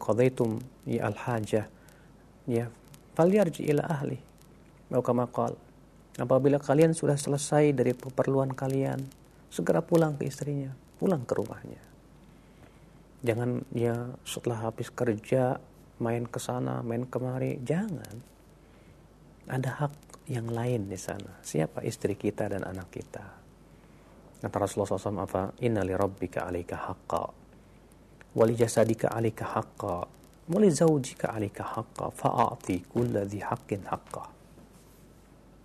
qadaytum 0.00 0.50
ya 0.88 1.12
al-hajah 1.12 1.68
ya 2.48 2.72
falyarji 3.12 3.68
ila 3.68 3.84
ahli." 3.84 4.31
Maka 4.92 5.56
apabila 6.20 6.60
kalian 6.60 6.92
sudah 6.92 7.16
selesai 7.16 7.72
dari 7.72 7.96
keperluan 7.96 8.52
kalian, 8.52 9.00
segera 9.48 9.80
pulang 9.80 10.20
ke 10.20 10.28
istrinya, 10.28 10.68
pulang 11.00 11.24
ke 11.24 11.32
rumahnya. 11.32 11.82
Jangan 13.24 13.64
ya 13.72 14.12
setelah 14.28 14.68
habis 14.68 14.92
kerja 14.92 15.56
main 16.02 16.26
ke 16.28 16.36
sana, 16.42 16.84
main 16.84 17.08
kemari, 17.08 17.56
jangan. 17.62 18.20
Ada 19.46 19.70
hak 19.86 19.94
yang 20.28 20.50
lain 20.50 20.90
di 20.90 20.98
sana. 20.98 21.38
Siapa 21.40 21.86
istri 21.86 22.18
kita 22.18 22.50
dan 22.50 22.66
anak 22.66 22.90
kita? 22.90 23.24
Kata 24.42 24.56
Rasulullah 24.58 24.98
SAW 24.98 25.22
apa? 25.22 25.42
Inna 25.62 25.86
li 25.86 25.94
rabbika 25.94 26.50
alika 26.50 26.90
haqqa. 26.90 27.24
Wali 28.34 28.58
jasadika 28.58 29.14
alika 29.14 29.54
haqqa. 29.54 30.02
Wali 30.50 30.66
zawjika 30.66 31.30
alika 31.30 31.62
haqqa. 31.62 32.10
Fa'ati 32.10 32.90
kulla 32.90 33.22
dhi 33.22 33.38
haqqin 33.38 33.86
haqqa. 33.86 34.31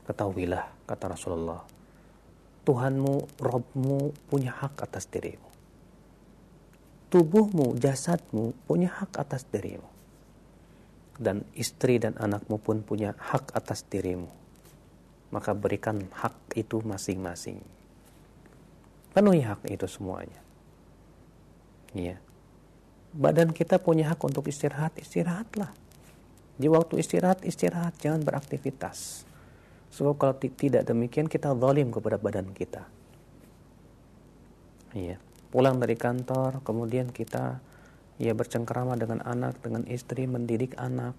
Ketahuilah, 0.07 0.87
kata 0.87 1.11
Rasulullah, 1.11 1.67
Tuhanmu, 2.63 3.39
Robmu 3.43 4.15
punya 4.31 4.55
hak 4.55 4.79
atas 4.87 5.03
dirimu. 5.11 5.51
Tubuhmu, 7.11 7.75
jasadmu 7.75 8.55
punya 8.63 8.87
hak 8.87 9.19
atas 9.19 9.43
dirimu. 9.51 9.87
Dan 11.19 11.43
istri 11.59 11.99
dan 11.99 12.15
anakmu 12.15 12.55
pun 12.55 12.87
punya 12.87 13.19
hak 13.19 13.51
atas 13.51 13.83
dirimu. 13.83 14.31
Maka 15.35 15.51
berikan 15.51 16.07
hak 16.11 16.55
itu 16.55 16.79
masing-masing. 16.79 17.59
Penuhi 19.11 19.43
hak 19.43 19.67
itu 19.67 19.91
semuanya. 19.91 20.39
Iya. 21.91 22.15
Badan 23.11 23.51
kita 23.51 23.75
punya 23.79 24.15
hak 24.15 24.23
untuk 24.23 24.47
istirahat, 24.47 24.95
istirahatlah. 24.95 25.71
Di 26.55 26.71
waktu 26.71 27.03
istirahat, 27.03 27.43
istirahat, 27.43 27.99
jangan 27.99 28.23
beraktivitas 28.23 29.26
Sebab 29.91 30.13
kalau 30.19 30.35
tidak 30.37 30.83
demikian 30.83 31.31
kita 31.31 31.55
zalim 31.55 31.89
kepada 31.89 32.19
badan 32.19 32.51
kita. 32.51 32.85
Iya. 34.93 35.17
Pulang 35.47 35.79
dari 35.79 35.95
kantor, 35.95 36.59
kemudian 36.61 37.09
kita 37.09 37.63
ya 38.19 38.33
bercengkerama 38.35 38.99
dengan 38.99 39.23
anak, 39.23 39.63
dengan 39.63 39.87
istri, 39.87 40.27
mendidik 40.27 40.75
anak. 40.75 41.15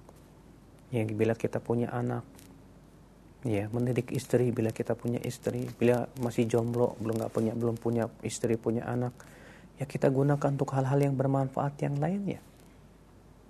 Ya, 0.92 1.04
bila 1.04 1.36
kita 1.36 1.60
punya 1.60 1.92
anak, 1.92 2.24
ya 3.44 3.68
mendidik 3.70 4.08
istri 4.10 4.50
bila 4.50 4.72
kita 4.72 4.96
punya 4.96 5.20
istri, 5.20 5.68
bila 5.76 6.08
masih 6.20 6.48
jomblo, 6.48 6.96
belum 6.96 7.20
nggak 7.20 7.32
punya 7.32 7.52
belum 7.52 7.76
punya 7.76 8.08
istri, 8.24 8.56
punya 8.56 8.88
anak, 8.88 9.12
ya 9.76 9.84
kita 9.84 10.08
gunakan 10.08 10.48
untuk 10.48 10.72
hal-hal 10.72 10.96
yang 10.96 11.12
bermanfaat 11.12 11.76
yang 11.84 12.00
lainnya. 12.00 12.40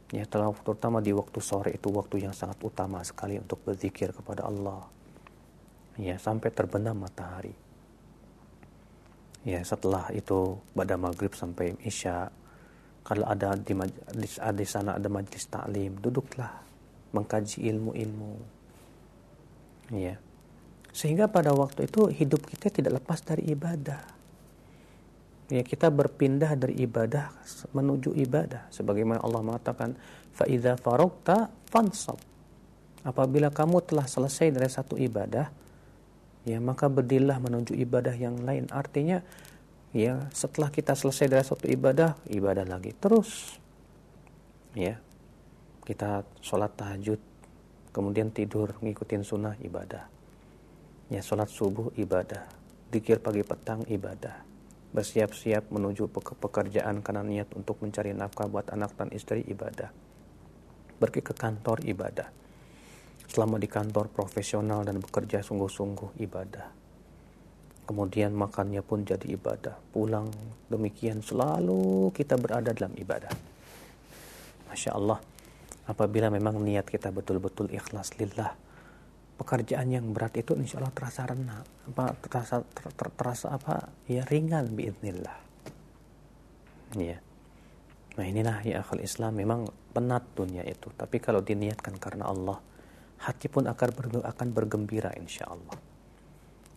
Ya, 0.09 0.25
terutama 0.25 1.05
di 1.05 1.13
waktu 1.13 1.39
sore 1.39 1.77
itu 1.77 1.93
waktu 1.93 2.25
yang 2.25 2.33
sangat 2.33 2.57
utama 2.65 3.05
sekali 3.05 3.37
untuk 3.37 3.61
berzikir 3.61 4.17
kepada 4.17 4.49
Allah 4.49 4.98
ya 5.99 6.17
sampai 6.17 6.49
terbenam 6.55 7.03
matahari. 7.03 7.53
Ya 9.43 9.63
setelah 9.67 10.11
itu 10.15 10.59
pada 10.75 10.95
maghrib 10.95 11.35
sampai 11.35 11.75
isya 11.83 12.31
kalau 13.03 13.25
ada 13.25 13.57
di, 13.57 13.73
di, 14.15 14.29
di 14.29 14.67
sana 14.69 15.01
ada 15.01 15.09
majlis 15.09 15.49
taklim 15.49 15.99
duduklah 15.99 16.61
mengkaji 17.13 17.65
ilmu-ilmu. 17.73 18.35
Ya. 19.97 20.21
Sehingga 20.93 21.31
pada 21.31 21.57
waktu 21.57 21.89
itu 21.89 22.13
hidup 22.13 22.45
kita 22.45 22.69
tidak 22.69 23.01
lepas 23.01 23.25
dari 23.25 23.49
ibadah. 23.49 24.03
Ya 25.49 25.65
kita 25.65 25.89
berpindah 25.89 26.53
dari 26.61 26.85
ibadah 26.85 27.33
menuju 27.73 28.13
ibadah. 28.13 28.69
Sebagaimana 28.69 29.25
Allah 29.25 29.41
mengatakan 29.41 29.97
fa 30.37 30.45
idza 30.45 30.77
faragta 30.77 31.49
fansab. 31.73 32.21
Apabila 33.01 33.49
kamu 33.49 33.81
telah 33.89 34.05
selesai 34.05 34.53
dari 34.53 34.69
satu 34.69 35.01
ibadah 35.01 35.49
ya 36.49 36.59
maka 36.65 36.89
berdirilah 36.89 37.37
menuju 37.37 37.77
ibadah 37.77 38.17
yang 38.17 38.41
lain. 38.41 38.73
Artinya 38.73 39.21
ya 39.93 40.33
setelah 40.33 40.73
kita 40.73 40.97
selesai 40.97 41.29
dari 41.29 41.45
suatu 41.45 41.69
ibadah 41.69 42.17
ibadah 42.33 42.65
lagi 42.65 42.97
terus. 42.97 43.61
Ya 44.73 44.97
kita 45.85 46.25
sholat 46.41 46.73
tahajud 46.73 47.21
kemudian 47.93 48.33
tidur 48.33 48.73
ngikutin 48.81 49.23
sunnah 49.29 49.61
ibadah. 49.61 50.09
Ya 51.13 51.21
sholat 51.21 51.53
subuh 51.53 51.93
ibadah. 52.01 52.49
Dikir 52.89 53.21
pagi 53.21 53.45
petang 53.45 53.85
ibadah. 53.85 54.49
Bersiap-siap 54.89 55.69
menuju 55.69 56.09
pekerjaan 56.41 57.05
karena 57.05 57.21
niat 57.21 57.53
untuk 57.53 57.85
mencari 57.85 58.17
nafkah 58.17 58.49
buat 58.49 58.73
anak 58.73 58.97
dan 58.97 59.13
istri 59.13 59.45
ibadah. 59.45 59.93
Pergi 60.97 61.21
ke 61.21 61.37
kantor 61.37 61.85
ibadah 61.85 62.48
selama 63.29 63.61
di 63.61 63.69
kantor 63.69 64.09
profesional 64.09 64.83
dan 64.83 64.99
bekerja 64.99 65.45
sungguh-sungguh 65.45 66.17
ibadah. 66.25 66.69
Kemudian 67.89 68.37
makannya 68.37 68.85
pun 68.85 69.05
jadi 69.05 69.25
ibadah. 69.37 69.77
Pulang 69.93 70.29
demikian 70.69 71.25
selalu 71.25 72.13
kita 72.13 72.37
berada 72.37 72.73
dalam 72.73 72.93
ibadah. 72.97 73.33
Masya 74.69 74.93
Allah 74.93 75.21
apabila 75.89 76.29
memang 76.29 76.61
niat 76.61 76.85
kita 76.85 77.09
betul-betul 77.09 77.73
ikhlas 77.73 78.13
lillah 78.21 78.53
pekerjaan 79.41 79.89
yang 79.89 80.13
berat 80.13 80.37
itu 80.37 80.53
insya 80.53 80.85
Allah 80.85 80.93
terasa 80.93 81.25
renang 81.25 81.65
apa 81.89 82.13
terasa 82.21 82.61
ter, 82.61 82.93
ter, 82.93 83.09
terasa 83.17 83.57
apa? 83.57 83.89
Ya 84.05 84.29
ringan 84.29 84.77
biidnillah 84.77 85.39
ya 87.01 87.17
nah 88.21 88.27
inilah 88.27 88.61
ya 88.67 88.85
akal 88.85 89.01
Islam 89.01 89.39
memang 89.39 89.71
penat 89.95 90.27
dunia 90.35 90.67
itu. 90.67 90.91
Tapi 90.91 91.23
kalau 91.23 91.39
diniatkan 91.39 91.99
karena 92.03 92.27
Allah 92.27 92.59
hati 93.19 93.47
pun 93.51 93.67
akan 93.67 93.89
akan 94.25 94.49
bergembira 94.55 95.11
insya 95.19 95.51
Allah 95.51 95.79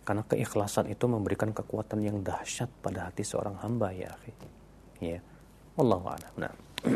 karena 0.02 0.26
keikhlasan 0.26 0.90
itu 0.90 1.06
memberikan 1.06 1.54
kekuatan 1.54 2.02
yang 2.02 2.20
dahsyat 2.26 2.66
pada 2.82 3.06
hati 3.06 3.22
seorang 3.22 3.58
hamba 3.62 3.94
ya 3.94 4.10
ya 4.98 5.18
Allah 5.78 6.18
nah 6.34 6.52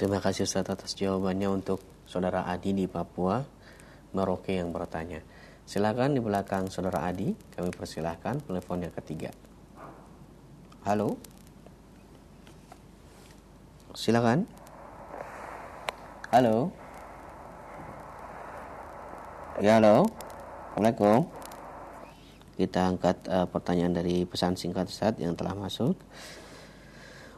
terima 0.00 0.18
kasih 0.24 0.48
Ustaz 0.48 0.64
atas 0.64 0.96
jawabannya 0.96 1.48
untuk 1.52 1.84
saudara 2.08 2.48
Adi 2.48 2.72
di 2.72 2.88
Papua 2.88 3.58
Merauke 4.16 4.56
yang 4.56 4.72
bertanya. 4.72 5.20
Silakan 5.68 6.16
di 6.16 6.20
belakang 6.24 6.72
saudara 6.72 7.04
Adi, 7.04 7.36
kami 7.52 7.68
persilahkan 7.68 8.40
telepon 8.40 8.88
yang 8.88 8.94
ketiga. 8.96 9.28
Halo. 10.88 11.20
Silakan. 13.92 14.48
Halo. 16.32 16.72
Ya, 19.58 19.82
halo. 19.82 20.06
Assalamualaikum. 20.70 21.26
Kita 22.54 22.94
angkat 22.94 23.26
uh, 23.26 23.50
pertanyaan 23.50 23.90
dari 23.90 24.22
pesan 24.22 24.54
singkat 24.54 24.86
Ustaz 24.86 25.18
yang 25.18 25.34
telah 25.34 25.58
masuk. 25.58 25.98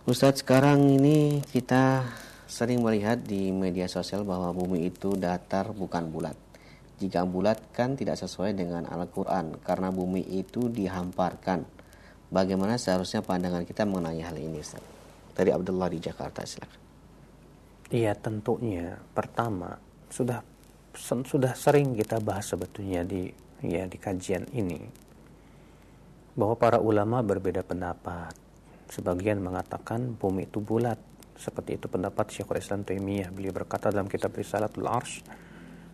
Ustadz 0.04 0.44
sekarang 0.44 0.84
ini 1.00 1.40
kita 1.48 2.04
sering 2.44 2.84
melihat 2.84 3.24
di 3.24 3.48
media 3.56 3.88
sosial 3.88 4.28
bahwa 4.28 4.52
bumi 4.52 4.92
itu 4.92 5.16
datar 5.16 5.72
bukan 5.72 6.12
bulat. 6.12 6.36
Jika 7.00 7.24
bulat 7.24 7.56
kan 7.72 7.96
tidak 7.96 8.20
sesuai 8.20 8.52
dengan 8.52 8.84
Al-Quran 8.84 9.56
karena 9.64 9.88
bumi 9.88 10.20
itu 10.20 10.68
dihamparkan. 10.68 11.64
Bagaimana 12.28 12.76
seharusnya 12.76 13.24
pandangan 13.24 13.64
kita 13.64 13.88
mengenai 13.88 14.20
hal 14.20 14.36
ini 14.36 14.60
Ustaz? 14.60 14.84
Dari 15.32 15.56
Abdullah 15.56 15.88
di 15.88 15.96
Jakarta 16.04 16.44
silakan. 16.44 16.80
Iya 17.88 18.12
tentunya 18.12 19.00
pertama 19.16 19.80
sudah 20.12 20.49
sudah 20.98 21.54
sering 21.54 21.94
kita 21.94 22.18
bahas 22.18 22.50
sebetulnya 22.50 23.06
di 23.06 23.30
ya 23.60 23.86
di 23.86 23.98
kajian 24.00 24.48
ini 24.56 24.80
bahwa 26.34 26.56
para 26.56 26.78
ulama 26.80 27.20
berbeda 27.20 27.60
pendapat. 27.66 28.32
Sebagian 28.90 29.38
mengatakan 29.38 30.18
bumi 30.18 30.50
itu 30.50 30.58
bulat 30.58 30.98
seperti 31.38 31.78
itu 31.78 31.86
pendapat 31.86 32.34
Syekhul 32.34 32.58
Islam 32.58 32.82
Taimiyah. 32.82 33.30
Beliau 33.30 33.54
berkata 33.54 33.94
dalam 33.94 34.10
kitab 34.10 34.34
Risalatul 34.34 34.90
Arsh 34.90 35.22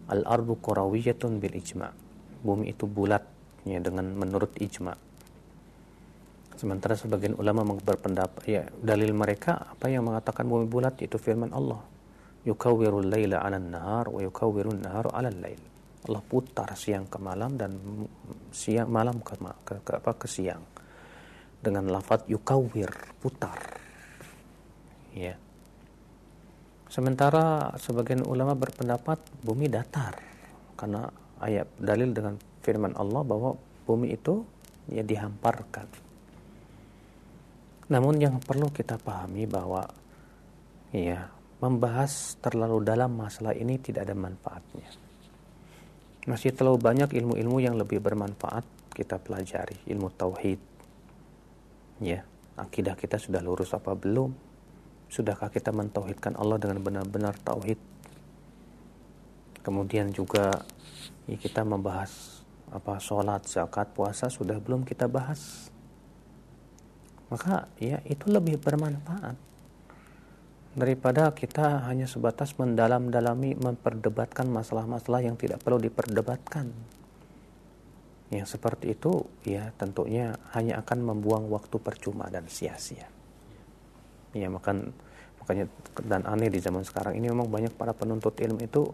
Al-ardu 0.06 0.54
korawiyatun 0.62 1.42
bil 1.42 1.58
ijma. 1.58 1.90
Bumi 2.46 2.70
itu 2.70 2.86
bulat 2.86 3.26
ya 3.66 3.82
dengan 3.82 4.06
menurut 4.14 4.54
ijma. 4.54 4.94
Sementara 6.56 6.94
sebagian 6.94 7.34
ulama 7.36 7.66
berpendapat 7.66 8.42
ya 8.46 8.62
dalil 8.80 9.12
mereka 9.12 9.76
apa 9.76 9.90
yang 9.90 10.06
mengatakan 10.06 10.46
bumi 10.46 10.70
bulat 10.70 10.94
itu 11.02 11.18
firman 11.18 11.50
Allah. 11.50 11.82
Yukawwirul 12.46 13.10
laila 13.10 13.42
'alan 13.42 13.74
nahar 13.74 14.06
wa 14.06 14.22
yukawwirun 14.22 14.78
nahar 14.78 15.10
'alal 15.10 15.34
lail. 15.34 15.58
Allah 16.06 16.22
putar 16.22 16.70
siang 16.78 17.10
ke 17.10 17.18
malam 17.18 17.58
dan 17.58 17.74
siang 18.54 18.86
malam 18.86 19.18
ke, 19.18 19.34
ke, 19.66 19.74
ke 19.82 19.92
apa 19.98 20.12
ke 20.14 20.30
siang 20.30 20.62
dengan 21.58 21.90
lafaz 21.90 22.22
yukawwir 22.30 22.94
putar. 23.18 23.58
Ya. 25.10 25.34
Sementara 26.86 27.74
sebagian 27.82 28.22
ulama 28.22 28.54
berpendapat 28.54 29.18
bumi 29.42 29.66
datar 29.66 30.14
karena 30.78 31.10
ayat 31.42 31.66
dalil 31.82 32.14
dengan 32.14 32.38
firman 32.62 32.94
Allah 32.94 33.26
bahwa 33.26 33.58
bumi 33.82 34.14
itu 34.14 34.46
ya 34.86 35.02
dihamparkan. 35.02 35.90
Namun 37.90 38.22
yang 38.22 38.38
perlu 38.38 38.70
kita 38.70 38.98
pahami 39.02 39.46
bahwa 39.50 39.90
ya 40.94 41.26
membahas 41.56 42.36
terlalu 42.44 42.84
dalam 42.84 43.16
masalah 43.16 43.56
ini 43.56 43.80
tidak 43.80 44.08
ada 44.08 44.16
manfaatnya. 44.16 44.88
Masih 46.28 46.52
terlalu 46.52 46.82
banyak 46.82 47.14
ilmu-ilmu 47.16 47.58
yang 47.62 47.78
lebih 47.78 48.02
bermanfaat 48.02 48.66
kita 48.92 49.16
pelajari, 49.16 49.78
ilmu 49.88 50.12
tauhid. 50.12 50.60
Ya, 52.02 52.26
akidah 52.60 52.98
kita 52.98 53.16
sudah 53.16 53.40
lurus 53.40 53.72
apa 53.72 53.96
belum? 53.96 54.34
Sudahkah 55.06 55.48
kita 55.48 55.70
mentauhidkan 55.70 56.34
Allah 56.36 56.58
dengan 56.60 56.82
benar-benar 56.82 57.38
tauhid? 57.40 57.78
Kemudian 59.62 60.12
juga 60.12 60.66
ya 61.30 61.36
kita 61.38 61.62
membahas 61.62 62.42
apa 62.74 62.98
sholat, 62.98 63.46
zakat, 63.46 63.94
puasa 63.94 64.26
sudah 64.26 64.58
belum 64.58 64.82
kita 64.82 65.06
bahas. 65.06 65.70
Maka 67.30 67.70
ya 67.78 68.02
itu 68.06 68.28
lebih 68.28 68.58
bermanfaat 68.58 69.46
daripada 70.76 71.32
kita 71.32 71.88
hanya 71.88 72.04
sebatas 72.04 72.52
mendalam-dalami 72.60 73.56
memperdebatkan 73.56 74.44
masalah-masalah 74.52 75.24
yang 75.24 75.34
tidak 75.40 75.64
perlu 75.64 75.80
diperdebatkan. 75.80 76.68
Yang 78.28 78.60
seperti 78.60 78.92
itu 78.92 79.24
ya 79.48 79.72
tentunya 79.80 80.36
hanya 80.52 80.84
akan 80.84 80.98
membuang 81.00 81.48
waktu 81.48 81.80
percuma 81.80 82.28
dan 82.28 82.44
sia-sia. 82.52 83.08
Ya 84.36 84.52
makan 84.52 84.92
makanya 85.40 85.72
dan 86.04 86.28
aneh 86.28 86.52
di 86.52 86.60
zaman 86.60 86.84
sekarang 86.84 87.16
ini 87.16 87.32
memang 87.32 87.48
banyak 87.48 87.72
para 87.72 87.96
penuntut 87.96 88.36
ilmu 88.36 88.60
itu 88.60 88.92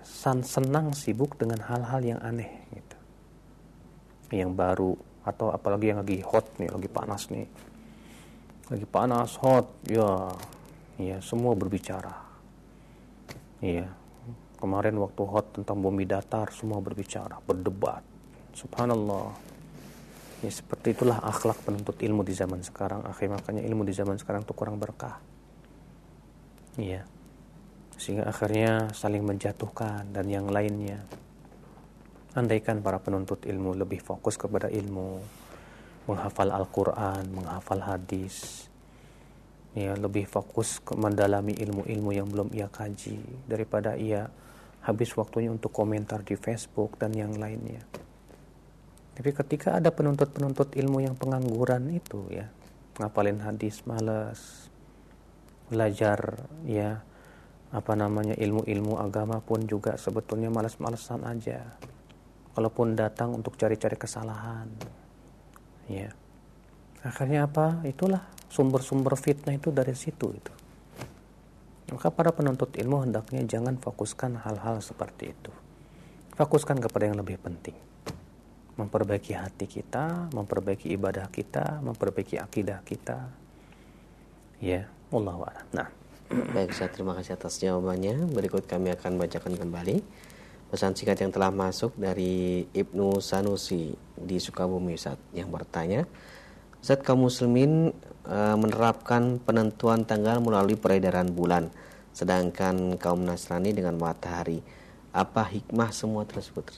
san 0.00 0.40
senang 0.40 0.96
sibuk 0.96 1.36
dengan 1.36 1.60
hal-hal 1.68 2.00
yang 2.00 2.20
aneh 2.24 2.64
gitu. 2.72 2.96
Yang 4.32 4.50
baru 4.56 4.92
atau 5.28 5.52
apalagi 5.52 5.92
yang 5.92 6.00
lagi 6.00 6.24
hot 6.24 6.48
nih 6.56 6.72
lagi 6.72 6.88
panas 6.88 7.28
nih. 7.28 7.44
Lagi 8.72 8.86
panas 8.88 9.36
hot 9.36 9.68
ya 9.84 10.32
ya 10.98 11.22
semua 11.22 11.54
berbicara 11.54 12.14
iya 13.62 13.88
kemarin 14.58 14.98
waktu 14.98 15.22
hot 15.22 15.54
tentang 15.54 15.78
bumi 15.78 16.04
datar 16.04 16.50
semua 16.50 16.82
berbicara 16.82 17.38
berdebat 17.46 18.02
subhanallah 18.52 19.48
Ya 20.38 20.54
seperti 20.54 20.94
itulah 20.94 21.18
akhlak 21.18 21.58
penuntut 21.66 21.98
ilmu 21.98 22.22
di 22.22 22.30
zaman 22.30 22.62
sekarang. 22.62 23.02
Akhirnya 23.02 23.42
makanya 23.42 23.62
ilmu 23.66 23.82
di 23.82 23.90
zaman 23.90 24.22
sekarang 24.22 24.46
itu 24.46 24.54
kurang 24.54 24.78
berkah. 24.78 25.18
Iya. 26.78 27.02
Sehingga 27.98 28.30
akhirnya 28.30 28.94
saling 28.94 29.26
menjatuhkan 29.26 30.14
dan 30.14 30.30
yang 30.30 30.46
lainnya. 30.46 31.02
Andaikan 32.38 32.86
para 32.86 33.02
penuntut 33.02 33.42
ilmu 33.50 33.74
lebih 33.74 33.98
fokus 33.98 34.38
kepada 34.38 34.70
ilmu, 34.70 35.18
menghafal 36.06 36.54
Al-Quran, 36.54 37.34
menghafal 37.34 37.82
hadis, 37.82 38.67
ya 39.78 39.94
lebih 39.94 40.26
fokus 40.26 40.82
mendalami 40.90 41.54
ilmu-ilmu 41.54 42.10
yang 42.10 42.26
belum 42.26 42.50
ia 42.50 42.66
kaji 42.66 43.46
daripada 43.46 43.94
ia 43.94 44.26
habis 44.82 45.14
waktunya 45.14 45.54
untuk 45.54 45.70
komentar 45.70 46.26
di 46.26 46.34
Facebook 46.34 46.98
dan 46.98 47.14
yang 47.14 47.36
lainnya. 47.38 47.84
Tapi 49.18 49.30
ketika 49.34 49.78
ada 49.78 49.90
penuntut-penuntut 49.90 50.78
ilmu 50.78 51.02
yang 51.02 51.18
pengangguran 51.18 51.90
itu 51.90 52.26
ya, 52.30 52.46
ngapalin 53.02 53.42
hadis 53.42 53.82
malas, 53.82 54.70
belajar 55.68 56.46
ya 56.64 57.02
apa 57.68 57.92
namanya 57.92 58.32
ilmu-ilmu 58.38 58.96
agama 58.96 59.44
pun 59.44 59.66
juga 59.68 59.98
sebetulnya 60.00 60.48
malas-malesan 60.48 61.26
aja. 61.26 61.76
Kalaupun 62.56 62.98
datang 62.98 63.36
untuk 63.38 63.54
cari-cari 63.54 63.94
kesalahan. 63.94 64.66
Ya. 65.86 66.10
Akhirnya 67.06 67.46
apa? 67.46 67.84
Itulah 67.86 68.37
sumber-sumber 68.48 69.14
fitnah 69.14 69.56
itu 69.56 69.68
dari 69.72 69.92
situ 69.92 70.32
itu. 70.32 70.52
Maka 71.88 72.12
para 72.12 72.32
penuntut 72.36 72.76
ilmu 72.76 73.04
hendaknya 73.04 73.44
jangan 73.48 73.80
fokuskan 73.80 74.44
hal-hal 74.44 74.84
seperti 74.84 75.32
itu. 75.32 75.52
Fokuskan 76.36 76.80
kepada 76.80 77.08
yang 77.08 77.16
lebih 77.16 77.40
penting 77.40 77.88
memperbaiki 78.78 79.34
hati 79.34 79.66
kita, 79.66 80.30
memperbaiki 80.30 80.94
ibadah 80.94 81.26
kita, 81.28 81.82
memperbaiki 81.82 82.38
akidah 82.38 82.78
kita. 82.86 83.26
Ya, 84.62 84.86
Allah 85.10 85.34
a'lam. 85.34 85.66
Nah, 85.74 85.88
baik 86.54 86.70
saya 86.70 86.86
terima 86.86 87.18
kasih 87.18 87.34
atas 87.34 87.58
jawabannya. 87.58 88.30
Berikut 88.30 88.70
kami 88.70 88.94
akan 88.94 89.18
bacakan 89.18 89.58
kembali 89.58 89.98
pesan 90.70 90.94
singkat 90.94 91.18
yang 91.26 91.34
telah 91.34 91.50
masuk 91.50 91.96
dari 91.98 92.68
Ibnu 92.70 93.18
Sanusi 93.18 93.98
di 94.14 94.36
Sukabumi 94.38 94.94
Ustaz 94.94 95.18
yang 95.34 95.50
bertanya, 95.50 96.06
Zat 96.78 97.02
kaum 97.02 97.26
muslimin 97.26 97.90
e, 98.22 98.38
menerapkan 98.54 99.42
penentuan 99.42 100.06
tanggal 100.06 100.38
melalui 100.38 100.78
peredaran 100.78 101.30
bulan, 101.34 101.68
sedangkan 102.14 102.96
kaum 102.96 103.26
Nasrani 103.26 103.74
dengan 103.74 103.98
matahari. 103.98 104.62
Apa 105.10 105.42
hikmah 105.48 105.90
semua 105.90 106.22
tersebut? 106.22 106.68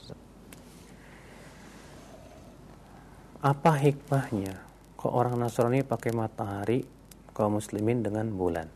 Apa 3.41 3.71
hikmahnya? 3.77 4.57
Kok 4.97 5.13
orang 5.13 5.37
Nasrani 5.37 5.85
pakai 5.85 6.13
matahari, 6.13 6.85
kaum 7.33 7.57
muslimin 7.57 8.05
dengan 8.05 8.29
bulan? 8.29 8.67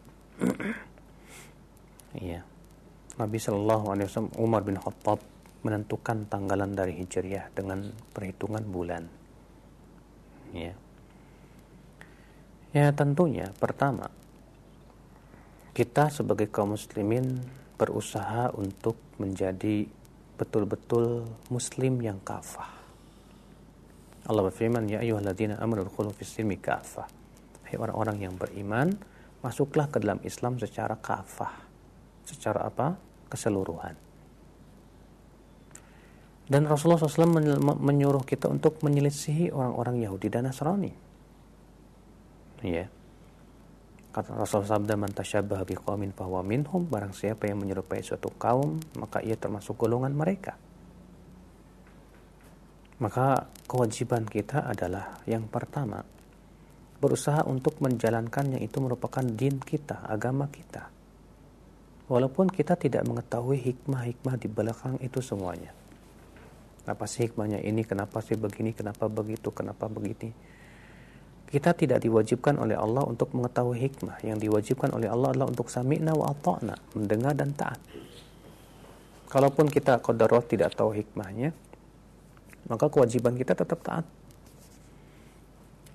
Iya. 2.15 2.47
Nabi 3.19 3.36
Shallallahu 3.36 3.91
Alaihi 3.91 4.07
Wasallam 4.07 4.36
Umar 4.39 4.63
bin 4.63 4.80
Khattab 4.80 5.19
menentukan 5.67 6.32
tanggalan 6.32 6.71
dari 6.71 6.95
Hijriah 6.95 7.51
dengan 7.51 7.91
perhitungan 8.15 8.63
bulan. 8.63 9.03
Ya. 10.55 10.71
Ya 12.76 12.91
tentunya 12.91 13.55
pertama 13.55 14.11
kita 15.71 16.11
sebagai 16.11 16.51
kaum 16.51 16.76
muslimin 16.76 17.39
berusaha 17.80 18.51
untuk 18.51 18.99
menjadi 19.15 19.88
betul-betul 20.36 21.23
muslim 21.47 22.03
yang 22.03 22.19
kafah. 22.19 22.67
Allah 24.28 24.51
berfirman, 24.51 24.91
"Ya 24.91 24.99
ayyuhalladzina 24.99 25.55
amanu 25.63 25.88
dkhulu 25.88 26.11
fis 26.19 26.36
silmi 26.36 26.59
kafah." 26.59 27.07
Hai 27.63 27.80
orang-orang 27.80 28.28
yang 28.28 28.36
beriman, 28.36 28.91
masuklah 29.39 29.88
ke 29.88 30.03
dalam 30.03 30.19
Islam 30.28 30.59
secara 30.59 30.99
kafah. 30.99 31.55
Secara 32.28 32.67
apa? 32.67 32.99
Keseluruhan. 33.32 33.95
Dan 36.51 36.67
Rasulullah 36.67 36.99
SAW 36.99 37.39
menyuruh 37.80 38.28
kita 38.28 38.51
untuk 38.51 38.84
menyelisihi 38.84 39.55
orang-orang 39.55 40.03
Yahudi 40.03 40.28
dan 40.28 40.51
Nasrani 40.51 41.05
ya 42.66 42.86
kata 44.16 44.34
Rasul 44.34 44.66
sabda 44.66 44.97
man 44.97 45.11
tasyabbah 45.11 45.68
biqaumin 45.68 46.16
fahuwa 46.16 46.41
minhum 46.41 46.88
barang 46.88 47.13
siapa 47.13 47.45
yang 47.51 47.61
menyerupai 47.61 48.01
suatu 48.01 48.32
kaum 48.36 48.82
maka 48.97 49.22
ia 49.22 49.38
termasuk 49.38 49.76
golongan 49.76 50.16
mereka 50.16 50.57
maka 52.95 53.51
kewajiban 53.68 54.24
kita 54.24 54.63
adalah 54.72 55.20
yang 55.28 55.51
pertama 55.51 56.16
berusaha 57.05 57.43
untuk 57.43 57.84
menjalankan 57.84 58.55
yang 58.55 58.63
itu 58.63 58.80
merupakan 58.80 59.22
din 59.22 59.59
kita, 59.59 60.07
agama 60.07 60.47
kita. 60.47 60.88
Walaupun 62.05 62.47
kita 62.53 62.78
tidak 62.78 63.03
mengetahui 63.03 63.61
hikmah-hikmah 63.61 64.36
di 64.38 64.47
belakang 64.47 64.95
itu 65.01 65.20
semuanya. 65.20 65.74
Apa 66.86 67.09
sih 67.09 67.26
hikmahnya 67.26 67.66
ini? 67.66 67.82
Kenapa 67.82 68.22
sih 68.22 68.38
begini? 68.38 68.78
Kenapa 68.78 69.09
begitu? 69.09 69.49
Kenapa 69.49 69.89
begini? 69.89 70.30
Kita 71.56 71.72
tidak 71.72 72.03
diwajibkan 72.03 72.60
oleh 72.60 72.76
Allah 72.76 73.08
untuk 73.08 73.32
mengetahui 73.32 73.80
hikmah. 73.80 74.20
Yang 74.28 74.43
diwajibkan 74.43 74.91
oleh 74.91 75.08
Allah 75.08 75.32
adalah 75.32 75.47
untuk 75.47 75.72
sami'na 75.72 76.12
wa 76.12 76.28
ata'na, 76.36 76.76
mendengar 76.99 77.32
dan 77.32 77.56
taat. 77.56 77.80
Kalaupun 79.32 79.72
kita 79.72 80.03
qadarullah 80.03 80.43
tidak 80.43 80.76
tahu 80.76 80.91
hikmahnya, 80.91 81.56
maka 82.68 82.91
kewajiban 82.91 83.39
kita 83.39 83.56
tetap 83.56 83.80
taat. 83.88 84.03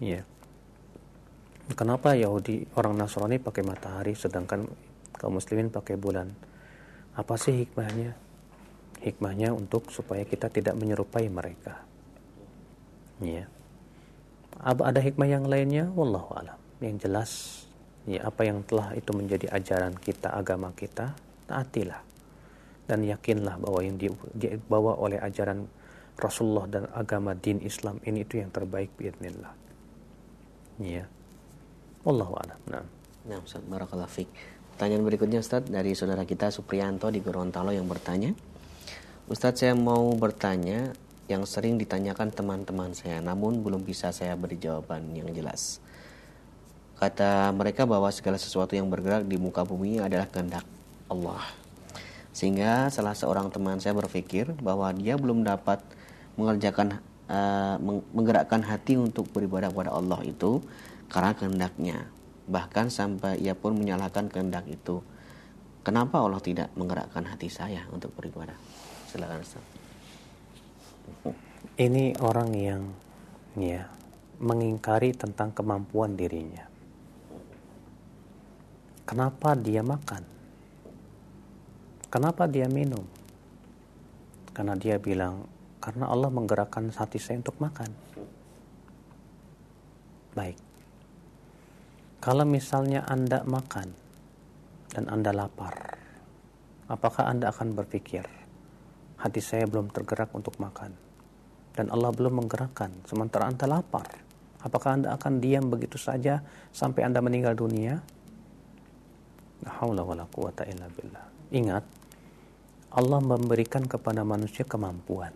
Iya. 0.00 0.24
Kenapa 1.76 2.16
Yahudi 2.16 2.64
orang 2.80 2.96
Nasrani 2.96 3.36
pakai 3.36 3.61
matahari 3.61 4.16
sedangkan 4.16 4.64
kaum 5.12 5.36
muslimin 5.36 5.68
pakai 5.68 6.00
bulan? 6.00 6.32
Apa 7.20 7.36
sih 7.36 7.52
hikmahnya? 7.52 8.16
Hikmahnya 9.04 9.52
untuk 9.52 9.92
supaya 9.92 10.24
kita 10.24 10.48
tidak 10.48 10.72
menyerupai 10.80 11.28
mereka. 11.28 11.84
Iya 13.20 13.59
ada 14.64 15.00
hikmah 15.00 15.28
yang 15.28 15.44
lainnya? 15.48 15.88
Wallahu 15.92 16.36
alam. 16.36 16.58
Yang 16.80 16.96
jelas 17.06 17.30
ya 18.08 18.24
apa 18.24 18.48
yang 18.48 18.64
telah 18.64 18.96
itu 18.96 19.12
menjadi 19.12 19.52
ajaran 19.52 19.96
kita 19.96 20.32
agama 20.32 20.72
kita 20.76 21.16
taatilah. 21.48 22.00
Dan 22.88 23.06
yakinlah 23.06 23.61
bahwa 23.61 23.80
yang 23.86 23.96
dibawa 24.34 24.98
oleh 24.98 25.20
ajaran 25.22 25.68
Rasulullah 26.18 26.66
dan 26.66 26.84
agama 26.92 27.32
din 27.38 27.62
Islam 27.62 28.02
ini 28.04 28.26
itu 28.26 28.42
yang 28.42 28.50
terbaik 28.50 28.92
biidznillah 28.98 29.54
ya. 30.82 31.06
Wallahu 32.02 32.34
alam. 32.40 32.61
Nah 32.66 33.00
Nah, 33.28 33.36
Ustaz 33.44 33.61
Barakallahu 33.61 34.08
Fik. 34.08 34.28
Pertanyaan 34.76 35.04
berikutnya 35.04 35.44
Ustaz 35.44 35.68
dari 35.68 35.92
saudara 35.92 36.24
kita 36.24 36.48
Supriyanto 36.48 37.12
di 37.12 37.20
Gorontalo 37.20 37.68
yang 37.68 37.84
bertanya. 37.84 38.32
Ustaz 39.28 39.61
saya 39.61 39.76
mau 39.76 40.08
bertanya 40.16 40.96
yang 41.30 41.46
sering 41.46 41.78
ditanyakan 41.78 42.34
teman-teman 42.34 42.90
saya, 42.90 43.22
namun 43.22 43.62
belum 43.62 43.86
bisa 43.86 44.10
saya 44.10 44.34
beri 44.34 44.58
jawaban 44.58 45.14
yang 45.14 45.30
jelas. 45.30 45.78
Kata 46.98 47.54
mereka 47.54 47.86
bahwa 47.86 48.10
segala 48.10 48.36
sesuatu 48.36 48.74
yang 48.74 48.90
bergerak 48.90 49.24
di 49.24 49.38
muka 49.38 49.62
bumi 49.62 50.02
adalah 50.02 50.26
kehendak 50.26 50.66
Allah. 51.06 51.40
Sehingga 52.34 52.90
salah 52.90 53.14
seorang 53.14 53.48
teman 53.48 53.78
saya 53.78 53.94
berpikir 53.94 54.52
bahwa 54.58 54.90
dia 54.92 55.14
belum 55.14 55.46
dapat 55.46 55.80
mengerjakan 56.34 56.98
uh, 57.30 57.80
menggerakkan 58.12 58.60
hati 58.66 58.98
untuk 58.98 59.30
beribadah 59.30 59.70
kepada 59.70 59.94
Allah 59.94 60.20
itu 60.26 60.60
karena 61.08 61.32
kehendaknya. 61.32 61.98
Bahkan 62.50 62.90
sampai 62.90 63.38
ia 63.38 63.54
pun 63.54 63.78
menyalahkan 63.78 64.26
kehendak 64.26 64.66
itu. 64.66 65.00
Kenapa 65.86 66.20
Allah 66.20 66.42
tidak 66.42 66.68
menggerakkan 66.76 67.24
hati 67.24 67.48
saya 67.48 67.86
untuk 67.94 68.12
beribadah? 68.12 68.58
Silakan 69.08 69.40
Ustaz 69.40 69.69
ini 71.80 72.12
orang 72.20 72.52
yang 72.52 72.82
ya 73.56 73.88
mengingkari 74.36 75.16
tentang 75.16 75.48
kemampuan 75.56 76.12
dirinya. 76.12 76.68
Kenapa 79.08 79.56
dia 79.56 79.80
makan? 79.80 80.20
Kenapa 82.12 82.44
dia 82.44 82.68
minum? 82.68 83.08
Karena 84.52 84.76
dia 84.76 85.00
bilang, 85.00 85.48
karena 85.80 86.12
Allah 86.12 86.28
menggerakkan 86.28 86.92
hati 86.92 87.16
saya 87.16 87.40
untuk 87.40 87.56
makan. 87.56 87.88
Baik. 90.36 90.60
Kalau 92.20 92.44
misalnya 92.44 93.08
Anda 93.08 93.40
makan 93.48 93.88
dan 94.92 95.08
Anda 95.08 95.32
lapar, 95.32 95.96
apakah 96.92 97.24
Anda 97.24 97.48
akan 97.48 97.72
berpikir, 97.72 98.28
hati 99.16 99.40
saya 99.40 99.64
belum 99.64 99.88
tergerak 99.88 100.28
untuk 100.36 100.60
makan 100.60 101.09
dan 101.80 101.88
Allah 101.88 102.12
belum 102.12 102.44
menggerakkan. 102.44 102.92
Sementara 103.08 103.48
anda 103.48 103.64
lapar. 103.64 104.04
Apakah 104.60 105.00
anda 105.00 105.16
akan 105.16 105.40
diam 105.40 105.72
begitu 105.72 105.96
saja 105.96 106.44
sampai 106.68 107.08
anda 107.08 107.24
meninggal 107.24 107.56
dunia? 107.56 108.04
Ingat 111.48 111.84
Allah 112.92 113.20
memberikan 113.24 113.88
kepada 113.88 114.20
manusia 114.20 114.68
kemampuan. 114.68 115.32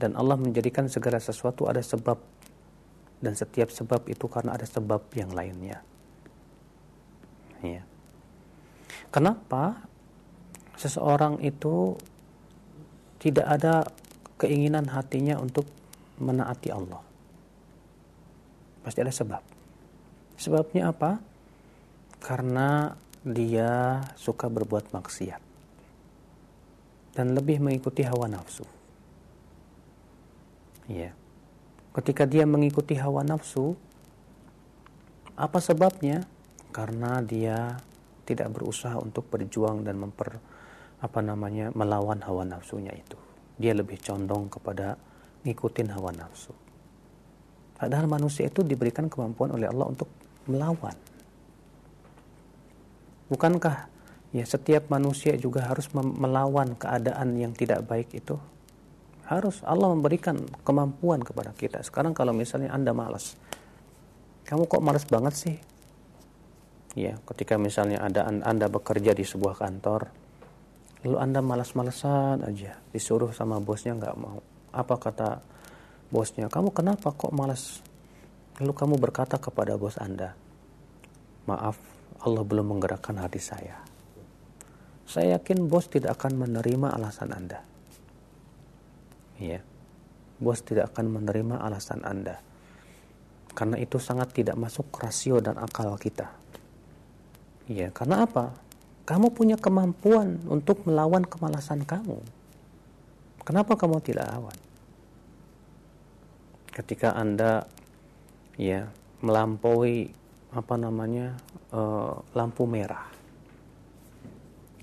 Dan 0.00 0.16
Allah 0.16 0.40
menjadikan 0.40 0.88
segala 0.88 1.20
sesuatu 1.20 1.68
ada 1.68 1.84
sebab. 1.84 2.16
Dan 3.20 3.36
setiap 3.36 3.68
sebab 3.68 4.08
itu 4.08 4.24
karena 4.24 4.56
ada 4.56 4.64
sebab 4.64 5.04
yang 5.12 5.36
lainnya. 5.36 5.84
Ya 7.60 7.84
kenapa 9.12 9.84
seseorang 10.80 11.38
itu 11.44 11.94
tidak 13.20 13.46
ada 13.46 13.86
keinginan 14.42 14.90
hatinya 14.90 15.38
untuk 15.38 15.70
menaati 16.18 16.74
Allah. 16.74 16.98
Pasti 18.82 18.98
ada 18.98 19.14
sebab. 19.14 19.42
Sebabnya 20.34 20.90
apa? 20.90 21.22
Karena 22.18 22.90
dia 23.22 24.02
suka 24.18 24.50
berbuat 24.50 24.90
maksiat 24.90 25.38
dan 27.14 27.38
lebih 27.38 27.62
mengikuti 27.62 28.02
hawa 28.02 28.26
nafsu. 28.26 28.66
Ya. 30.90 31.14
Ketika 31.94 32.26
dia 32.26 32.42
mengikuti 32.48 32.98
hawa 32.98 33.22
nafsu, 33.22 33.78
apa 35.38 35.62
sebabnya? 35.62 36.26
Karena 36.72 37.20
dia 37.20 37.78
tidak 38.24 38.50
berusaha 38.56 38.96
untuk 38.96 39.28
berjuang 39.28 39.84
dan 39.84 40.00
memper 40.00 40.40
apa 41.04 41.20
namanya 41.20 41.68
melawan 41.76 42.18
hawa 42.24 42.48
nafsunya 42.48 42.96
itu. 42.96 43.31
Dia 43.62 43.78
lebih 43.78 44.02
condong 44.02 44.50
kepada 44.50 44.98
ngikutin 45.46 45.94
hawa 45.94 46.10
nafsu. 46.10 46.50
Padahal 47.78 48.10
manusia 48.10 48.50
itu 48.50 48.66
diberikan 48.66 49.06
kemampuan 49.06 49.54
oleh 49.54 49.70
Allah 49.70 49.86
untuk 49.86 50.10
melawan. 50.50 50.98
Bukankah 53.30 53.86
ya 54.34 54.42
setiap 54.42 54.90
manusia 54.90 55.38
juga 55.38 55.70
harus 55.70 55.86
melawan 55.94 56.74
keadaan 56.74 57.38
yang 57.38 57.54
tidak 57.54 57.86
baik 57.86 58.10
itu? 58.10 58.34
Harus 59.30 59.62
Allah 59.62 59.94
memberikan 59.94 60.42
kemampuan 60.66 61.22
kepada 61.22 61.54
kita. 61.54 61.78
Sekarang 61.86 62.18
kalau 62.18 62.34
misalnya 62.34 62.74
Anda 62.74 62.90
malas, 62.90 63.38
kamu 64.42 64.66
kok 64.66 64.82
malas 64.82 65.06
banget 65.06 65.34
sih? 65.38 65.56
Ya, 66.92 67.16
ketika 67.24 67.56
misalnya 67.56 68.02
ada 68.04 68.28
Anda 68.28 68.68
bekerja 68.68 69.16
di 69.16 69.24
sebuah 69.24 69.56
kantor, 69.56 70.12
lalu 71.02 71.16
Anda 71.18 71.42
malas-malesan 71.42 72.46
aja, 72.46 72.78
disuruh 72.94 73.34
sama 73.34 73.58
bosnya 73.58 73.98
nggak 73.98 74.16
mau. 74.18 74.38
Apa 74.70 74.94
kata 74.98 75.42
bosnya? 76.08 76.46
Kamu 76.46 76.70
kenapa 76.70 77.10
kok 77.10 77.34
malas? 77.34 77.82
Lalu 78.62 78.72
kamu 78.72 78.94
berkata 79.02 79.40
kepada 79.42 79.74
bos 79.74 79.98
Anda, 79.98 80.38
"Maaf, 81.50 81.76
Allah 82.22 82.44
belum 82.46 82.76
menggerakkan 82.76 83.18
hati 83.18 83.42
saya." 83.42 83.82
Saya 85.02 85.36
yakin 85.36 85.66
bos 85.68 85.90
tidak 85.90 86.16
akan 86.16 86.46
menerima 86.46 86.94
alasan 86.94 87.34
Anda. 87.34 87.60
Ya. 89.36 89.60
Bos 90.38 90.62
tidak 90.62 90.94
akan 90.94 91.20
menerima 91.20 91.60
alasan 91.60 92.06
Anda. 92.06 92.38
Karena 93.52 93.76
itu 93.76 94.00
sangat 94.00 94.32
tidak 94.32 94.56
masuk 94.56 94.88
rasio 94.96 95.42
dan 95.42 95.60
akal 95.60 95.92
kita. 96.00 96.32
Ya, 97.68 97.92
karena 97.92 98.24
apa? 98.24 98.56
Kamu 99.12 99.28
punya 99.36 99.60
kemampuan 99.60 100.40
untuk 100.48 100.88
melawan 100.88 101.20
kemalasan 101.28 101.84
kamu. 101.84 102.16
Kenapa 103.44 103.76
kamu 103.76 104.00
tidak 104.00 104.24
lawan? 104.32 104.56
Ketika 106.72 107.12
Anda 107.12 107.68
ya 108.56 108.88
melampaui 109.20 110.08
apa 110.56 110.80
namanya 110.80 111.36
uh, 111.76 112.24
lampu 112.32 112.64
merah. 112.64 113.12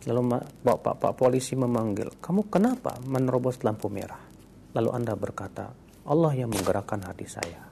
Lalu 0.06 0.38
pak, 0.62 0.78
pak, 0.78 0.96
pak 1.02 1.14
polisi 1.18 1.58
memanggil, 1.58 2.14
kamu 2.22 2.54
kenapa 2.54 3.02
menerobos 3.10 3.66
lampu 3.66 3.90
merah? 3.90 4.22
Lalu 4.78 4.90
anda 4.94 5.18
berkata, 5.18 5.74
Allah 6.06 6.32
yang 6.38 6.54
menggerakkan 6.54 7.02
hati 7.04 7.26
saya, 7.28 7.66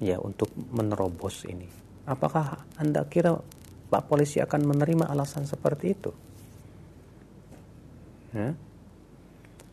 ya 0.00 0.16
untuk 0.18 0.48
menerobos 0.72 1.44
ini. 1.44 1.68
Apakah 2.08 2.66
anda 2.80 3.04
kira 3.06 3.36
pak 3.94 4.10
polisi 4.10 4.42
akan 4.42 4.66
menerima 4.66 5.06
alasan 5.06 5.46
seperti 5.46 5.86
itu? 5.94 6.10
Ya? 8.34 8.50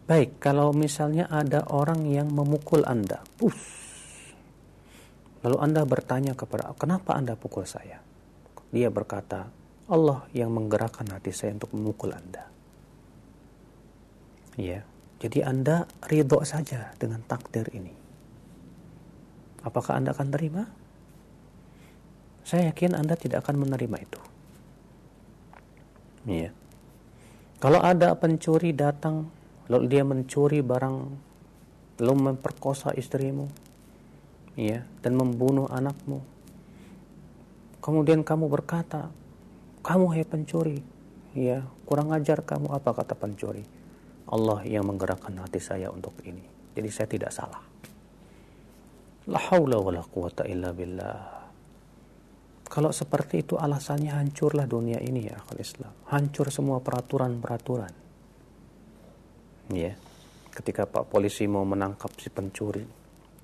Baik, 0.05 0.37
kalau 0.37 0.69
misalnya 0.77 1.25
ada 1.25 1.65
orang 1.73 2.05
yang 2.05 2.29
memukul 2.29 2.85
anda, 2.85 3.25
pus, 3.41 3.81
Lalu 5.41 5.57
Anda 5.57 5.81
bertanya 5.89 6.33
kepada, 6.37 6.69
kenapa 6.77 7.17
Anda 7.17 7.33
pukul 7.33 7.65
saya? 7.65 7.97
Dia 8.69 8.93
berkata, 8.93 9.49
Allah 9.89 10.29
yang 10.37 10.53
menggerakkan 10.53 11.09
hati 11.09 11.33
saya 11.33 11.57
untuk 11.57 11.73
memukul 11.73 12.13
Anda. 12.13 12.45
Ya, 14.55 14.85
jadi 15.17 15.49
Anda 15.49 15.89
ridho 16.05 16.45
saja 16.45 16.93
dengan 17.01 17.25
takdir 17.25 17.65
ini. 17.73 17.91
Apakah 19.65 19.97
Anda 19.97 20.13
akan 20.13 20.29
terima? 20.29 20.63
Saya 22.41 22.73
yakin 22.73 22.97
Anda 22.97 23.13
tidak 23.15 23.45
akan 23.45 23.65
menerima 23.67 23.97
itu. 24.01 24.21
Ya. 26.29 26.49
Kalau 27.61 27.81
ada 27.81 28.17
pencuri 28.17 28.73
datang, 28.73 29.29
lalu 29.69 29.85
dia 29.89 30.03
mencuri 30.05 30.65
barang, 30.65 30.97
lalu 32.01 32.13
memperkosa 32.33 32.93
istrimu, 32.97 33.45
ya 34.57 34.85
dan 35.05 35.13
membunuh 35.17 35.69
anakmu. 35.69 36.21
Kemudian 37.81 38.21
kamu 38.21 38.49
berkata 38.49 39.09
kamu 39.81 40.05
hai 40.13 40.25
pencuri 40.25 40.77
ya 41.33 41.65
kurang 41.89 42.13
ajar 42.13 42.45
kamu. 42.45 42.69
Apa 42.69 42.93
kata 42.93 43.17
pencuri? 43.17 43.65
Allah 44.31 44.63
yang 44.63 44.87
menggerakkan 44.87 45.33
hati 45.41 45.59
saya 45.59 45.89
untuk 45.89 46.15
ini. 46.23 46.45
Jadi 46.77 46.89
saya 46.93 47.07
tidak 47.09 47.33
salah. 47.33 47.61
La 49.27 49.41
haula 49.51 49.77
wala 49.81 50.01
quwata 50.05 50.47
illa 50.47 50.71
billah 50.71 51.40
kalau 52.71 52.95
seperti 52.95 53.43
itu 53.43 53.59
alasannya 53.59 54.15
hancurlah 54.15 54.63
dunia 54.63 55.03
ini 55.03 55.27
ya 55.27 55.35
akal 55.35 55.59
Islam 55.59 55.91
hancur 56.07 56.47
semua 56.47 56.79
peraturan-peraturan 56.79 57.93
ya 59.75 59.91
ketika 60.55 60.87
Pak 60.87 61.11
polisi 61.11 61.43
mau 61.51 61.67
menangkap 61.67 62.15
si 62.15 62.31
pencuri 62.31 63.01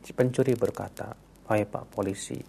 Si 0.08 0.16
pencuri 0.16 0.56
berkata, 0.56 1.12
Wahai 1.52 1.68
Pak 1.68 1.92
Polisi, 1.92 2.40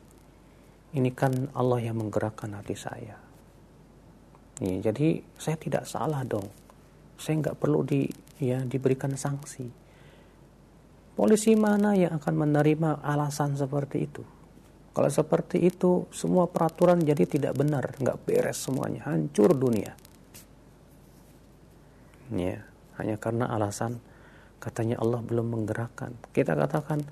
ini 0.94 1.10
kan 1.10 1.50
Allah 1.58 1.90
yang 1.90 1.98
menggerakkan 1.98 2.54
hati 2.54 2.78
saya. 2.78 3.18
Nih, 4.62 4.78
jadi 4.78 5.18
saya 5.34 5.58
tidak 5.58 5.82
salah 5.82 6.22
dong. 6.22 6.46
Saya 7.18 7.42
nggak 7.42 7.58
perlu 7.58 7.82
di 7.82 8.06
ya 8.38 8.62
diberikan 8.62 9.18
sanksi. 9.18 9.66
Polisi 11.18 11.58
mana 11.58 11.98
yang 11.98 12.22
akan 12.22 12.46
menerima 12.46 13.02
alasan 13.02 13.58
seperti 13.58 14.06
itu? 14.06 14.22
Kalau 14.96 15.10
seperti 15.12 15.62
itu, 15.62 16.10
semua 16.10 16.50
peraturan 16.50 16.98
jadi 16.98 17.22
tidak 17.22 17.54
benar, 17.54 17.94
nggak 17.96 18.18
beres 18.26 18.58
semuanya, 18.58 19.06
hancur 19.06 19.54
dunia. 19.54 19.94
Ya, 22.34 22.66
hanya 23.00 23.16
karena 23.16 23.48
alasan 23.48 24.02
katanya 24.58 24.98
Allah 25.00 25.22
belum 25.22 25.54
menggerakkan. 25.54 26.12
Kita 26.34 26.58
katakan 26.58 27.06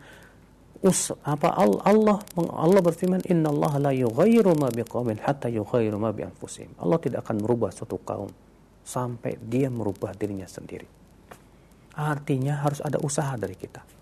us 0.85 1.15
apa 1.25 1.57
Allah 1.57 2.21
Allah 2.37 2.81
berfirman 2.85 3.25
Allah 3.47 3.73
la 3.81 3.93
yughayyiru 3.97 4.53
ma 4.59 4.69
biqaumin 4.69 5.23
hatta 5.25 5.49
yughayyiru 5.49 5.97
ma 5.97 6.13
bi 6.13 6.27
anfusihim. 6.27 6.77
Allah 6.77 6.99
tidak 7.01 7.25
akan 7.25 7.41
merubah 7.41 7.73
suatu 7.73 7.97
kaum 8.03 8.29
sampai 8.85 9.41
dia 9.41 9.73
merubah 9.73 10.13
dirinya 10.13 10.45
sendiri. 10.45 10.87
Artinya 11.97 12.61
harus 12.61 12.85
ada 12.85 13.01
usaha 13.01 13.33
dari 13.41 13.57
kita. 13.57 13.96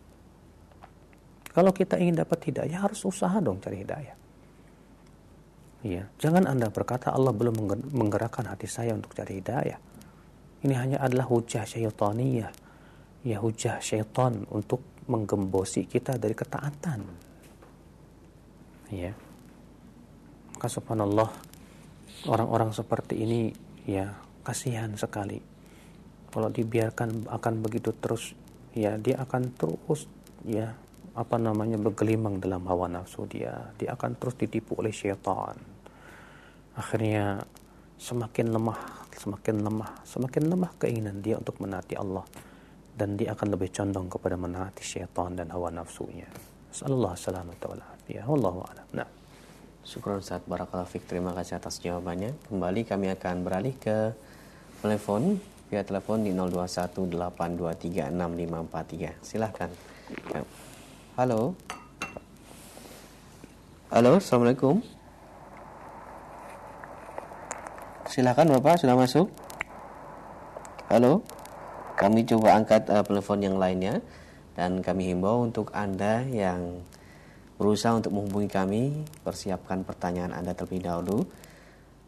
Kalau 1.55 1.71
kita 1.71 1.97
ingin 2.03 2.19
dapat 2.19 2.51
hidayah 2.51 2.83
harus 2.83 3.07
usaha 3.07 3.39
dong 3.39 3.63
cari 3.63 3.87
hidayah. 3.87 4.17
Iya, 5.85 6.09
jangan 6.19 6.51
Anda 6.51 6.73
berkata 6.73 7.15
Allah 7.15 7.31
belum 7.31 7.55
menggerakkan 7.95 8.49
hati 8.51 8.67
saya 8.67 8.97
untuk 8.97 9.15
cari 9.15 9.39
hidayah. 9.39 9.79
Ini 10.65 10.75
hanya 10.75 10.99
adalah 10.99 11.29
hujah 11.29 11.63
syaitaniyah. 11.63 12.51
Ya 13.25 13.37
hujah 13.39 13.79
syaitan 13.85 14.49
untuk 14.49 14.81
menggembosi 15.07 15.85
kita 15.85 16.17
dari 16.17 16.33
ketaatan. 16.33 17.05
Ya. 18.89 19.13
Maka 20.57 20.67
subhanallah 20.67 21.29
orang-orang 22.33 22.73
seperti 22.73 23.21
ini 23.21 23.53
ya 23.85 24.17
kasihan 24.41 24.97
sekali. 24.97 25.39
Kalau 26.33 26.49
dibiarkan 26.49 27.29
akan 27.29 27.55
begitu 27.61 27.93
terus 27.95 28.33
ya 28.73 28.97
dia 28.97 29.21
akan 29.21 29.53
terus 29.55 30.09
ya 30.49 30.73
apa 31.15 31.39
namanya 31.39 31.79
bergelimang 31.79 32.43
dalam 32.43 32.67
hawa 32.67 32.91
nafsu 32.91 33.27
dia 33.31 33.71
dia 33.79 33.95
akan 33.95 34.19
terus 34.19 34.35
ditipu 34.35 34.83
oleh 34.83 34.91
syaitan 34.91 35.55
akhirnya 36.75 37.39
semakin 37.99 38.51
lemah 38.51 38.79
semakin 39.15 39.63
lemah 39.63 39.91
semakin 40.03 40.51
lemah 40.51 40.71
keinginan 40.77 41.23
dia 41.23 41.39
untuk 41.39 41.63
menaati 41.63 41.95
Allah 41.95 42.27
dan 42.95 43.19
dia 43.19 43.35
akan 43.35 43.59
lebih 43.59 43.75
condong 43.75 44.07
kepada 44.07 44.39
menaati 44.39 44.87
syaitan 44.87 45.35
dan 45.35 45.51
hawa 45.51 45.75
nafsunya. 45.75 46.31
Sallallahu 46.71 47.19
selamat 47.19 47.59
wa 47.67 47.75
ya 48.07 48.23
Wallahu 48.27 48.63
a'lam. 48.71 48.87
Nah. 48.95 49.07
Syukur 49.85 50.17
Ustaz 50.17 50.41
Barakallahu 50.49 50.89
Fik. 50.89 51.05
Terima 51.05 51.37
kasih 51.37 51.61
atas 51.61 51.77
jawabannya. 51.77 52.33
Kembali 52.49 52.89
kami 52.89 53.13
akan 53.13 53.45
beralih 53.45 53.77
ke 53.77 54.17
telepon 54.81 55.37
via 55.69 55.85
telepon 55.85 56.25
di 56.25 56.33
0218236543. 56.33 59.21
Silahkan. 59.21 59.69
Halo. 61.15 61.55
Halo, 63.87 64.19
Assalamualaikum. 64.19 64.83
Silahkan 68.11 68.51
Bapak, 68.51 68.83
sudah 68.83 68.99
masuk? 68.99 69.31
Halo. 70.91 71.23
Kami 71.95 72.27
coba 72.27 72.59
angkat 72.59 72.91
uh, 72.91 73.07
telepon 73.07 73.39
yang 73.39 73.63
lainnya 73.63 74.03
dan 74.59 74.83
kami 74.83 75.15
himbau 75.15 75.47
untuk 75.47 75.71
Anda 75.71 76.27
yang 76.27 76.83
berusaha 77.63 77.95
untuk 77.95 78.11
menghubungi 78.11 78.51
kami, 78.51 78.83
persiapkan 79.23 79.87
pertanyaan 79.87 80.35
Anda 80.35 80.59
terlebih 80.59 80.83
dahulu 80.83 81.23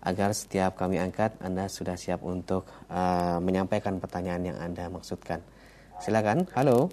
agar 0.02 0.34
setiap 0.34 0.74
kami 0.74 0.98
angkat 0.98 1.38
Anda 1.38 1.70
sudah 1.70 1.94
siap 1.94 2.26
untuk 2.26 2.66
uh, 2.90 3.38
menyampaikan 3.38 4.02
pertanyaan 4.02 4.50
yang 4.50 4.59
Anda 4.59 4.90
maksudkan. 4.90 5.46
Silakan. 6.02 6.50
Halo. 6.59 6.90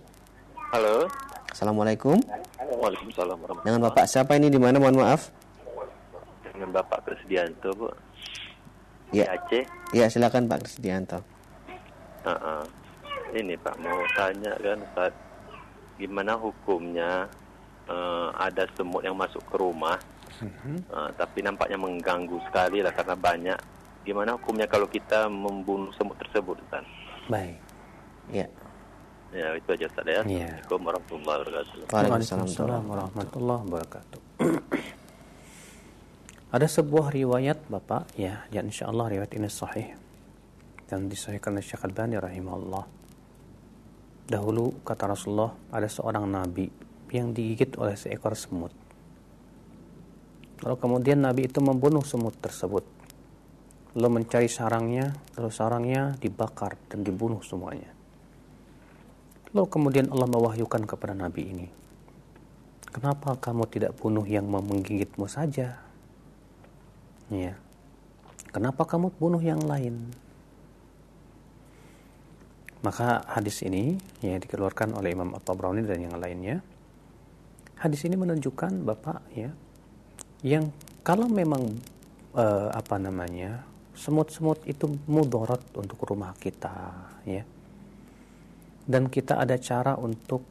Halo. 0.70 1.10
Assalamualaikum. 1.54 2.18
Waalaikumsalam 2.58 3.38
Dengan 3.62 3.80
Bapak 3.86 4.10
siapa 4.10 4.36
ini 4.36 4.50
di 4.50 4.58
mana? 4.58 4.82
Mohon 4.82 5.06
maaf. 5.06 5.30
Dengan 6.50 6.74
Bapak 6.74 7.06
Krisdianto, 7.06 7.70
Bu. 7.78 7.88
Ya. 9.14 9.30
Aceh. 9.38 9.64
Ya, 9.94 10.10
silakan 10.10 10.50
Pak 10.50 10.66
Krisdianto. 10.66 11.22
Uh 12.26 12.34
-uh 12.34 12.64
ini 13.34 13.58
Pak 13.58 13.76
mau 13.82 14.02
tanya 14.14 14.54
kan 14.62 14.80
Pak 14.94 15.12
gimana 15.98 16.38
hukumnya 16.38 17.26
uh, 17.90 18.30
ada 18.38 18.66
semut 18.78 19.02
yang 19.02 19.18
masuk 19.18 19.42
ke 19.50 19.56
rumah 19.58 19.98
uh, 20.94 21.10
tapi 21.18 21.42
nampaknya 21.42 21.78
mengganggu 21.78 22.38
sekali 22.50 22.86
lah 22.86 22.94
karena 22.94 23.16
banyak 23.18 23.60
gimana 24.06 24.38
hukumnya 24.38 24.70
kalau 24.70 24.86
kita 24.86 25.30
membunuh 25.30 25.90
semut 25.98 26.18
tersebut 26.22 26.58
Ustaz 26.70 26.86
baik 27.30 27.58
ya 28.30 28.46
ya 29.34 29.48
itu 29.58 29.70
aja 29.74 29.86
Ustaz 29.90 30.06
ya 30.06 30.22
ya. 30.22 30.22
Assalamualaikum 30.22 30.80
warahmatullahi 30.86 31.38
wabarakatuh 31.42 31.78
Waalaikumsalam 31.90 32.84
warahmatullahi 32.86 33.62
wabarakatuh 33.66 34.20
ada 36.56 36.68
sebuah 36.70 37.10
riwayat 37.10 37.58
Bapak 37.68 38.14
ya 38.14 38.46
ya 38.54 38.62
insyaallah 38.62 39.10
riwayat 39.10 39.34
ini 39.34 39.50
sahih 39.50 39.98
dan 40.86 41.10
disahihkan 41.10 41.58
oleh 41.58 41.66
Syekh 41.66 41.82
Al-Bani 41.82 42.22
rahimahullah 42.22 42.86
Dahulu 44.24 44.80
kata 44.88 45.12
Rasulullah 45.12 45.52
ada 45.68 45.92
seorang 45.92 46.24
nabi 46.24 46.72
yang 47.12 47.36
digigit 47.36 47.76
oleh 47.76 48.00
seekor 48.00 48.40
semut. 48.40 48.72
Lalu 50.64 50.80
kemudian 50.80 51.20
Nabi 51.20 51.52
itu 51.52 51.60
membunuh 51.60 52.02
semut 52.08 52.32
tersebut. 52.40 52.88
Lalu 54.00 54.24
mencari 54.24 54.48
sarangnya, 54.48 55.12
lalu 55.36 55.52
sarangnya 55.52 56.16
dibakar 56.18 56.80
dan 56.88 57.04
dibunuh 57.04 57.44
semuanya. 57.44 57.92
Lalu 59.54 59.68
kemudian 59.70 60.10
Allah 60.10 60.30
mewahyukan 60.30 60.84
kepada 60.90 61.14
Nabi 61.14 61.54
ini. 61.54 61.68
Kenapa 62.90 63.38
kamu 63.38 63.70
tidak 63.70 63.98
bunuh 63.98 64.26
yang 64.26 64.50
menggigitmu 64.50 65.26
saja? 65.26 65.82
Ya. 67.30 67.54
Kenapa 68.54 68.86
kamu 68.86 69.14
bunuh 69.18 69.42
yang 69.42 69.62
lain? 69.66 70.14
Maka 72.86 73.24
hadis 73.26 73.64
ini 73.64 73.98
yang 74.20 74.44
dikeluarkan 74.44 74.94
oleh 74.94 75.16
Imam 75.16 75.34
At-Tabrani 75.34 75.88
dan 75.88 76.04
yang 76.04 76.18
lainnya. 76.20 76.60
Hadis 77.80 78.04
ini 78.06 78.14
menunjukkan 78.20 78.86
Bapak 78.86 79.24
ya 79.34 79.50
yang 80.44 80.76
kalau 81.08 81.32
memang 81.32 81.80
uh, 82.36 82.70
apa 82.76 83.00
namanya 83.00 83.64
semut-semut 83.96 84.60
itu 84.68 84.92
mudarat 85.08 85.64
untuk 85.72 86.04
rumah 86.04 86.36
kita 86.36 86.92
ya 87.24 87.48
dan 88.84 89.08
kita 89.08 89.40
ada 89.40 89.56
cara 89.60 89.96
untuk 89.96 90.44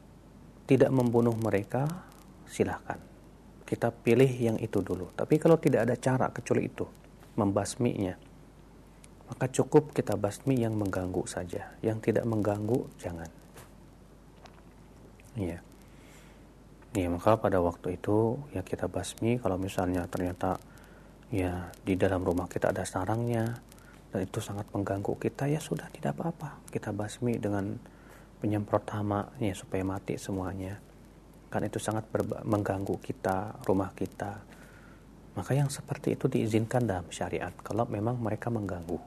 tidak 0.69 0.89
membunuh 0.89 1.35
mereka 1.35 1.85
silahkan. 2.49 2.97
Kita 3.63 3.89
pilih 3.89 4.29
yang 4.29 4.57
itu 4.61 4.83
dulu. 4.83 5.09
Tapi 5.15 5.39
kalau 5.41 5.57
tidak 5.57 5.89
ada 5.89 5.95
cara 5.97 6.29
kecuali 6.29 6.69
itu 6.69 6.85
membasminya 7.33 8.33
maka 9.33 9.49
cukup 9.49 9.97
kita 9.97 10.13
basmi 10.13 10.61
yang 10.61 10.77
mengganggu 10.77 11.25
saja. 11.25 11.73
Yang 11.81 12.13
tidak 12.13 12.29
mengganggu 12.29 12.85
jangan. 13.01 13.29
Iya. 15.33 15.57
Ya, 16.93 17.07
maka 17.09 17.41
pada 17.41 17.57
waktu 17.57 17.97
itu 17.97 18.37
ya 18.53 18.61
kita 18.61 18.85
basmi. 18.85 19.41
Kalau 19.41 19.57
misalnya 19.57 20.05
ternyata 20.05 20.61
ya 21.33 21.73
di 21.81 21.97
dalam 21.97 22.21
rumah 22.21 22.45
kita 22.45 22.69
ada 22.69 22.85
sarangnya 22.85 23.57
dan 24.13 24.21
itu 24.21 24.37
sangat 24.37 24.69
mengganggu 24.69 25.17
kita 25.17 25.49
ya 25.49 25.57
sudah 25.57 25.89
tidak 25.89 26.13
apa-apa. 26.13 26.61
Kita 26.69 26.93
basmi 26.93 27.41
dengan 27.41 27.73
penyemprot 28.43 28.83
hama 28.91 29.31
ya 29.39 29.55
supaya 29.55 29.87
mati 29.87 30.19
semuanya. 30.19 30.75
Kan 31.47 31.63
itu 31.63 31.79
sangat 31.79 32.03
mengganggu 32.43 32.99
kita, 32.99 33.63
rumah 33.63 33.95
kita. 33.95 34.43
Maka 35.39 35.55
yang 35.55 35.71
seperti 35.71 36.19
itu 36.19 36.27
diizinkan 36.27 36.83
dalam 36.83 37.07
syariat 37.07 37.55
kalau 37.63 37.87
memang 37.87 38.19
mereka 38.19 38.51
mengganggu. 38.51 38.99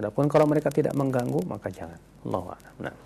Adapun 0.00 0.26
kalau 0.32 0.48
mereka 0.48 0.72
tidak 0.72 0.96
mengganggu 0.96 1.44
maka 1.44 1.68
jangan. 1.68 2.00
Allah 2.24 2.56
Nah. 2.80 2.96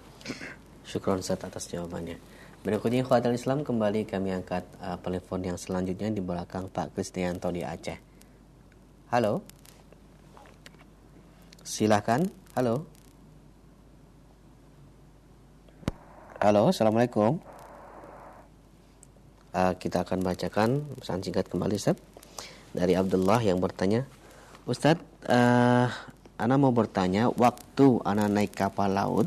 Syukron 0.88 1.20
atas 1.20 1.68
jawabannya. 1.68 2.16
Berikutnya 2.64 3.04
Khawatir 3.04 3.36
Islam 3.36 3.60
kembali 3.60 4.08
kami 4.08 4.32
angkat 4.32 4.64
uh, 4.80 4.96
telepon 5.04 5.44
yang 5.44 5.60
selanjutnya 5.60 6.08
di 6.08 6.24
belakang 6.24 6.72
Pak 6.72 6.96
Kristianto 6.96 7.52
di 7.52 7.60
Aceh. 7.60 8.00
Halo. 9.12 9.44
Silahkan. 11.60 12.24
Halo. 12.56 12.97
Halo, 16.38 16.70
Assalamualaikum. 16.70 17.42
Uh, 19.50 19.74
kita 19.74 20.06
akan 20.06 20.22
bacakan 20.22 20.86
pesan 20.94 21.18
singkat 21.18 21.50
kembali 21.50 21.74
Ustaz 21.74 21.98
dari 22.70 22.94
Abdullah 22.94 23.42
yang 23.42 23.58
bertanya, 23.58 24.06
Ustadz, 24.62 25.02
uh, 25.26 25.90
Ana 26.38 26.54
mau 26.54 26.70
bertanya, 26.70 27.26
waktu 27.34 27.98
Ana 28.06 28.30
naik 28.30 28.54
kapal 28.54 28.94
laut, 28.94 29.26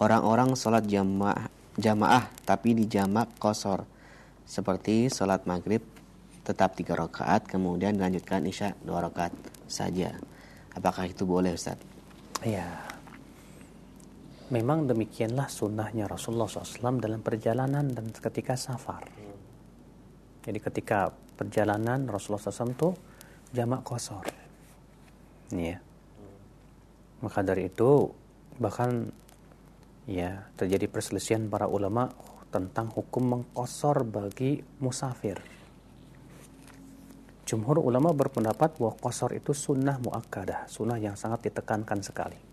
orang-orang 0.00 0.56
sholat 0.56 0.88
jamaah 0.88 1.52
jamaah 1.76 2.24
tapi 2.48 2.80
di 2.80 2.88
jamak 2.88 3.36
kosor 3.36 3.84
seperti 4.48 5.12
sholat 5.12 5.44
maghrib 5.44 5.84
tetap 6.48 6.80
tiga 6.80 6.96
rakaat 6.96 7.44
kemudian 7.44 8.00
dilanjutkan 8.00 8.48
isya 8.48 8.72
dua 8.80 9.04
rakaat 9.04 9.36
saja 9.68 10.16
apakah 10.72 11.12
itu 11.12 11.28
boleh 11.28 11.52
Ustaz? 11.52 11.76
Ya 12.40 12.91
memang 14.52 14.84
demikianlah 14.84 15.48
sunnahnya 15.48 16.04
Rasulullah 16.04 16.46
SAW 16.46 17.00
dalam 17.00 17.24
perjalanan 17.24 17.88
dan 17.88 18.12
ketika 18.12 18.54
safar 18.54 19.02
jadi 20.44 20.58
ketika 20.60 21.10
perjalanan 21.34 22.06
Rasulullah 22.06 22.52
SAW 22.52 22.76
itu 22.76 22.90
jamak 23.56 23.82
kosor 23.82 24.28
ya 25.50 25.80
maka 27.22 27.40
dari 27.40 27.72
itu 27.72 28.10
bahkan 28.58 29.08
ya 30.10 30.50
terjadi 30.58 30.90
perselisihan 30.90 31.46
para 31.46 31.70
ulama 31.70 32.10
tentang 32.52 32.92
hukum 32.92 33.40
mengkosor 33.40 34.04
bagi 34.04 34.60
musafir. 34.82 35.40
Jumhur 37.48 37.80
ulama 37.80 38.12
berpendapat 38.12 38.76
bahwa 38.76 38.94
kosor 39.00 39.32
itu 39.32 39.56
sunnah 39.56 39.96
muakkadah, 40.02 40.68
sunnah 40.68 41.00
yang 41.00 41.16
sangat 41.16 41.48
ditekankan 41.48 42.04
sekali. 42.04 42.51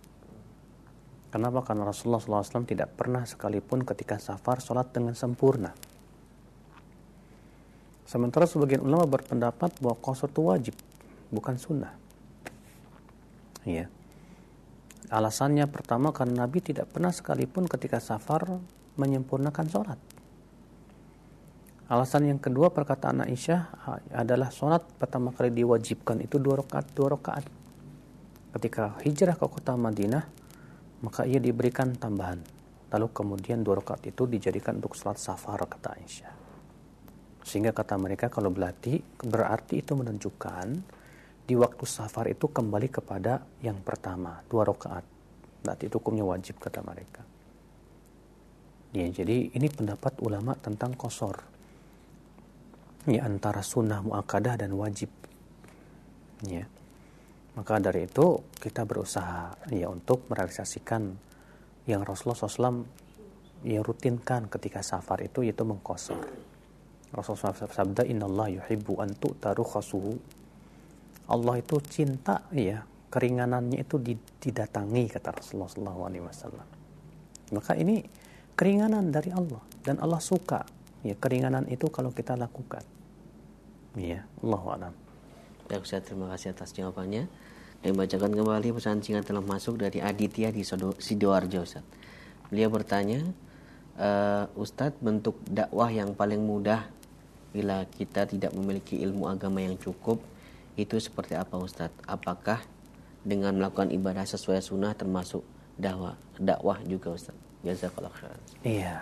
Kenapa? 1.29 1.61
Karena 1.61 1.85
Rasulullah 1.85 2.21
SAW 2.21 2.65
tidak 2.65 2.97
pernah 2.97 3.21
sekalipun 3.21 3.85
ketika 3.85 4.17
safar 4.17 4.57
sholat 4.65 4.89
dengan 4.89 5.13
sempurna. 5.13 5.77
Sementara 8.09 8.49
sebagian 8.49 8.81
ulama 8.81 9.05
berpendapat 9.05 9.77
bahwa 9.77 9.93
kosor 10.01 10.33
itu 10.33 10.41
wajib, 10.41 10.75
bukan 11.29 11.61
sunnah. 11.61 11.93
Iya. 13.61 13.85
Alasannya 15.13 15.69
pertama 15.69 16.09
karena 16.09 16.45
Nabi 16.45 16.65
tidak 16.65 16.89
pernah 16.89 17.13
sekalipun 17.13 17.69
ketika 17.69 18.01
safar 18.01 18.57
menyempurnakan 18.97 19.65
sholat. 19.69 19.99
Alasan 21.89 22.29
yang 22.29 22.41
kedua 22.41 22.73
perkataan 22.73 23.25
Aisyah 23.25 23.61
adalah 24.13 24.49
sholat 24.49 24.85
pertama 24.97 25.29
kali 25.33 25.53
diwajibkan 25.53 26.21
itu 26.21 26.41
dua 26.41 26.61
rakaat 26.61 26.85
dua 26.93 27.13
rakaat. 27.13 27.45
Ketika 28.57 28.97
hijrah 29.05 29.37
ke 29.37 29.45
kota 29.45 29.77
Madinah 29.77 30.38
maka 31.03 31.23
ia 31.23 31.39
diberikan 31.39 31.95
tambahan. 31.95 32.39
Lalu 32.89 33.07
kemudian 33.13 33.61
dua 33.61 33.79
rakaat 33.79 34.09
itu 34.09 34.25
dijadikan 34.25 34.81
untuk 34.81 34.97
sholat 34.97 35.21
safar 35.21 35.61
kata 35.69 35.89
Aisyah. 35.93 36.33
Sehingga 37.45 37.71
kata 37.71 37.95
mereka 38.01 38.27
kalau 38.33 38.49
berarti 38.49 38.99
berarti 39.21 39.81
itu 39.85 39.93
menunjukkan 39.93 40.67
di 41.45 41.53
waktu 41.57 41.85
safar 41.85 42.29
itu 42.29 42.49
kembali 42.49 42.89
kepada 42.89 43.45
yang 43.61 43.81
pertama, 43.81 44.41
dua 44.49 44.65
rakaat. 44.69 45.05
Berarti 45.65 45.89
itu 45.89 45.97
hukumnya 46.01 46.25
wajib 46.25 46.57
kata 46.61 46.81
mereka. 46.81 47.21
Ya, 48.89 49.05
jadi 49.05 49.53
ini 49.53 49.69
pendapat 49.69 50.17
ulama 50.25 50.57
tentang 50.57 50.97
kosor. 50.97 51.45
Ya, 53.05 53.25
antara 53.25 53.61
sunnah 53.61 54.01
muakkadah 54.01 54.57
dan 54.57 54.73
wajib. 54.73 55.13
Ya. 56.41 56.65
Maka 57.59 57.75
dari 57.83 58.07
itu 58.07 58.39
kita 58.55 58.87
berusaha 58.87 59.51
ya 59.67 59.91
untuk 59.91 60.31
merealisasikan 60.31 61.11
yang 61.91 62.07
Rasulullah 62.07 62.39
SAW 62.39 62.87
ya 63.67 63.83
rutinkan 63.83 64.47
ketika 64.47 64.79
safar 64.79 65.19
itu 65.19 65.43
yaitu 65.43 65.67
mengkosor. 65.67 66.23
Rasulullah 67.11 67.51
SAW 67.51 67.67
sabda 67.67 68.07
Inna 68.07 68.31
Allah 68.31 68.63
yuhibbu 68.63 69.03
an 69.03 69.11
tu'taru 69.11 69.67
khasuhu 69.67 70.15
Allah 71.27 71.59
itu 71.59 71.83
cinta 71.83 72.47
ya 72.55 72.79
keringanannya 73.11 73.83
itu 73.83 73.99
didatangi 74.39 75.11
kata 75.11 75.35
Rasulullah 75.35 75.67
SAW. 75.67 76.63
Maka 77.59 77.75
ini 77.75 78.07
keringanan 78.55 79.11
dari 79.11 79.35
Allah 79.35 79.59
dan 79.83 79.99
Allah 79.99 80.23
suka 80.23 80.63
ya 81.03 81.17
keringanan 81.19 81.67
itu 81.67 81.91
kalau 81.91 82.15
kita 82.15 82.39
lakukan. 82.39 82.87
Ya, 83.99 84.23
Allah 84.39 84.63
alam. 84.79 84.93
Ustaz, 85.69 86.07
terima 86.07 86.29
kasih 86.33 86.53
atas 86.55 86.73
jawabannya. 86.73 87.48
Dan 87.79 87.95
bacakan 87.95 88.35
kembali 88.35 88.75
pesan 88.75 88.99
singkat 88.99 89.23
telah 89.23 89.39
masuk 89.39 89.79
dari 89.79 90.03
Aditya 90.03 90.51
di 90.51 90.67
Sidoarjo 90.99 91.63
Ustaz. 91.63 91.85
Beliau 92.51 92.67
bertanya, 92.67 93.23
e, 93.95 94.09
Ustadz 94.59 94.99
bentuk 94.99 95.39
dakwah 95.47 95.87
yang 95.87 96.11
paling 96.11 96.43
mudah 96.43 96.91
bila 97.55 97.87
kita 97.87 98.27
tidak 98.27 98.51
memiliki 98.51 98.99
ilmu 98.99 99.31
agama 99.31 99.63
yang 99.63 99.79
cukup 99.79 100.19
itu 100.75 100.99
seperti 100.99 101.39
apa 101.39 101.55
Ustadz? 101.55 101.95
Apakah 102.03 102.59
dengan 103.23 103.55
melakukan 103.55 103.95
ibadah 103.95 104.27
sesuai 104.27 104.59
sunnah 104.59 104.91
termasuk 104.91 105.43
dakwah 105.79 106.19
dakwah 106.35 106.83
juga 106.83 107.15
Ustadz? 107.15 107.63
Jazakallah 107.63 108.11
khairan. 108.11 108.41
Iya. 108.63 108.95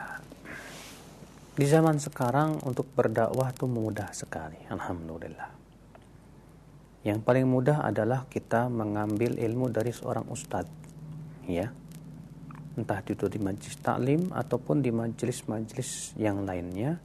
Di 1.58 1.66
zaman 1.66 1.98
sekarang 1.98 2.62
untuk 2.62 2.86
berdakwah 2.94 3.50
itu 3.50 3.66
mudah 3.66 4.14
sekali. 4.14 4.62
Alhamdulillah. 4.70 5.67
Yang 7.08 7.24
paling 7.24 7.48
mudah 7.48 7.88
adalah 7.88 8.28
kita 8.28 8.68
mengambil 8.68 9.40
ilmu 9.40 9.72
dari 9.72 9.96
seorang 9.96 10.28
ustadz. 10.28 10.68
Ya. 11.48 11.72
Entah 12.76 13.00
itu 13.00 13.32
di 13.32 13.40
majlis 13.40 13.80
taklim 13.80 14.28
ataupun 14.36 14.84
di 14.84 14.92
majlis-majlis 14.92 16.20
yang 16.20 16.44
lainnya. 16.44 17.00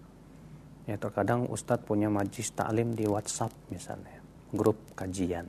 Ya 0.90 0.98
terkadang 0.98 1.46
ustadz 1.46 1.86
punya 1.86 2.10
majlis 2.10 2.50
taklim 2.50 2.98
di 2.98 3.06
WhatsApp 3.06 3.54
misalnya 3.70 4.18
grup 4.50 4.74
kajian. 4.98 5.46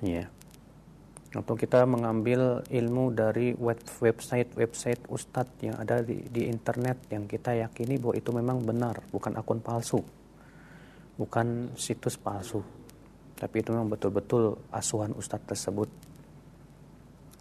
Ya. 0.00 0.32
Atau 1.36 1.52
kita 1.52 1.84
mengambil 1.84 2.64
ilmu 2.64 3.12
dari 3.12 3.52
web 3.60 3.76
website-website 4.00 5.04
ustadz 5.12 5.60
yang 5.60 5.76
ada 5.76 6.00
di, 6.00 6.24
di 6.32 6.48
internet 6.48 7.12
yang 7.12 7.28
kita 7.28 7.52
yakini 7.60 8.00
bahwa 8.00 8.16
itu 8.16 8.30
memang 8.32 8.64
benar, 8.64 9.04
bukan 9.12 9.36
akun 9.36 9.60
palsu. 9.60 10.00
bukan 11.16 11.72
situs 11.80 12.20
palsu 12.20 12.60
tapi 13.36 13.60
itu 13.60 13.68
memang 13.72 13.92
betul-betul 13.92 14.56
asuhan 14.72 15.12
ustadz 15.12 15.44
tersebut. 15.44 15.92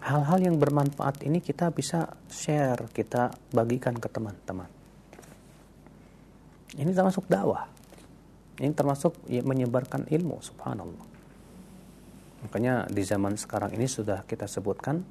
Hal-hal 0.06 0.38
yang 0.44 0.62
bermanfaat 0.62 1.26
ini 1.26 1.42
kita 1.42 1.72
bisa 1.74 2.14
share 2.30 2.92
kita 2.94 3.34
bagikan 3.50 3.98
ke 3.98 4.06
teman-teman. 4.06 4.70
Ini 6.76 6.92
termasuk 6.92 7.26
dakwah. 7.26 7.66
Ini 8.60 8.72
termasuk 8.76 9.18
ya, 9.26 9.42
menyebarkan 9.42 10.06
ilmu 10.12 10.44
subhanallah. 10.44 11.06
Makanya 12.46 12.86
di 12.92 13.02
zaman 13.02 13.40
sekarang 13.40 13.74
ini 13.74 13.90
sudah 13.90 14.22
kita 14.28 14.46
sebutkan 14.46 15.02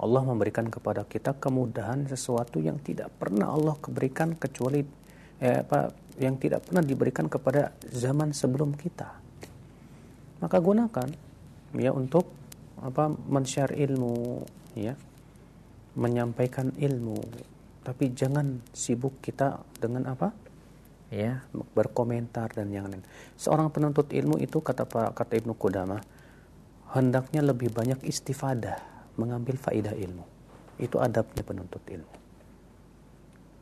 Allah 0.00 0.22
memberikan 0.24 0.66
kepada 0.72 1.04
kita 1.04 1.36
kemudahan 1.36 2.08
sesuatu 2.08 2.58
yang 2.58 2.80
tidak 2.80 3.12
pernah 3.20 3.52
Allah 3.52 3.76
berikan 3.76 4.34
kecuali 4.34 4.80
eh, 5.38 5.60
apa 5.62 5.92
yang 6.16 6.40
tidak 6.40 6.66
pernah 6.66 6.80
diberikan 6.80 7.28
kepada 7.28 7.76
zaman 7.86 8.32
sebelum 8.32 8.74
kita. 8.74 9.21
Maka 10.42 10.58
gunakan 10.58 11.08
ya 11.78 11.94
untuk 11.94 12.26
apa 12.82 13.08
men-share 13.08 13.78
ilmu 13.78 14.42
ya 14.74 14.98
menyampaikan 15.94 16.74
ilmu 16.74 17.14
tapi 17.86 18.10
jangan 18.10 18.58
sibuk 18.74 19.22
kita 19.22 19.62
dengan 19.78 20.10
apa 20.10 20.34
ya 21.14 21.46
berkomentar 21.76 22.50
dan 22.56 22.74
yang 22.74 22.90
lain 22.90 23.04
seorang 23.38 23.70
penuntut 23.70 24.10
ilmu 24.10 24.40
itu 24.40 24.58
kata 24.58 24.88
kata 25.14 25.32
Ibnu 25.38 25.54
Qudamah 25.54 26.02
hendaknya 26.92 27.40
lebih 27.40 27.72
banyak 27.72 28.04
istifadah 28.04 28.76
mengambil 29.16 29.56
faidah 29.56 29.96
ilmu. 29.96 30.24
Itu 30.80 31.00
adabnya 31.00 31.40
penuntut 31.44 31.80
ilmu. 31.88 32.14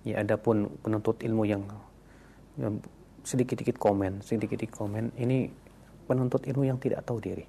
Ya 0.06 0.22
adapun 0.22 0.70
penuntut 0.80 1.22
ilmu 1.22 1.44
yang, 1.46 1.62
yang 2.56 2.80
sedikit-sedikit 3.22 3.76
komen, 3.76 4.24
sedikit-sedikit 4.24 4.74
komen, 4.74 5.12
ini 5.20 5.52
penuntut 6.10 6.42
ilmu 6.42 6.66
yang 6.66 6.82
tidak 6.82 7.06
tahu 7.06 7.22
diri. 7.22 7.46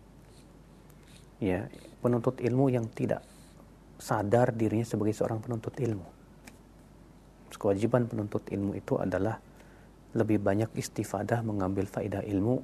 Ya, 1.42 1.66
penuntut 2.06 2.38
ilmu 2.38 2.70
yang 2.70 2.86
tidak 2.94 3.26
sadar 3.98 4.54
dirinya 4.54 4.86
sebagai 4.86 5.18
seorang 5.18 5.42
penuntut 5.42 5.74
ilmu. 5.82 6.06
Kewajiban 7.58 8.06
penuntut 8.06 8.46
ilmu 8.54 8.78
itu 8.78 9.02
adalah 9.02 9.42
lebih 10.14 10.38
banyak 10.38 10.70
istifadah 10.78 11.42
mengambil 11.42 11.90
faidah 11.90 12.22
ilmu 12.22 12.62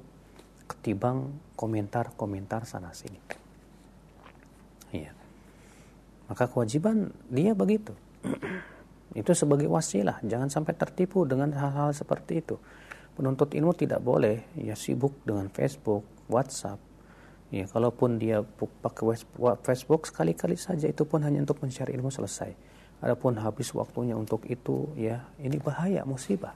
ketimbang 0.70 1.34
komentar-komentar 1.58 2.62
sana 2.68 2.94
sini. 2.94 3.18
Iya. 4.94 5.10
Maka 6.28 6.46
kewajiban 6.46 7.10
dia 7.32 7.56
begitu. 7.56 7.96
itu 9.20 9.32
sebagai 9.32 9.66
wasilah, 9.66 10.20
jangan 10.22 10.52
sampai 10.52 10.76
tertipu 10.76 11.24
dengan 11.24 11.50
hal-hal 11.56 11.90
seperti 11.96 12.44
itu. 12.44 12.60
Penuntut 13.18 13.50
ilmu 13.50 13.74
tidak 13.74 13.98
boleh 13.98 14.46
ya 14.54 14.78
sibuk 14.78 15.26
dengan 15.26 15.50
Facebook, 15.50 16.06
WhatsApp. 16.30 16.78
Ya, 17.50 17.66
kalaupun 17.66 18.20
dia 18.20 18.44
pakai 18.44 19.18
Facebook 19.66 20.06
sekali-kali 20.06 20.54
saja 20.54 20.86
itu 20.86 21.02
pun 21.02 21.24
hanya 21.26 21.42
untuk 21.42 21.58
mencari 21.58 21.98
ilmu 21.98 22.14
selesai. 22.14 22.54
Adapun 23.02 23.34
habis 23.42 23.74
waktunya 23.74 24.14
untuk 24.14 24.46
itu 24.46 24.94
ya 24.94 25.26
ini 25.42 25.58
bahaya, 25.58 26.06
musibah 26.06 26.54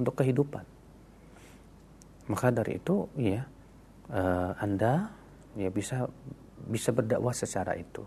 untuk 0.00 0.16
kehidupan. 0.24 0.64
Maka 2.32 2.48
dari 2.48 2.80
itu 2.80 3.10
ya 3.20 3.44
uh, 4.08 4.56
Anda 4.56 5.12
ya 5.58 5.68
bisa 5.68 6.08
bisa 6.64 6.94
berdakwah 6.94 7.34
secara 7.34 7.76
itu 7.76 8.06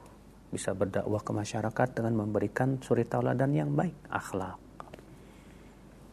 bisa 0.56 0.72
berdakwah 0.72 1.20
ke 1.20 1.32
masyarakat 1.36 1.88
dengan 1.92 2.24
memberikan 2.24 2.80
suri 2.80 3.04
tauladan 3.04 3.52
yang 3.52 3.76
baik, 3.76 3.96
akhlak. 4.08 4.65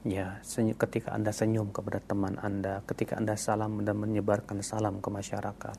Ya, 0.03 0.43
ketika 0.83 1.15
Anda 1.15 1.31
senyum 1.31 1.71
kepada 1.71 2.03
teman 2.03 2.35
Anda, 2.43 2.83
ketika 2.91 3.15
Anda 3.23 3.39
salam 3.39 3.87
dan 3.87 4.03
menyebarkan 4.03 4.59
salam 4.59 4.99
ke 4.99 5.09
masyarakat. 5.15 5.79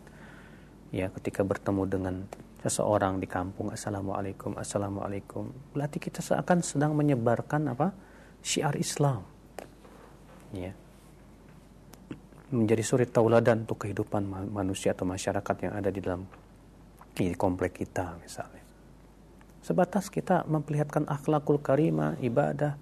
Ya, 0.96 1.12
ketika 1.12 1.44
bertemu 1.44 1.84
dengan 1.92 2.16
seseorang 2.64 3.20
di 3.20 3.28
kampung, 3.28 3.76
Assalamualaikum, 3.76 4.56
Assalamualaikum. 4.56 5.52
Berarti 5.76 6.00
kita 6.00 6.24
seakan 6.24 6.64
sedang 6.64 6.96
menyebarkan 6.96 7.76
apa? 7.76 7.92
Syiar 8.40 8.80
Islam. 8.80 9.28
Ya. 10.56 10.72
Menjadi 12.54 12.84
suri 12.86 13.10
tauladan 13.10 13.68
untuk 13.68 13.84
kehidupan 13.84 14.24
manusia 14.56 14.96
atau 14.96 15.04
masyarakat 15.04 15.56
yang 15.68 15.74
ada 15.76 15.90
di 15.92 16.00
dalam 16.00 16.24
di 17.12 17.36
komplek 17.36 17.76
kita 17.84 18.16
misalnya. 18.24 18.64
Sebatas 19.60 20.08
kita 20.08 20.48
memperlihatkan 20.48 21.12
akhlakul 21.12 21.60
karimah, 21.60 22.16
ibadah, 22.24 22.78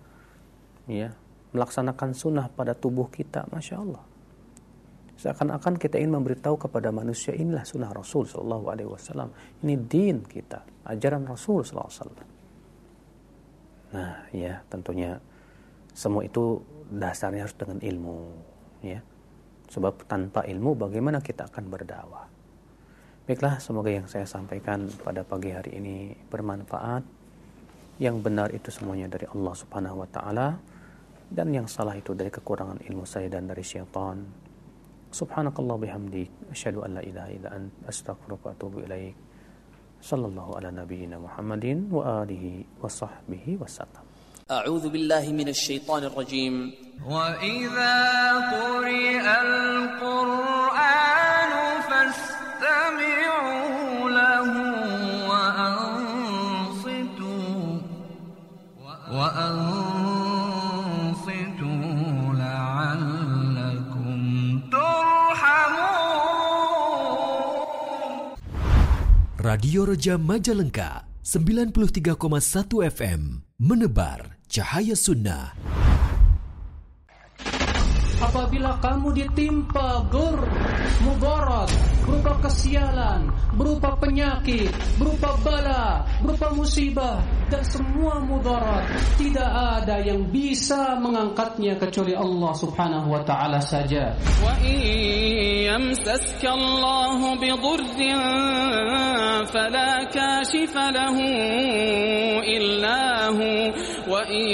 ya, 0.86 1.14
melaksanakan 1.52 2.16
sunnah 2.16 2.48
pada 2.48 2.72
tubuh 2.76 3.12
kita, 3.12 3.48
masya 3.52 3.80
Allah. 3.80 4.04
Seakan-akan 5.22 5.78
kita 5.78 6.02
ingin 6.02 6.18
memberitahu 6.18 6.66
kepada 6.66 6.90
manusia 6.90 7.36
inilah 7.38 7.62
sunnah 7.62 7.94
Rasul 7.94 8.26
Shallallahu 8.26 8.66
Alaihi 8.74 8.90
Wasallam. 8.90 9.30
Ini 9.62 9.76
din 9.86 10.26
kita, 10.26 10.66
ajaran 10.90 11.30
Rasul 11.30 11.62
Sallallahu 11.62 11.92
Alaihi 11.92 12.02
Wasallam. 12.02 12.28
Nah, 13.92 14.14
ya 14.34 14.54
tentunya 14.72 15.20
semua 15.94 16.26
itu 16.26 16.64
dasarnya 16.90 17.46
harus 17.46 17.54
dengan 17.54 17.78
ilmu, 17.84 18.20
ya. 18.82 19.00
Sebab 19.70 20.10
tanpa 20.10 20.44
ilmu 20.48 20.74
bagaimana 20.74 21.22
kita 21.22 21.48
akan 21.48 21.70
berdakwah? 21.70 22.26
Baiklah, 23.30 23.62
semoga 23.62 23.94
yang 23.94 24.10
saya 24.10 24.26
sampaikan 24.26 24.90
pada 25.06 25.22
pagi 25.22 25.54
hari 25.54 25.78
ini 25.78 26.18
bermanfaat. 26.34 27.06
Yang 28.02 28.16
benar 28.26 28.50
itu 28.50 28.74
semuanya 28.74 29.06
dari 29.06 29.30
Allah 29.30 29.54
Subhanahu 29.54 30.02
wa 30.02 30.10
taala 30.10 30.58
dan 31.32 31.48
yang 31.56 31.64
salah 31.64 31.96
itu 31.96 32.12
dari 32.12 32.28
kekurangan 32.28 32.84
ilmu 32.92 33.08
saya 33.08 33.32
dan 33.32 33.48
dari 33.48 33.64
syaitan. 33.64 34.20
Subhanakallah 35.12 35.80
bihamdik 35.80 36.28
asyhadu 36.52 36.84
an 36.84 37.00
la 37.00 37.02
ilaha 37.08 37.30
illa 37.32 37.50
ant 37.56 37.72
astaghfiruka 37.88 38.52
wa 38.52 38.54
atubu 38.56 38.84
ilaik. 38.84 39.16
Sallallahu 40.04 40.60
ala 40.60 40.70
nabiyyina 40.76 41.16
Muhammadin 41.16 41.88
wa 41.88 42.24
alihi 42.24 42.68
wa 42.84 42.92
sahbihi 42.92 43.56
wasallam. 43.56 44.12
أعوذ 44.52 44.92
بالله 44.92 45.32
من 45.32 45.48
الشيطان 45.48 46.12
الرجيم 46.12 46.56
وإذا 47.08 47.96
قرئ 48.52 49.24
القرآن 49.24 50.71
Radio 69.52 69.84
Roja 69.84 70.16
Majalengka 70.16 71.04
93,1 71.28 72.88
FM 72.88 73.44
menebar 73.60 74.40
cahaya 74.48 74.96
sunnah. 74.96 75.52
Apabila 78.22 78.78
kamu 78.78 79.18
ditimpa 79.18 80.06
gur, 80.14 80.46
mudarat 81.02 81.70
berupa 82.06 82.34
kesialan, 82.46 83.30
berupa 83.58 83.98
penyakit, 83.98 84.70
berupa 84.98 85.34
bala, 85.42 86.06
berupa 86.22 86.54
musibah 86.54 87.22
dan 87.50 87.66
semua 87.66 88.22
mudarat, 88.22 88.86
tidak 89.18 89.50
ada 89.50 90.02
yang 90.06 90.26
bisa 90.30 90.98
mengangkatnya 91.02 91.78
kecuali 91.82 92.14
Allah 92.14 92.54
Subhanahu 92.58 93.10
wa 93.10 93.22
taala 93.26 93.58
saja. 93.62 94.14
Wa 94.42 94.54
yamsaska 95.66 96.50
Allah 96.52 97.22
fala 99.52 100.06
kashifalahu 100.10 101.26
illahu, 102.46 103.48
وإن 104.08 104.46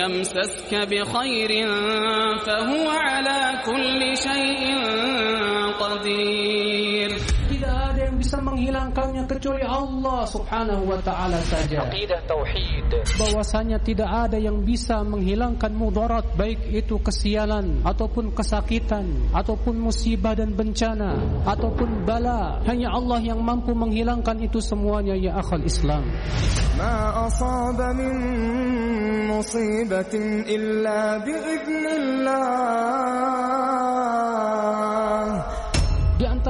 يمسسك 0.00 0.74
بخير 0.74 1.66
فهو 2.46 2.88
على 2.90 3.62
كل 3.66 4.16
شيء 4.16 4.78
قدير 5.80 6.47
menghilangkannya 8.58 9.22
kecuali 9.30 9.62
Allah 9.62 10.26
Subhanahu 10.26 10.90
wa 10.90 10.98
taala 10.98 11.38
saja. 11.46 11.86
Aqidah 11.86 12.18
tauhid. 12.26 12.90
Bahwasanya 13.14 13.78
tidak 13.78 14.10
ada 14.10 14.34
yang 14.34 14.66
bisa 14.66 14.98
menghilangkan 15.06 15.70
mudarat 15.70 16.26
baik 16.34 16.66
itu 16.74 16.98
kesialan 16.98 17.86
ataupun 17.86 18.34
kesakitan 18.34 19.30
ataupun 19.30 19.78
musibah 19.78 20.34
dan 20.34 20.58
bencana 20.58 21.14
ataupun 21.46 22.02
bala. 22.02 22.58
Hanya 22.66 22.90
Allah 22.90 23.22
yang 23.22 23.38
mampu 23.38 23.70
menghilangkan 23.78 24.42
itu 24.42 24.58
semuanya 24.58 25.14
ya 25.14 25.38
akhal 25.38 25.62
Islam. 25.62 26.02
Ma 26.74 27.30
asaba 27.30 27.94
min 27.94 28.10
musibatin 29.30 30.42
illa 30.50 31.22
bi. 31.22 31.38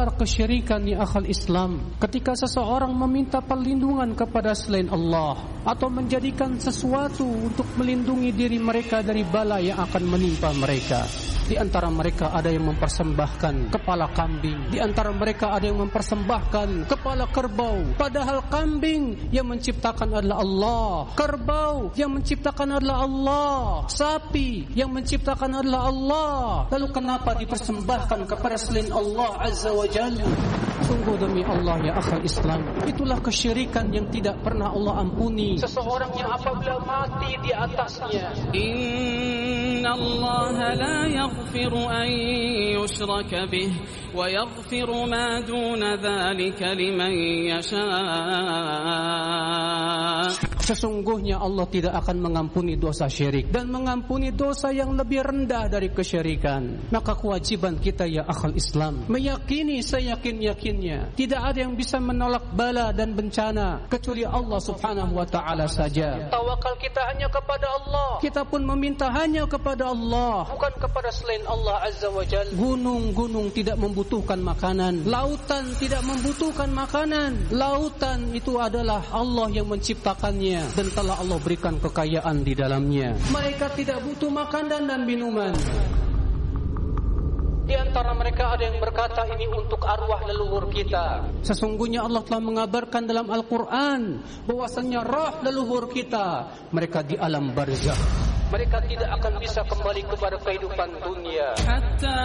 Di 0.09 0.17
besar 0.17 0.25
kesyirikan 0.25 0.89
ya 0.89 1.05
akal 1.05 1.29
Islam 1.29 1.93
ketika 2.01 2.33
seseorang 2.33 2.97
meminta 2.97 3.45
perlindungan 3.45 4.17
kepada 4.17 4.57
selain 4.57 4.89
Allah 4.89 5.37
atau 5.69 5.93
menjadikan 5.93 6.57
sesuatu 6.57 7.29
untuk 7.29 7.69
melindungi 7.77 8.33
diri 8.33 8.57
mereka 8.57 9.05
dari 9.05 9.21
bala 9.21 9.61
yang 9.61 9.77
akan 9.77 10.09
menimpa 10.09 10.49
mereka. 10.57 11.05
Di 11.49 11.57
antara 11.57 11.89
mereka 11.89 12.29
ada 12.29 12.53
yang 12.53 12.69
mempersembahkan 12.69 13.73
kepala 13.73 14.13
kambing. 14.13 14.69
Di 14.69 14.85
antara 14.85 15.09
mereka 15.17 15.57
ada 15.57 15.65
yang 15.65 15.81
mempersembahkan 15.81 16.85
kepala 16.93 17.25
kerbau. 17.33 17.97
Padahal 17.97 18.45
kambing 18.53 19.33
yang 19.33 19.49
menciptakan 19.49 20.13
adalah 20.13 20.45
Allah. 20.45 20.89
Kerbau 21.17 21.89
yang 21.97 22.13
menciptakan 22.13 22.77
adalah 22.77 23.09
Allah. 23.09 23.57
Sapi 23.89 24.77
yang 24.77 24.93
menciptakan 24.93 25.65
adalah 25.65 25.89
Allah. 25.89 26.69
Lalu 26.69 26.87
kenapa 26.93 27.33
dipersembahkan 27.41 28.29
kepada 28.29 28.61
selain 28.61 28.93
Allah 28.93 29.41
Azza 29.41 29.73
wa 29.73 29.89
Jalla? 29.89 29.98
Jalla 29.99 30.31
sungguh 30.87 31.17
demi 31.19 31.43
Allah 31.43 31.77
ya 31.83 31.93
akhal 31.99 32.23
Islam. 32.23 32.63
Itulah 32.87 33.19
kesyirikan 33.19 33.91
yang 33.91 34.07
tidak 34.15 34.39
pernah 34.47 34.71
Allah 34.71 35.03
ampuni. 35.03 35.59
Seseorang 35.59 36.15
yang 36.17 36.31
apabila 36.33 36.79
mati 36.87 37.35
di 37.43 37.51
atasnya 37.53 38.31
Inna 38.55 39.93
Allah 39.99 40.57
la 40.79 40.99
yaghfiru 41.11 41.83
an 41.83 42.09
yushraka 42.79 43.51
bih 43.51 43.75
wa 44.15 44.31
yaghfiru 44.31 45.05
ma 45.11 45.43
duna 45.45 45.99
dhalika 45.99 46.79
liman 46.79 47.13
yasha. 47.51 47.87
Sesungguhnya 50.69 51.41
Allah 51.41 51.65
tidak 51.73 51.97
akan 52.05 52.21
mengampuni 52.21 52.77
dosa 52.77 53.09
syirik 53.09 53.49
dan 53.49 53.73
mengampuni 53.73 54.37
dosa 54.37 54.69
yang 54.69 54.93
lebih 54.93 55.25
rendah 55.25 55.65
dari 55.65 55.89
kesyirikan. 55.89 56.93
Maka 56.93 57.17
kewajiban 57.17 57.81
kita 57.81 58.05
ya 58.05 58.29
akal 58.29 58.53
Islam 58.53 59.09
meyakini 59.09 59.78
seyakin-yakinnya 59.81 61.15
tidak 61.15 61.41
ada 61.53 61.59
yang 61.65 61.75
bisa 61.75 61.99
menolak 61.99 62.45
bala 62.55 62.91
dan 62.95 63.15
bencana 63.15 63.87
kecuali 63.91 64.25
Allah 64.25 64.61
Subhanahu 64.61 65.13
wa 65.19 65.27
taala 65.29 65.67
saja. 65.69 66.29
Tawakal 66.33 66.75
kita 66.81 67.01
hanya 67.13 67.29
kepada 67.29 67.67
Allah. 67.69 68.11
Kita 68.19 68.43
pun 68.45 68.63
meminta 68.65 69.09
hanya 69.13 69.47
kepada 69.47 69.91
Allah, 69.93 70.49
bukan 70.51 70.75
kepada 70.81 71.11
selain 71.13 71.45
Allah 71.47 71.83
Azza 71.85 72.09
wa 72.11 72.25
Jalla. 72.25 72.53
Gunung-gunung 72.55 73.55
tidak 73.55 73.77
membutuhkan 73.79 74.41
makanan, 74.41 75.07
lautan 75.07 75.65
tidak 75.79 76.03
membutuhkan 76.07 76.71
makanan. 76.73 77.31
Lautan 77.55 78.33
itu 78.35 78.57
adalah 78.59 79.05
Allah 79.13 79.49
yang 79.53 79.69
menciptakannya 79.71 80.75
dan 80.75 80.87
telah 80.93 81.21
Allah 81.21 81.39
berikan 81.43 81.77
kekayaan 81.79 82.43
di 82.43 82.53
dalamnya. 82.57 83.15
Mereka 83.31 83.75
tidak 83.77 84.03
butuh 84.03 84.31
makanan 84.33 84.89
dan 84.89 85.01
minuman. 85.05 85.53
Di 87.68 87.80
antara 87.80 88.12
mereka 88.12 88.60
ada 88.60 88.68
yang 88.68 88.76
berkata 88.84 89.24
ini 89.32 89.48
untuk 89.48 89.80
arwah 89.88 90.20
leluhur 90.28 90.68
kita. 90.68 91.24
Sesungguhnya 91.48 92.04
Allah 92.04 92.20
telah 92.28 92.44
mengabarkan 92.44 93.08
dalam 93.08 93.32
Al-Quran 93.32 94.20
bahwasanya 94.44 95.00
roh 95.00 95.40
leluhur 95.48 95.88
kita 95.88 96.52
mereka 96.76 97.08
di 97.08 97.16
alam 97.16 97.56
barzakh. 97.56 97.96
Mereka 98.52 98.84
tidak 98.86 99.10
akan 99.18 99.34
bisa 99.42 99.64
kembali 99.66 100.02
kepada 100.12 100.38
kehidupan 100.44 100.90
dunia. 101.02 101.56
حتى 101.64 102.20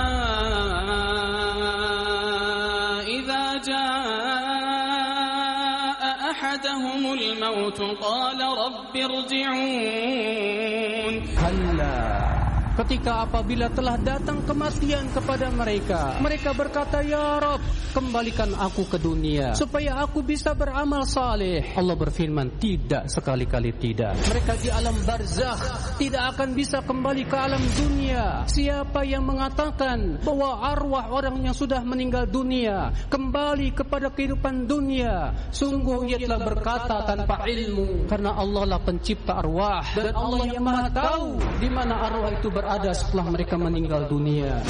إذا 3.09 3.45
جاء 4.69 6.01
أحدهم 6.31 7.12
الموت 7.12 7.81
قال 8.03 8.40
رب 8.43 8.95
ارجعون 9.09 11.15
Kalla 11.39 12.22
Ketika 12.74 13.30
apabila 13.30 13.70
telah 13.70 14.02
datang 14.02 14.41
kematian 14.50 15.06
kepada 15.14 15.45
mereka 15.54 16.18
Mereka 16.18 16.58
berkata 16.58 17.06
Ya 17.06 17.38
Rob 17.38 17.62
Kembalikan 17.94 18.50
aku 18.58 18.90
ke 18.90 18.98
dunia 18.98 19.54
Supaya 19.54 20.02
aku 20.02 20.26
bisa 20.26 20.58
beramal 20.58 21.06
saleh. 21.06 21.78
Allah 21.78 21.94
berfirman 21.94 22.58
Tidak 22.58 23.06
sekali-kali 23.06 23.78
tidak. 23.78 24.18
Mereka 24.26 24.58
di 24.58 24.74
alam 24.74 24.98
barzakh 25.06 25.62
Tidak 26.02 26.24
akan 26.34 26.50
bisa 26.58 26.82
kembali 26.82 27.24
ke 27.30 27.38
alam 27.38 27.62
dunia. 27.62 28.50
Siapa 28.50 29.06
yang 29.06 29.22
mengatakan 29.22 30.26
Bahwa 30.26 30.66
arwah 30.74 31.14
orang 31.14 31.45
yang 31.45 31.54
sudah 31.54 31.86
meninggal 31.86 32.26
dunia 32.26 32.90
Kembali 33.06 33.70
kepada 33.78 34.10
kehidupan 34.10 34.66
dunia 34.66 35.30
Sungguh 35.54 36.10
ia 36.10 36.18
telah 36.18 36.41
berkata 36.41 37.06
tanpa 37.06 37.45
ilmu. 37.45 38.10
Karena 38.10 38.34
Allah 38.34 38.66
lah 38.66 38.82
pencipta 38.82 39.38
arwah 39.45 39.86
Dan 39.94 40.18
Allah 40.18 40.45
yang 40.50 40.66
maha 40.66 40.90
tahu 40.90 41.38
Di 41.62 41.70
mana 41.70 42.10
arwah 42.10 42.34
itu 42.34 42.50
berada 42.64 42.95
setelah 42.95 43.27
mereka 43.27 43.60
meninggal 43.60 44.07
dunia. 44.07 44.64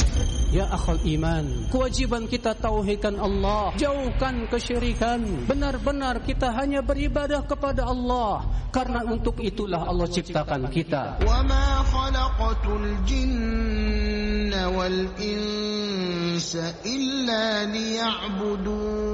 Ya 0.49 0.69
akhul 0.69 1.01
iman 1.17 1.69
Kewajiban 1.69 2.25
kita 2.25 2.57
tauhidkan 2.57 3.21
Allah. 3.21 3.69
Jauhkan 3.77 4.49
kesyirikan. 4.49 5.45
Benar-benar 5.45 6.25
kita 6.25 6.49
hanya 6.57 6.81
beribadah 6.81 7.45
kepada 7.45 7.85
Allah. 7.85 8.49
Karena 8.73 9.05
untuk 9.05 9.37
itulah 9.45 9.85
Allah 9.85 10.09
ciptakan 10.09 10.73
kita. 10.73 11.21
Wa 11.21 11.45
ma 11.45 11.85
khalaqatul 11.85 12.97
jinna 13.05 14.73
wal 14.73 15.13
insa 15.21 16.73
illa 16.81 17.69
liya'budun. 17.69 19.13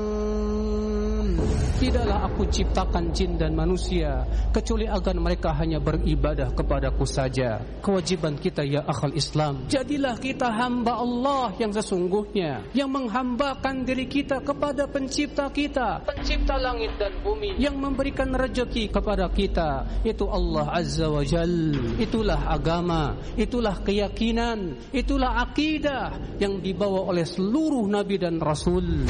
Tidaklah 1.80 2.28
aku 2.28 2.44
ciptakan 2.52 3.16
jin 3.16 3.40
dan 3.40 3.56
manusia 3.56 4.28
Kecuali 4.52 4.84
agar 4.84 5.16
mereka 5.16 5.56
hanya 5.56 5.80
beribadah 5.80 6.52
kepadaku 6.52 7.08
saja. 7.08 7.64
Kewajiban 7.80 8.36
kita 8.36 8.68
ya 8.68 8.84
akhal 8.84 9.16
Islam 9.16 9.64
Jadilah 9.72 10.20
kita 10.20 10.52
hamba 10.52 11.00
Allah 11.00 11.56
yang 11.56 11.72
sesungguhnya 11.72 12.68
Yang 12.76 12.90
menghambakan 12.92 13.88
diri 13.88 14.12
kita 14.12 14.44
kepada 14.44 14.92
pencipta 14.92 15.48
kita 15.48 16.04
Pencipta 16.04 16.60
langit 16.60 17.00
dan 17.00 17.16
bumi 17.24 17.56
Yang 17.56 17.76
memberikan 17.80 18.36
rezeki 18.36 18.92
kepada 18.92 19.32
kita. 19.32 20.04
Itu 20.04 20.28
Allah 20.28 20.76
Azza 20.76 21.08
wa 21.08 21.24
Jal. 21.24 21.96
Itulah 21.96 22.44
agama 22.52 23.16
Itulah 23.40 23.80
keyakinan 23.80 24.92
Itulah 24.92 25.48
akidah 25.48 26.36
Yang 26.44 26.60
dibawa 26.60 27.08
oleh 27.08 27.24
seluruh 27.24 27.88
Nabi 27.88 28.20
dan 28.20 28.44
Rasul 28.44 29.08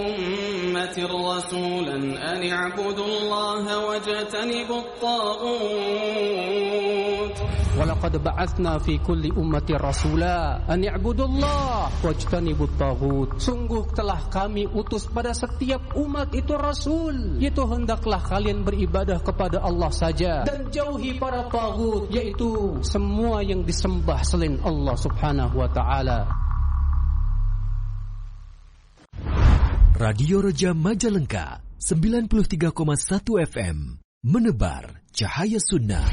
ولقد 0.00 0.22
بعثنا 0.72 0.88
في 0.88 1.08
كل 1.08 1.32
أمة 1.36 1.66
رسولا 1.68 2.34
أن 2.34 2.52
اعبدوا 2.52 3.06
الله 3.06 3.86
واجتنبوا 3.86 4.80
الطاغوت 4.80 6.36
ولقد 7.76 8.24
بعثنا 8.24 8.78
في 8.78 8.98
كل 8.98 9.32
أمة 9.36 9.68
رسولا 9.70 10.60
أن 10.74 10.88
اعبدوا 10.88 11.26
الله 11.26 11.88
واجتنبوا 12.04 12.66
الطاغوت 12.66 13.30
Sungguh 13.36 13.84
telah 13.92 14.32
kami 14.32 14.64
utus 14.64 15.04
pada 15.12 15.36
setiap 15.36 15.92
umat 15.92 16.32
itu 16.32 16.56
Rasul 16.56 17.36
Yaitu 17.36 17.68
hendaklah 17.68 18.24
kalian 18.24 18.64
beribadah 18.64 19.20
kepada 19.20 19.60
Allah 19.60 19.92
saja 19.92 20.48
Dan 20.48 20.72
jauhi 20.72 21.20
para 21.20 21.52
tagut 21.52 22.08
Yaitu 22.08 22.80
semua 22.80 23.44
yang 23.44 23.60
disembah 23.60 24.24
selain 24.24 24.56
Allah 24.64 24.96
subhanahu 24.96 25.60
wa 25.60 25.68
ta'ala 25.68 26.39
Radio 29.95 30.41
Roja 30.41 30.73
Majalengka 30.73 31.61
93,1 31.79 33.45
FM 33.45 33.77
menebar 34.23 35.01
cahaya 35.13 35.59
sunnah 35.59 36.05